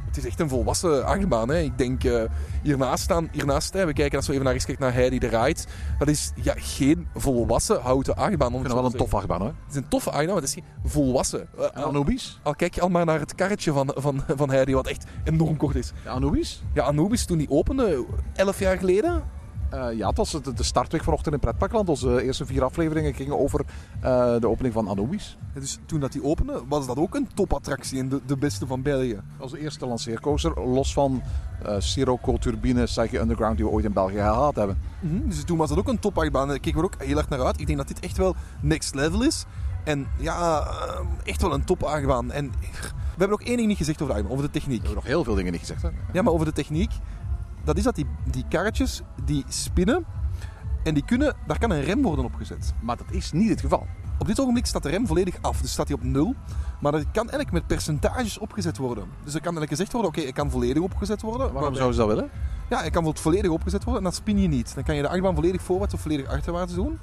Het 0.06 0.16
is 0.24 0.28
echt 0.28 0.40
een 0.40 0.48
volwassen 0.48 1.06
achtbaan. 1.06 1.48
Hè. 1.48 1.58
Ik 1.58 1.78
denk 1.78 2.04
eh, 2.04 2.22
hiernaast 2.62 3.02
staan, 3.02 3.28
hiernaast, 3.32 3.72
hè, 3.72 3.86
we 3.86 3.92
kijken 3.92 4.16
als 4.16 4.26
we 4.26 4.32
even 4.32 4.44
naar 4.44 4.54
eens 4.54 4.64
kijken 4.64 4.84
naar 4.84 4.94
Heidi 4.94 5.18
de 5.18 5.26
Ride. 5.26 5.60
Dat 5.98 6.08
is 6.08 6.32
ja, 6.34 6.54
geen 6.56 7.06
volwassen 7.14 7.80
houten 7.80 8.16
achtbaan. 8.16 8.48
Ik 8.48 8.54
vind 8.54 8.64
het 8.64 8.72
wel 8.72 8.84
een 8.84 8.90
tof 8.90 9.10
zeggen. 9.10 9.18
achtbaan 9.18 9.40
hoor. 9.40 9.54
Het 9.64 9.70
is 9.70 9.76
een 9.76 9.88
toffe 9.88 10.10
achtbaan, 10.10 10.26
maar 10.26 10.36
het 10.36 10.44
is 10.44 10.52
geen 10.54 10.64
volwassen. 10.84 11.48
Eh, 11.58 11.64
En 11.64 11.84
Anubis? 11.84 12.40
al 12.42 12.54
kijk 12.54 12.74
je 12.74 12.80
al 12.80 12.88
maar 12.88 13.04
naar 13.04 13.20
het 13.20 13.34
karretje 13.34 13.72
van, 13.72 13.90
van, 13.96 14.22
van 14.36 14.50
Heidi, 14.50 14.74
wat 14.74 14.86
echt 14.86 15.04
enorm 15.24 15.56
kort 15.56 15.74
is. 15.74 15.92
Ja, 16.04 16.10
Anubis? 16.10 16.62
Ja, 16.74 16.82
Anubis 16.82 17.24
toen 17.24 17.38
die 17.38 17.50
opende, 17.50 18.04
elf 18.34 18.58
jaar 18.58 18.78
geleden. 18.78 19.22
Eh, 19.74 19.96
ja, 19.98 20.08
het 20.08 20.16
was 20.16 20.30
de, 20.30 20.52
de 20.52 20.62
startweek 20.62 21.04
vanochtend 21.04 21.34
in 21.34 21.40
Pretparkland. 21.40 21.88
Onze 21.88 22.22
eerste 22.22 22.46
vier 22.46 22.64
afleveringen 22.64 23.14
gingen 23.14 23.38
over 23.38 23.60
eh, 24.00 24.34
de 24.40 24.48
opening 24.48 24.74
van 24.74 24.88
Anubis. 24.88 25.36
Dus 25.54 25.78
toen 25.86 26.00
dat 26.00 26.12
die 26.12 26.24
opende, 26.24 26.62
was 26.68 26.86
dat 26.86 26.96
ook 26.96 27.14
een 27.14 27.28
topattractie 27.34 27.98
en 27.98 28.08
de, 28.08 28.20
de 28.26 28.36
beste 28.36 28.66
van 28.66 28.82
België. 28.82 29.20
De 29.50 29.58
eerste 29.60 29.86
lanceercoaster, 29.86 30.60
los 30.60 30.92
van 30.92 31.22
eh 31.62 31.74
Sirocco 31.78 32.36
Turbine 32.36 32.84
Psyche 32.84 33.18
Underground 33.18 33.56
die 33.56 33.64
we 33.66 33.70
ooit 33.72 33.84
in 33.84 33.92
België 33.92 34.14
gehad 34.14 34.56
hebben. 34.56 34.78
Mhm, 35.00 35.28
Dus 35.28 35.44
toen 35.44 35.58
was 35.58 35.68
dat 35.68 35.78
ook 35.78 35.88
een 35.88 35.98
topachtbaan. 35.98 36.48
Daar 36.48 36.58
keken 36.58 36.80
we 36.80 36.84
ook 36.86 37.02
heel 37.02 37.16
erg 37.16 37.28
naar 37.28 37.44
uit. 37.44 37.60
Ik 37.60 37.66
denk 37.66 37.78
dat 37.78 37.88
dit 37.88 38.00
echt 38.00 38.16
wel 38.16 38.34
next 38.60 38.94
level 38.94 39.22
is. 39.22 39.44
En 39.84 40.06
ja, 40.18 40.60
eh, 40.60 41.00
echt 41.24 41.42
wel 41.42 41.54
een 41.54 41.64
topachtbaan. 41.64 42.32
En 42.32 42.50
we 42.90 43.20
hebben 43.20 43.38
ook 43.40 43.46
één 43.46 43.56
ding 43.56 43.68
niet 43.68 43.76
gezegd 43.76 44.02
over 44.02 44.14
de 44.14 44.20
achtbaan, 44.20 44.36
over 44.38 44.46
de 44.52 44.58
techniek. 44.58 44.80
We 44.80 44.86
hebben 44.86 45.02
nog 45.02 45.12
heel 45.12 45.24
veel 45.24 45.34
dingen 45.34 45.52
niet 45.52 45.60
gezegd. 45.60 45.82
Hè? 45.82 45.88
Ja, 46.12 46.22
maar 46.22 46.32
over 46.32 46.46
de 46.46 46.52
techniek. 46.52 46.90
Dat 47.64 47.76
is 47.76 47.82
dat 47.82 47.94
die, 47.94 48.06
die 48.30 48.44
karretjes 48.48 49.02
die 49.24 49.44
spinnen. 49.48 50.04
En 50.82 50.94
die 50.94 51.04
kunnen, 51.04 51.36
daar 51.46 51.58
kan 51.58 51.70
een 51.70 51.82
rem 51.82 52.02
worden 52.02 52.24
opgezet. 52.24 52.74
Maar 52.82 52.96
dat 52.96 53.06
is 53.10 53.32
niet 53.32 53.48
het 53.48 53.60
geval. 53.60 53.86
Op 54.18 54.26
dit 54.26 54.40
ogenblik 54.40 54.66
staat 54.66 54.82
de 54.82 54.88
rem 54.88 55.06
volledig 55.06 55.36
af. 55.40 55.60
Dus 55.60 55.72
staat 55.72 55.88
hij 55.88 55.96
op 55.96 56.02
nul. 56.02 56.34
Maar 56.80 56.92
dat 56.92 57.02
kan 57.02 57.22
eigenlijk 57.22 57.52
met 57.52 57.66
percentages 57.66 58.38
opgezet 58.38 58.76
worden. 58.76 59.04
Dus 59.04 59.34
er 59.34 59.40
kan 59.40 59.56
eigenlijk 59.56 59.70
gezegd 59.70 59.92
worden, 59.92 60.10
oké, 60.10 60.20
hij 60.20 60.32
kan 60.32 60.50
volledig 60.50 60.82
opgezet 60.82 61.22
worden. 61.22 61.40
Waarom 61.52 61.60
waarbij- 61.60 61.76
zouden 61.80 62.00
ze 62.00 62.06
dat 62.06 62.14
willen? 62.14 62.30
Ja, 62.70 62.78
hij 62.78 62.90
kan 62.90 63.16
volledig 63.16 63.50
opgezet 63.50 63.84
worden 63.84 64.02
en 64.04 64.08
dan 64.10 64.18
spin 64.18 64.38
je 64.38 64.48
niet. 64.48 64.74
Dan 64.74 64.84
kan 64.84 64.94
je 64.94 65.02
de 65.02 65.08
achtbaan 65.08 65.34
volledig 65.34 65.62
voorwaarts 65.62 65.94
of 65.94 66.00
volledig 66.00 66.26
achterwaarts 66.26 66.74
doen. 66.74 66.98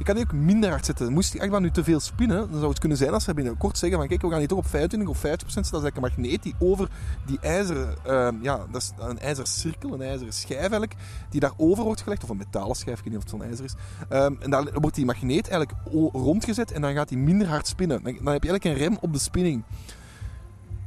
Je 0.00 0.06
kan 0.06 0.14
die 0.14 0.24
ook 0.24 0.32
minder 0.32 0.70
hard 0.70 0.84
zetten. 0.84 1.12
Moest 1.12 1.32
die 1.32 1.40
achtbaan 1.40 1.62
nu 1.62 1.70
te 1.70 1.84
veel 1.84 2.00
spinnen, 2.00 2.50
dan 2.50 2.58
zou 2.58 2.68
het 2.68 2.78
kunnen 2.78 2.98
zijn 2.98 3.12
als 3.12 3.24
ze 3.24 3.34
binnenkort 3.34 3.78
zeggen 3.78 3.98
van 3.98 4.08
kijk, 4.08 4.22
we 4.22 4.28
gaan 4.28 4.38
hier 4.38 4.48
toch 4.48 4.58
op 4.58 4.66
25 4.66 5.08
of 5.08 5.18
50% 5.18 5.20
zetten. 5.20 5.52
Dat 5.52 5.64
is 5.64 5.70
eigenlijk 5.72 5.96
een 5.96 6.02
magneet 6.02 6.42
die 6.42 6.54
over 6.58 6.88
die 7.26 7.38
ijzeren, 7.40 7.94
ehm, 8.04 8.34
ja, 8.42 8.66
dat 8.70 8.82
is 8.82 8.92
een 8.98 9.18
ijzeren 9.18 9.48
cirkel, 9.48 9.92
een 9.92 10.02
ijzeren 10.02 10.32
schijf 10.32 10.58
eigenlijk, 10.58 10.94
die 11.30 11.40
daarover 11.40 11.84
wordt 11.84 12.00
gelegd. 12.00 12.22
Of 12.22 12.28
een 12.28 12.36
metalen 12.36 12.76
schijf, 12.76 12.98
ik 12.98 13.04
weet 13.04 13.12
niet 13.12 13.24
of 13.24 13.30
het 13.30 13.40
zo'n 13.40 13.48
ijzer 13.48 13.64
is. 13.64 13.74
Ehm, 14.08 14.34
en 14.38 14.50
dan 14.50 14.68
wordt 14.72 14.96
die 14.96 15.04
magneet 15.04 15.48
eigenlijk 15.48 15.80
rondgezet 16.12 16.72
en 16.72 16.80
dan 16.80 16.94
gaat 16.94 17.08
die 17.08 17.18
minder 17.18 17.48
hard 17.48 17.66
spinnen. 17.66 18.02
Dan, 18.02 18.14
dan 18.22 18.32
heb 18.32 18.42
je 18.42 18.50
eigenlijk 18.50 18.64
een 18.64 18.86
rem 18.86 18.98
op 19.00 19.12
de 19.12 19.18
spinning. 19.18 19.62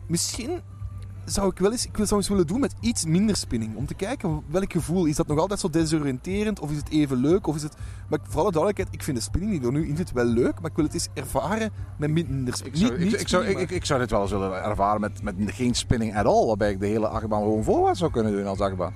Misschien 0.07 0.61
zou 1.25 1.49
ik 1.49 1.57
wel 1.59 1.71
eens, 1.71 1.85
ik 1.85 1.97
wil- 1.97 2.05
zou 2.05 2.19
eens 2.19 2.29
willen 2.29 2.47
doen 2.47 2.59
met 2.59 2.73
iets 2.79 3.05
minder 3.05 3.35
spinning. 3.35 3.75
Om 3.75 3.85
te 3.85 3.93
kijken 3.93 4.41
welk 4.47 4.71
gevoel. 4.71 5.05
Is 5.05 5.15
dat 5.15 5.27
nog 5.27 5.37
altijd 5.39 5.59
zo 5.59 5.69
desoriënterend? 5.69 6.59
Of 6.59 6.71
is 6.71 6.77
het 6.77 6.89
even 6.89 7.17
leuk? 7.17 7.47
Of 7.47 7.55
is 7.55 7.63
het... 7.63 7.75
Maar 8.09 8.19
voor 8.23 8.41
alle 8.41 8.51
duidelijkheid, 8.51 8.93
ik 8.93 9.03
vind 9.03 9.17
de 9.17 9.23
spinning 9.23 9.51
die 9.51 9.65
er 9.67 9.71
nu 9.71 9.87
in 9.87 9.95
zit 9.97 10.11
wel 10.11 10.25
leuk. 10.25 10.59
Maar 10.61 10.69
ik 10.69 10.75
wil 10.75 10.85
het 10.85 10.93
eens 10.93 11.07
ervaren 11.13 11.71
met 11.97 12.09
minder 12.11 12.47
Ik 12.47 12.55
spinning. 12.55 12.77
zou, 12.77 12.91
Niet- 12.91 12.99
ik, 13.05 13.11
niet 13.11 13.21
ik, 13.21 13.27
zou, 13.27 13.45
ik, 13.45 13.57
ik, 13.59 13.71
ik 13.71 13.85
zou 13.85 13.99
dit 13.99 14.09
wel 14.11 14.21
eens 14.21 14.31
willen 14.31 14.63
ervaren 14.63 15.01
met, 15.01 15.23
met 15.23 15.35
geen 15.45 15.75
spinning 15.75 16.15
at 16.17 16.25
all. 16.25 16.45
Waarbij 16.47 16.71
ik 16.71 16.79
de 16.79 16.85
hele 16.87 17.07
achtbaan 17.07 17.41
gewoon 17.41 17.63
voorwaarts 17.63 17.99
zou 17.99 18.11
kunnen 18.11 18.31
doen 18.31 18.45
als 18.45 18.59
achtbaan. 18.59 18.93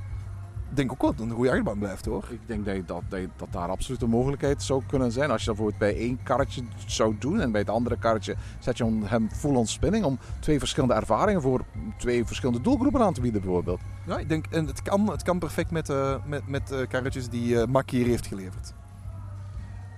Denk 0.70 0.92
ook 0.92 1.02
wel 1.02 1.12
dat 1.12 1.20
het 1.20 1.30
een 1.30 1.36
goede 1.36 1.52
achtbaan 1.52 1.80
blijft 1.80 2.06
hoor. 2.06 2.26
Ik 2.30 2.40
denk 2.46 2.66
dat, 2.66 2.88
dat, 3.10 3.20
dat, 3.38 3.48
daar 3.52 3.70
absoluut 3.70 4.02
een 4.02 4.10
mogelijkheid 4.10 4.64
zou 4.64 4.82
kunnen 4.88 5.12
zijn. 5.12 5.32
Als 5.32 5.42
je 5.42 5.48
dat 5.48 5.56
bijvoorbeeld 5.56 5.92
bij 5.92 6.02
één 6.02 6.20
karretje 6.24 6.64
zou 6.86 7.16
doen 7.20 7.40
en 7.40 7.52
bij 7.52 7.62
het 7.62 7.70
andere 7.70 7.98
karretje 7.98 8.36
zet 8.60 8.78
je 8.78 9.00
hem 9.04 9.30
full 9.32 9.56
on 9.56 9.68
spinning. 9.68 10.06
Om 10.06 10.20
twee 10.40 10.60
verschillende 10.60 10.96
ervaringen 10.96 11.42
voor 11.42 11.62
twee 11.98 12.26
verschillende 12.26 12.62
doelgroepen 12.62 13.02
aan 13.02 13.14
te 13.14 13.22
bieden 13.22 13.42
bijvoorbeeld. 13.42 13.80
Ja, 14.06 14.18
ik 14.18 14.30
denk, 14.30 14.46
en 14.50 14.66
het 14.66 14.82
kan, 14.82 15.12
het 15.12 15.24
kan 15.24 15.40
perfect 15.40 15.72
met, 15.72 15.90
eh 15.90 16.16
met, 16.26 16.48
met 16.48 16.72
eh, 16.72 16.88
karretjes 16.88 17.30
die 17.30 17.68
Mak 17.68 17.90
hier 17.90 18.06
heeft 18.06 18.28
geleverd. 18.28 18.74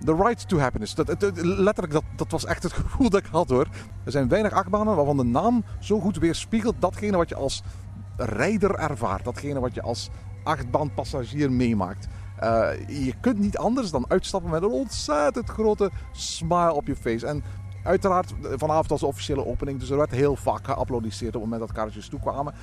The 0.06 0.16
Ride 0.16 0.46
to 0.46 0.58
Happiness. 0.58 0.96
Dat, 0.96 1.34
letterlijk, 1.36 1.94
dat, 1.94 2.04
dat 2.16 2.32
was 2.32 2.46
echt 2.46 2.64
het 2.64 2.74
gevoel 2.74 3.10
dat 3.10 3.20
ik 3.20 3.30
had 3.32 3.50
hoor. 3.50 3.68
Er 4.04 4.12
zijn 4.12 4.28
weinig 4.28 4.52
achtbanen 4.52 4.96
waarvan 4.96 5.18
de 5.18 5.24
naam 5.24 5.64
zo 5.80 6.00
goed 6.00 6.18
weerspiegelt 6.18 6.76
datgene 6.80 7.18
wat 7.18 7.30
je 7.30 7.36
als 7.36 7.64
rijder 8.18 8.76
ervaart. 8.76 9.26
Datgene 9.26 9.60
wat 9.60 9.74
je 9.74 9.82
als 9.82 10.10
achtbaanpassagier 10.43 11.52
meemaakt. 11.52 12.08
Eh, 12.39 12.69
je 12.88 13.13
kunt 13.21 13.39
niet 13.39 13.58
anders 13.58 13.91
dan 13.91 14.06
uitstappen 14.08 14.52
met 14.52 14.63
een 14.63 14.69
ontzettend 14.69 15.49
grote 15.49 15.91
smile 16.12 16.73
op 16.73 16.88
je 16.88 16.95
face. 16.95 17.28
En 17.28 17.43
uiteraard, 17.84 18.34
eh, 18.43 18.52
vanavond 18.56 18.89
was 18.89 18.99
de 18.99 19.06
officiële 19.06 19.45
opening, 19.45 19.80
dus 19.80 19.89
er 19.89 19.97
werd 19.97 20.12
heel 20.12 20.36
vaak 20.36 20.65
geapplaudisseerd 20.65 21.36
op 21.36 21.41
het 21.41 21.49
moment 21.49 21.67
dat 21.69 21.78
kaartjes 21.78 22.10
toekwamen. 22.10 22.54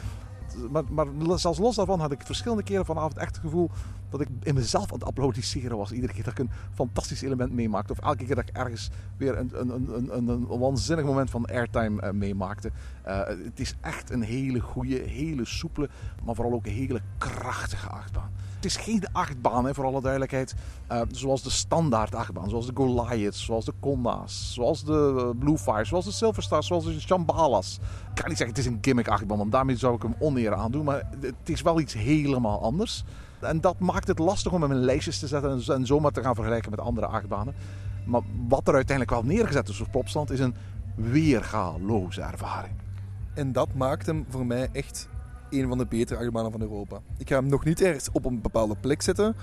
Maar, 0.70 0.84
maar 0.92 1.38
zelfs 1.38 1.58
los 1.58 1.76
daarvan 1.76 2.00
had 2.00 2.12
ik 2.12 2.22
verschillende 2.22 2.62
keren 2.62 2.84
vanavond 2.84 3.18
echt 3.18 3.36
het 3.36 3.44
gevoel 3.44 3.70
dat 4.10 4.20
ik 4.20 4.28
in 4.42 4.54
mezelf 4.54 4.92
aan 4.92 4.98
het 4.98 5.08
applaudisseren 5.08 5.76
was. 5.76 5.92
Iedere 5.92 6.12
keer 6.12 6.24
dat 6.24 6.32
ik 6.32 6.38
een 6.38 6.50
fantastisch 6.74 7.22
element 7.22 7.52
meemaakte. 7.52 7.92
Of 7.92 7.98
elke 7.98 8.24
keer 8.24 8.34
dat 8.34 8.48
ik 8.48 8.56
ergens 8.56 8.90
weer 9.16 9.38
een, 9.38 9.50
een, 9.52 9.70
een, 9.70 10.16
een, 10.16 10.28
een, 10.28 10.58
waanzinnig 10.58 11.04
moment 11.04 11.30
van 11.30 11.46
airtime 11.46 12.00
eh, 12.00 12.10
meemaakte. 12.10 12.70
Eh, 13.02 13.26
het 13.26 13.60
is 13.60 13.74
echt 13.80 14.10
een 14.10 14.22
hele 14.22 14.60
goede, 14.60 14.96
hele 14.96 15.44
soepele, 15.44 15.88
maar 16.24 16.34
vooral 16.34 16.54
ook 16.54 16.66
een 16.66 16.72
hele 16.72 17.00
krachtige 17.18 17.88
achtbaan. 17.88 18.30
Is 18.66 18.76
geen 18.76 19.02
achtbaan, 19.12 19.64
hè, 19.64 19.74
voor 19.74 19.84
alle 19.84 20.00
duidelijkheid. 20.00 20.54
Uh, 20.92 21.00
zoals 21.10 21.42
de 21.42 21.50
standaard 21.50 22.14
achtbaan, 22.14 22.48
zoals 22.48 22.66
de 22.66 22.72
Goliaths, 22.74 23.44
zoals 23.44 23.64
de 23.64 23.72
Konda's, 23.80 24.54
zoals 24.54 24.84
de 24.84 25.32
Blue 25.38 25.58
Fire, 25.58 25.84
zoals 25.84 26.04
de 26.04 26.10
Silver 26.10 26.42
Stars, 26.42 26.66
zoals 26.66 26.84
de 26.84 27.00
Shambhalas. 27.00 27.78
Ik 28.08 28.14
kan 28.14 28.28
niet 28.28 28.36
zeggen 28.36 28.56
het 28.56 28.58
is 28.58 28.72
een 28.72 28.78
gimmick 28.80 29.08
achtbaan, 29.08 29.38
want 29.38 29.52
daarmee 29.52 29.76
zou 29.76 29.94
ik 29.94 30.02
hem 30.02 30.14
oneer 30.18 30.54
aandoen. 30.54 30.84
Maar 30.84 31.08
het 31.20 31.34
is 31.44 31.62
wel 31.62 31.80
iets 31.80 31.94
helemaal 31.94 32.62
anders. 32.62 33.04
En 33.40 33.60
dat 33.60 33.78
maakt 33.78 34.08
het 34.08 34.18
lastig 34.18 34.52
om 34.52 34.62
hem 34.62 34.72
in 34.72 34.84
lijstjes 34.84 35.18
te 35.18 35.26
zetten 35.26 35.62
en 35.66 35.86
zomaar 35.86 36.12
te 36.12 36.22
gaan 36.22 36.34
vergelijken 36.34 36.70
met 36.70 36.80
andere 36.80 37.06
achtbanen. 37.06 37.54
Maar 38.04 38.22
wat 38.48 38.68
er 38.68 38.74
uiteindelijk 38.74 39.16
wel 39.20 39.32
neergezet 39.34 39.68
is 39.68 39.80
op 39.80 39.90
Plopsland 39.90 40.30
is 40.30 40.40
een 40.40 40.54
weergaloze 40.94 42.20
ervaring. 42.20 42.74
En 43.34 43.52
dat 43.52 43.74
maakt 43.74 44.06
hem 44.06 44.26
voor 44.28 44.46
mij 44.46 44.68
echt 44.72 45.08
een 45.50 45.68
van 45.68 45.78
de 45.78 45.86
betere 45.86 46.20
achtbanen 46.20 46.52
van 46.52 46.60
Europa. 46.60 47.00
Ik 47.18 47.28
ga 47.28 47.34
hem 47.34 47.48
nog 47.48 47.64
niet 47.64 47.80
ergens 47.80 48.10
op 48.12 48.24
een 48.24 48.40
bepaalde 48.40 48.76
plek 48.80 49.02
zetten, 49.02 49.36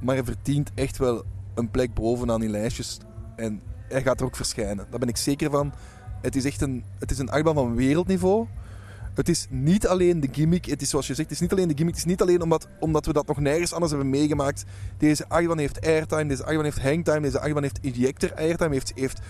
maar 0.00 0.14
hij 0.14 0.24
verdient 0.24 0.70
echt 0.74 0.98
wel 0.98 1.24
een 1.54 1.70
plek 1.70 1.94
bovenaan 1.94 2.40
die 2.40 2.48
lijstjes. 2.48 2.98
En 3.36 3.60
hij 3.88 4.02
gaat 4.02 4.20
er 4.20 4.26
ook 4.26 4.36
verschijnen. 4.36 4.86
Daar 4.90 4.98
ben 4.98 5.08
ik 5.08 5.16
zeker 5.16 5.50
van. 5.50 5.72
Het 6.20 6.36
is 6.36 6.44
echt 6.44 6.60
een, 6.60 6.84
het 6.98 7.10
is 7.10 7.18
een 7.18 7.30
achtbaan 7.30 7.54
van 7.54 7.74
wereldniveau. 7.74 8.46
Het 9.14 9.28
is 9.28 9.46
niet 9.50 9.86
alleen 9.86 10.20
de 10.20 10.28
gimmick. 10.32 10.64
Het 10.64 10.82
is 10.82 10.90
zoals 10.90 11.06
je 11.06 11.14
zegt, 11.14 11.28
het 11.28 11.36
is 11.36 11.42
niet 11.42 11.52
alleen 11.52 11.68
de 11.68 11.74
gimmick. 11.74 11.94
Het 11.94 12.04
is 12.04 12.10
niet 12.10 12.22
alleen 12.22 12.42
omdat, 12.42 12.68
omdat 12.80 13.06
we 13.06 13.12
dat 13.12 13.26
nog 13.26 13.40
nergens 13.40 13.72
anders 13.72 13.92
hebben 13.92 14.10
meegemaakt. 14.10 14.64
Deze 14.98 15.28
achtbaan 15.28 15.58
heeft 15.58 15.86
airtime. 15.86 16.26
Deze 16.26 16.44
achtbaan 16.44 16.64
heeft 16.64 16.82
hangtime. 16.82 17.20
Deze 17.20 17.40
achtbaan 17.40 17.62
heeft 17.62 17.78
ejector 17.82 18.34
airtime. 18.34 18.72
Heeft, 18.72 18.92
heeft, 18.94 19.20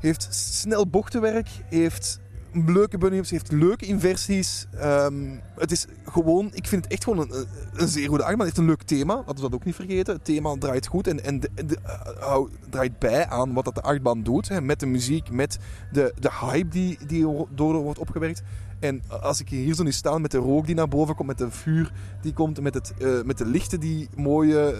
heeft 0.00 0.34
snel 0.34 0.88
bochtenwerk. 0.88 1.48
Heeft 1.68 2.20
leuke 2.52 2.98
bunnyups, 2.98 3.30
heeft 3.30 3.52
leuke 3.52 3.86
inversies. 3.86 4.66
Um, 4.82 5.40
het 5.56 5.72
is 5.72 5.86
gewoon, 6.04 6.50
ik 6.52 6.66
vind 6.66 6.84
het 6.84 6.92
echt 6.92 7.04
gewoon 7.04 7.18
een, 7.30 7.46
een 7.72 7.88
zeer 7.88 8.08
goede 8.08 8.24
achtbaan. 8.24 8.46
Het 8.46 8.56
heeft 8.56 8.58
een 8.58 8.76
leuk 8.76 8.82
thema, 8.82 9.14
laten 9.14 9.34
we 9.34 9.40
dat 9.40 9.52
ook 9.52 9.64
niet 9.64 9.74
vergeten. 9.74 10.14
Het 10.14 10.24
thema 10.24 10.56
draait 10.58 10.86
goed 10.86 11.06
en, 11.06 11.24
en 11.24 11.40
de, 11.40 11.48
uh, 12.20 12.38
draait 12.70 12.98
bij 12.98 13.26
aan 13.26 13.52
wat 13.52 13.64
dat 13.64 13.74
de 13.74 13.82
achtbaan 13.82 14.22
doet. 14.22 14.48
Hè, 14.48 14.60
met 14.60 14.80
de 14.80 14.86
muziek, 14.86 15.30
met 15.30 15.58
de, 15.92 16.14
de 16.18 16.30
hype 16.40 16.68
die, 16.68 16.98
die 17.06 17.46
door 17.54 17.74
wordt 17.74 17.98
opgewerkt. 17.98 18.42
En 18.80 19.02
als 19.20 19.40
ik 19.40 19.48
hier 19.48 19.74
zo 19.74 19.82
nu 19.82 19.92
sta 19.92 20.18
met 20.18 20.30
de 20.30 20.38
rook 20.38 20.66
die 20.66 20.74
naar 20.74 20.88
boven 20.88 21.14
komt, 21.14 21.28
met 21.28 21.38
de 21.38 21.50
vuur 21.50 21.92
die 22.20 22.32
komt, 22.32 22.60
met, 22.60 22.74
het, 22.74 22.92
uh, 22.98 23.22
met 23.22 23.38
de 23.38 23.46
lichten 23.46 23.80
die 23.80 24.08
mooie 24.16 24.74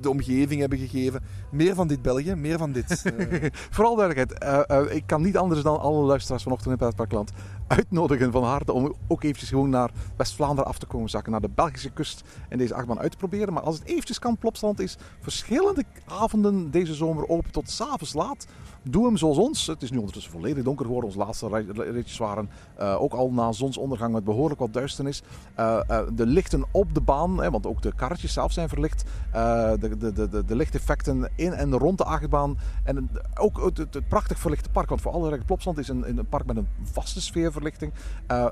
de 0.00 0.10
omgeving 0.10 0.60
hebben 0.60 0.78
gegeven. 0.78 1.22
Meer 1.50 1.74
van 1.74 1.88
dit 1.88 2.02
België, 2.02 2.34
meer 2.34 2.58
van 2.58 2.72
dit. 2.72 3.04
Uh... 3.18 3.44
Vooral 3.70 3.96
duidelijkheid, 3.96 4.92
ik 4.92 5.02
kan 5.06 5.22
niet 5.22 5.36
anders 5.36 5.62
dan 5.62 5.80
alle 5.80 6.04
luisteraars 6.04 6.42
vanochtend 6.42 6.70
in 6.70 6.76
het 6.76 6.96
Pretparkland 6.96 7.32
uitnodigen 7.66 8.32
van 8.32 8.44
harte 8.44 8.72
om 8.72 8.94
ook 9.08 9.22
eventjes 9.22 9.48
gewoon 9.48 9.70
naar 9.70 9.90
West-Vlaanderen 10.16 10.70
af 10.70 10.78
te 10.78 10.86
komen 10.86 11.10
zakken, 11.10 11.32
naar 11.32 11.40
de 11.40 11.50
Belgische 11.54 11.90
kust 11.90 12.22
en 12.48 12.58
deze 12.58 12.74
achtbaan 12.74 12.98
uit 12.98 13.10
te 13.10 13.16
proberen. 13.16 13.52
Maar 13.52 13.62
als 13.62 13.78
het 13.78 13.88
eventjes 13.88 14.18
kan, 14.18 14.36
Plopsland 14.36 14.80
is 14.80 14.96
verschillende 15.20 15.84
avonden 16.06 16.70
deze 16.70 16.94
zomer 16.94 17.28
open 17.28 17.52
tot 17.52 17.70
s'avonds 17.70 18.12
laat. 18.12 18.46
Doe 18.82 19.06
hem 19.06 19.16
zoals 19.16 19.38
ons. 19.38 19.66
Het 19.66 19.82
is 19.82 19.90
nu 19.90 19.96
ondertussen 19.96 20.32
volledig 20.32 20.64
donker 20.64 20.84
geworden. 20.84 21.10
Onze 21.10 21.24
laatste 21.24 21.64
ritjes 21.92 22.18
waren 22.18 22.50
uh, 22.80 23.02
ook 23.02 23.12
al 23.12 23.30
na 23.30 23.52
zonsondergang 23.52 24.12
met 24.12 24.24
behoorlijk 24.24 24.60
wat 24.60 24.72
duisternis. 24.72 25.22
Uh, 25.58 25.80
de 26.14 26.26
lichten 26.26 26.64
op 26.70 26.94
de 26.94 27.00
baan, 27.00 27.42
hè, 27.42 27.50
want 27.50 27.66
ook 27.66 27.82
de 27.82 27.94
karretjes 27.94 28.32
zelf 28.32 28.52
zijn 28.52 28.68
verlicht. 28.68 29.04
de, 29.32 29.96
de, 29.98 30.12
de, 30.12 30.44
de, 30.44 30.56
lichteffecten 30.56 31.30
in 31.34 31.52
en 31.52 31.74
rond 31.74 31.98
de 31.98 32.04
achtbaan. 32.04 32.58
En 32.84 33.10
ook 33.34 33.72
het, 33.76 34.08
prachtig 34.08 34.38
verlichte 34.38 34.70
park. 34.70 34.88
Want 34.88 35.00
voor 35.00 35.12
alle 35.12 35.44
Plopsland 35.46 35.78
is 35.78 35.88
een, 35.88 36.18
een 36.18 36.28
park 36.28 36.46
met 36.46 36.56
een 36.56 36.68
vaste 36.82 37.20
sfeerverlichting. 37.20 37.92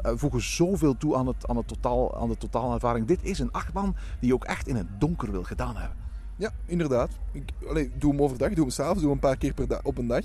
voegen 0.03 0.43
zoveel 0.43 0.97
toe 0.97 1.17
aan, 1.17 1.27
het, 1.27 1.49
aan, 1.49 1.57
het 1.57 1.69
totaal, 1.69 2.17
aan 2.17 2.29
de 2.29 2.37
totaalervaring. 2.37 3.07
Dit 3.07 3.23
is 3.23 3.39
een 3.39 3.53
achtbaan 3.53 3.97
die 4.21 4.29
je 4.29 4.35
ook 4.35 4.45
echt 4.45 4.69
in 4.69 4.77
het 4.77 4.87
donker 4.99 5.31
wil 5.31 5.43
gedaan 5.43 5.77
hebben. 5.77 6.06
Ja, 6.37 6.53
inderdaad. 6.67 7.11
Ik 7.33 7.51
allee, 7.69 7.91
doe 7.99 8.11
hem 8.11 8.23
overdag, 8.23 8.49
doe 8.49 8.65
hem 8.65 8.71
s'avonds, 8.71 9.01
doe 9.01 9.11
hem 9.11 9.19
een 9.23 9.29
paar 9.29 9.37
keer 9.37 9.55
per 9.55 9.81
op 9.83 9.99
een 9.99 10.07
dag. 10.07 10.25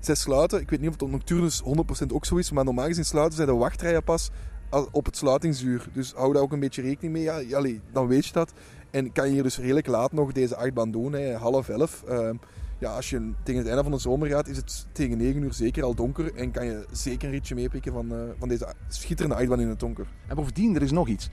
Zij 0.00 0.14
sluiten, 0.14 0.60
ik 0.60 0.70
weet 0.70 0.80
niet 0.80 0.88
of 0.88 0.94
het 0.94 1.02
op 1.02 1.10
Nocturnus 1.10 1.62
100% 1.62 2.12
ook 2.12 2.24
zo 2.24 2.36
is, 2.36 2.50
maar 2.50 2.64
normaal 2.64 2.86
gezien 2.86 3.04
sluiten 3.04 3.36
zij 3.36 3.46
de 3.46 3.54
wachtrijen 3.54 4.04
pas 4.04 4.30
op 4.90 5.04
het 5.04 5.16
sluitingsuur. 5.16 5.88
Dus 5.92 6.12
hou 6.12 6.32
daar 6.32 6.42
ook 6.42 6.52
een 6.52 6.60
beetje 6.60 6.82
rekening 6.82 7.12
mee. 7.12 7.22
Ja, 7.22 7.62
dan 7.92 8.06
weet 8.06 8.26
je 8.26 8.32
dat. 8.32 8.52
En 8.90 9.12
kan 9.12 9.26
je 9.26 9.32
hier 9.32 9.42
dus 9.42 9.58
redelijk 9.58 9.86
laat 9.86 10.12
nog 10.12 10.32
deze 10.32 10.56
achtbaan 10.56 10.90
doen, 10.90 11.12
hè, 11.12 11.34
half 11.34 11.68
elf. 11.68 12.04
Uh, 12.08 12.30
ja, 12.78 12.94
als 12.94 13.10
je 13.10 13.32
tegen 13.42 13.60
het 13.60 13.68
einde 13.68 13.82
van 13.82 13.92
de 13.92 13.98
zomer 13.98 14.28
gaat, 14.28 14.48
is 14.48 14.56
het 14.56 14.86
tegen 14.92 15.18
9 15.18 15.42
uur 15.42 15.52
zeker 15.52 15.82
al 15.82 15.94
donker. 15.94 16.34
En 16.34 16.50
kan 16.50 16.66
je 16.66 16.86
zeker 16.90 17.28
een 17.28 17.34
ritje 17.34 17.54
meepikken 17.54 17.92
van, 17.92 18.12
uh, 18.12 18.18
van 18.38 18.48
deze 18.48 18.74
schitterende 18.88 19.36
achtbaan 19.36 19.60
in 19.60 19.68
het 19.68 19.80
donker. 19.80 20.06
En 20.26 20.36
bovendien, 20.36 20.74
er 20.74 20.82
is 20.82 20.90
nog 20.90 21.08
iets. 21.08 21.30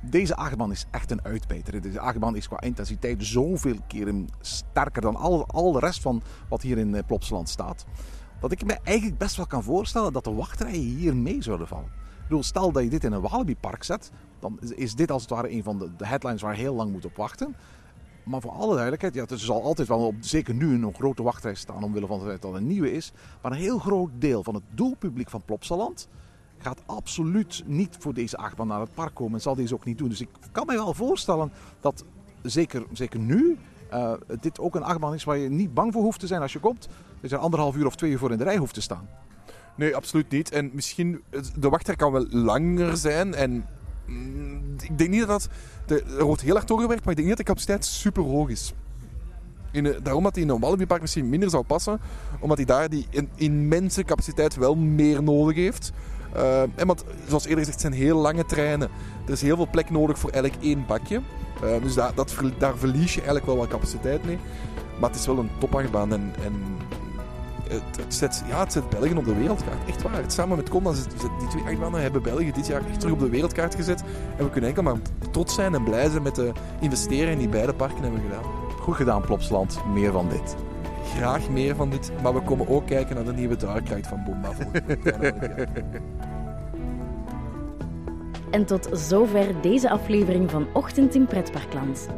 Deze 0.00 0.36
achtbaan 0.36 0.70
is 0.70 0.86
echt 0.90 1.10
een 1.10 1.24
uitbeter. 1.24 1.80
Deze 1.80 2.00
achtbaan 2.00 2.36
is 2.36 2.48
qua 2.48 2.60
intensiteit 2.60 3.24
zoveel 3.24 3.76
keren 3.86 4.28
sterker 4.40 5.02
dan 5.02 5.16
al, 5.16 5.46
al 5.46 5.72
de 5.72 5.78
rest 5.78 6.00
van 6.02 6.22
wat 6.48 6.62
hier 6.62 6.78
in 6.78 7.04
Plopsland 7.06 7.48
staat. 7.48 7.84
Dat 8.40 8.52
ik 8.52 8.64
me 8.64 8.78
eigenlijk 8.82 9.18
best 9.18 9.36
wel 9.36 9.46
kan 9.46 9.62
voorstellen 9.62 10.12
dat 10.12 10.24
de 10.24 10.32
wachtrijen 10.32 10.80
hier 10.80 11.16
mee 11.16 11.42
zouden 11.42 11.68
vallen. 11.68 11.84
Ik 11.84 12.22
bedoel, 12.22 12.42
stel 12.42 12.72
dat 12.72 12.82
je 12.82 12.90
dit 12.90 13.04
in 13.04 13.12
een 13.12 13.20
Walibi-park 13.20 13.82
zet, 13.82 14.10
dan 14.38 14.58
is 14.60 14.94
dit 14.94 15.10
als 15.10 15.22
het 15.22 15.30
ware 15.30 15.52
een 15.52 15.62
van 15.62 15.78
de, 15.78 15.96
de 15.96 16.06
headlines 16.06 16.42
waar 16.42 16.54
je 16.54 16.60
heel 16.60 16.74
lang 16.74 16.92
moet 16.92 17.04
op 17.04 17.16
wachten. 17.16 17.56
Maar 18.24 18.40
voor 18.40 18.50
alle 18.50 18.72
duidelijkheid, 18.72 19.14
ja, 19.14 19.26
er 19.26 19.38
zal 19.38 19.62
altijd 19.62 19.88
wel, 19.88 20.06
op, 20.06 20.14
zeker 20.20 20.54
nu, 20.54 20.84
een 20.84 20.94
grote 20.94 21.22
wachtrij 21.22 21.54
staan 21.54 21.84
omwille 21.84 22.06
van 22.06 22.18
het 22.18 22.28
feit 22.28 22.42
dat 22.42 22.52
het 22.52 22.60
een 22.60 22.66
nieuwe 22.66 22.92
is. 22.92 23.12
Maar 23.42 23.52
een 23.52 23.58
heel 23.58 23.78
groot 23.78 24.10
deel 24.18 24.42
van 24.44 24.54
het 24.54 24.62
doelpubliek 24.74 25.30
van 25.30 25.42
Plopsaland 25.44 26.08
gaat 26.62 26.82
absoluut 26.86 27.62
niet 27.66 27.96
voor 27.98 28.14
deze 28.14 28.36
achtbaan 28.36 28.66
naar 28.66 28.80
het 28.80 28.94
park 28.94 29.14
komen 29.14 29.34
en 29.34 29.40
zal 29.40 29.54
deze 29.54 29.74
ook 29.74 29.84
niet 29.84 29.98
doen. 29.98 30.08
Dus 30.08 30.20
ik 30.20 30.28
kan 30.52 30.66
me 30.66 30.72
wel 30.72 30.94
voorstellen 30.94 31.52
dat 31.80 32.04
zeker, 32.42 32.84
zeker 32.92 33.18
nu 33.18 33.58
uh, 33.92 34.12
dit 34.40 34.60
ook 34.60 34.74
een 34.74 34.82
achtbaan 34.82 35.14
is 35.14 35.24
waar 35.24 35.36
je 35.36 35.48
niet 35.48 35.74
bang 35.74 35.92
voor 35.92 36.02
hoeft 36.02 36.20
te 36.20 36.26
zijn 36.26 36.42
als 36.42 36.52
je 36.52 36.58
komt. 36.58 36.88
Dat 37.20 37.30
je 37.30 37.36
er 37.36 37.42
anderhalf 37.42 37.76
uur 37.76 37.86
of 37.86 37.96
twee 37.96 38.10
uur 38.10 38.18
voor 38.18 38.32
in 38.32 38.38
de 38.38 38.44
rij 38.44 38.56
hoeft 38.56 38.74
te 38.74 38.80
staan. 38.80 39.08
Nee, 39.74 39.96
absoluut 39.96 40.30
niet. 40.30 40.50
En 40.50 40.70
misschien, 40.72 41.22
de 41.58 41.68
wachtrij 41.68 41.96
kan 41.96 42.12
wel 42.12 42.26
langer 42.28 42.96
zijn 42.96 43.34
en 43.34 43.66
mm, 44.06 44.74
ik 44.80 44.98
denk 44.98 45.10
niet 45.10 45.26
dat 45.26 45.48
dat, 45.86 46.00
er 46.00 46.24
wordt 46.24 46.42
heel 46.42 46.54
hard 46.54 46.68
doorgewerkt, 46.68 47.04
maar 47.04 47.10
ik 47.10 47.16
denk 47.16 47.28
niet 47.28 47.36
dat 47.36 47.46
de 47.46 47.52
capaciteit 47.52 47.84
super 47.84 48.22
hoog 48.22 48.48
is. 48.48 48.74
In, 49.72 49.96
daarom 50.02 50.22
dat 50.22 50.34
hij 50.34 50.44
in 50.44 50.50
een 50.50 50.60
Walibi-park 50.60 51.00
misschien 51.00 51.28
minder 51.28 51.50
zou 51.50 51.64
passen, 51.64 52.00
omdat 52.40 52.56
hij 52.56 52.66
daar 52.66 52.88
die 52.88 53.06
immense 53.34 54.04
capaciteit 54.04 54.56
wel 54.56 54.74
meer 54.76 55.22
nodig 55.22 55.56
heeft. 55.56 55.92
Uh, 56.36 56.62
en 56.62 56.86
want, 56.86 57.04
zoals 57.28 57.44
eerder 57.44 57.64
gezegd, 57.64 57.82
het 57.82 57.92
zijn 57.92 58.02
heel 58.02 58.18
lange 58.18 58.46
treinen. 58.46 58.88
Er 59.26 59.32
is 59.32 59.42
heel 59.42 59.56
veel 59.56 59.68
plek 59.70 59.90
nodig 59.90 60.18
voor 60.18 60.30
eigenlijk 60.30 60.64
één 60.64 60.84
bakje. 60.86 61.20
Uh, 61.64 61.70
dus 61.82 61.94
daar, 61.94 62.14
dat, 62.14 62.34
daar 62.58 62.76
verlies 62.76 63.12
je 63.14 63.18
eigenlijk 63.18 63.46
wel 63.46 63.56
wat 63.56 63.68
capaciteit 63.68 64.24
mee. 64.24 64.38
Maar 65.00 65.10
het 65.10 65.18
is 65.18 65.26
wel 65.26 65.38
een 65.38 65.50
topachtbaan. 65.58 66.12
En, 66.12 66.32
en 66.44 66.54
het, 67.68 68.14
zet, 68.14 68.42
ja, 68.48 68.60
het 68.60 68.72
zet 68.72 68.88
België 68.88 69.14
op 69.14 69.24
de 69.24 69.34
wereldkaart. 69.34 69.88
Echt 69.88 70.02
waar. 70.02 70.22
Het, 70.22 70.32
samen 70.32 70.56
met 70.56 70.68
Conda, 70.68 70.92
die 71.38 71.48
twee 71.48 71.62
achtbanen 71.64 72.02
hebben 72.02 72.22
België 72.22 72.52
dit 72.52 72.66
jaar 72.66 72.82
echt 72.86 73.00
terug 73.00 73.14
op 73.14 73.20
de 73.20 73.28
wereldkaart 73.28 73.74
gezet. 73.74 74.02
En 74.36 74.44
we 74.44 74.50
kunnen 74.50 74.68
enkel 74.70 74.82
maar 74.82 74.96
trots 75.30 75.54
zijn 75.54 75.74
en 75.74 75.84
blij 75.84 76.10
zijn 76.10 76.22
met 76.22 76.34
de 76.34 76.52
investeringen 76.80 77.38
die 77.38 77.48
beide 77.48 77.74
parken 77.74 78.02
hebben 78.02 78.20
gedaan. 78.20 78.44
Goed 78.80 78.96
gedaan, 78.96 79.20
Plopsland. 79.20 79.78
Meer 79.94 80.12
van 80.12 80.28
dit 80.28 80.56
graag 81.10 81.50
meer 81.50 81.76
van 81.76 81.90
dit. 81.90 82.12
Maar 82.22 82.34
we 82.34 82.42
komen 82.42 82.68
ook 82.68 82.86
kijken 82.86 83.14
naar 83.14 83.24
de 83.24 83.32
nieuwe 83.32 83.56
Dark 83.56 84.04
van 84.04 84.24
Bomba. 84.24 84.52
en 88.50 88.64
tot 88.64 88.88
zover 88.92 89.62
deze 89.62 89.90
aflevering 89.90 90.50
van 90.50 90.66
Ochtend 90.72 91.14
in 91.14 91.26
Pretparkland. 91.26 92.08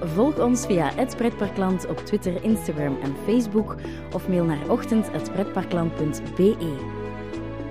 Volg 0.00 0.38
ons 0.38 0.66
via 0.66 0.94
het 0.94 1.16
Pretparkland 1.16 1.86
op 1.86 1.96
Twitter, 1.96 2.44
Instagram 2.44 2.98
en 3.02 3.16
Facebook 3.24 3.76
of 4.12 4.28
mail 4.28 4.44
naar 4.44 4.68
ochtend.pretparkland.be. 4.68 6.98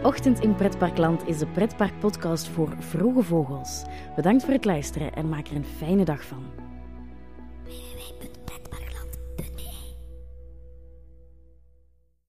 Ochtend 0.04 0.40
in 0.40 0.56
Pretparkland 0.56 1.28
is 1.28 1.38
de 1.38 1.48
pretparkpodcast 1.48 2.48
voor 2.48 2.76
vroege 2.80 3.24
vogels. 3.24 3.84
Bedankt 4.16 4.44
voor 4.44 4.54
het 4.54 4.66
luisteren 4.66 5.14
en 5.14 5.30
maak 5.30 5.48
er 5.48 5.56
een 5.56 5.66
fijne 5.78 6.04
dag 6.04 6.24
van. 6.24 6.59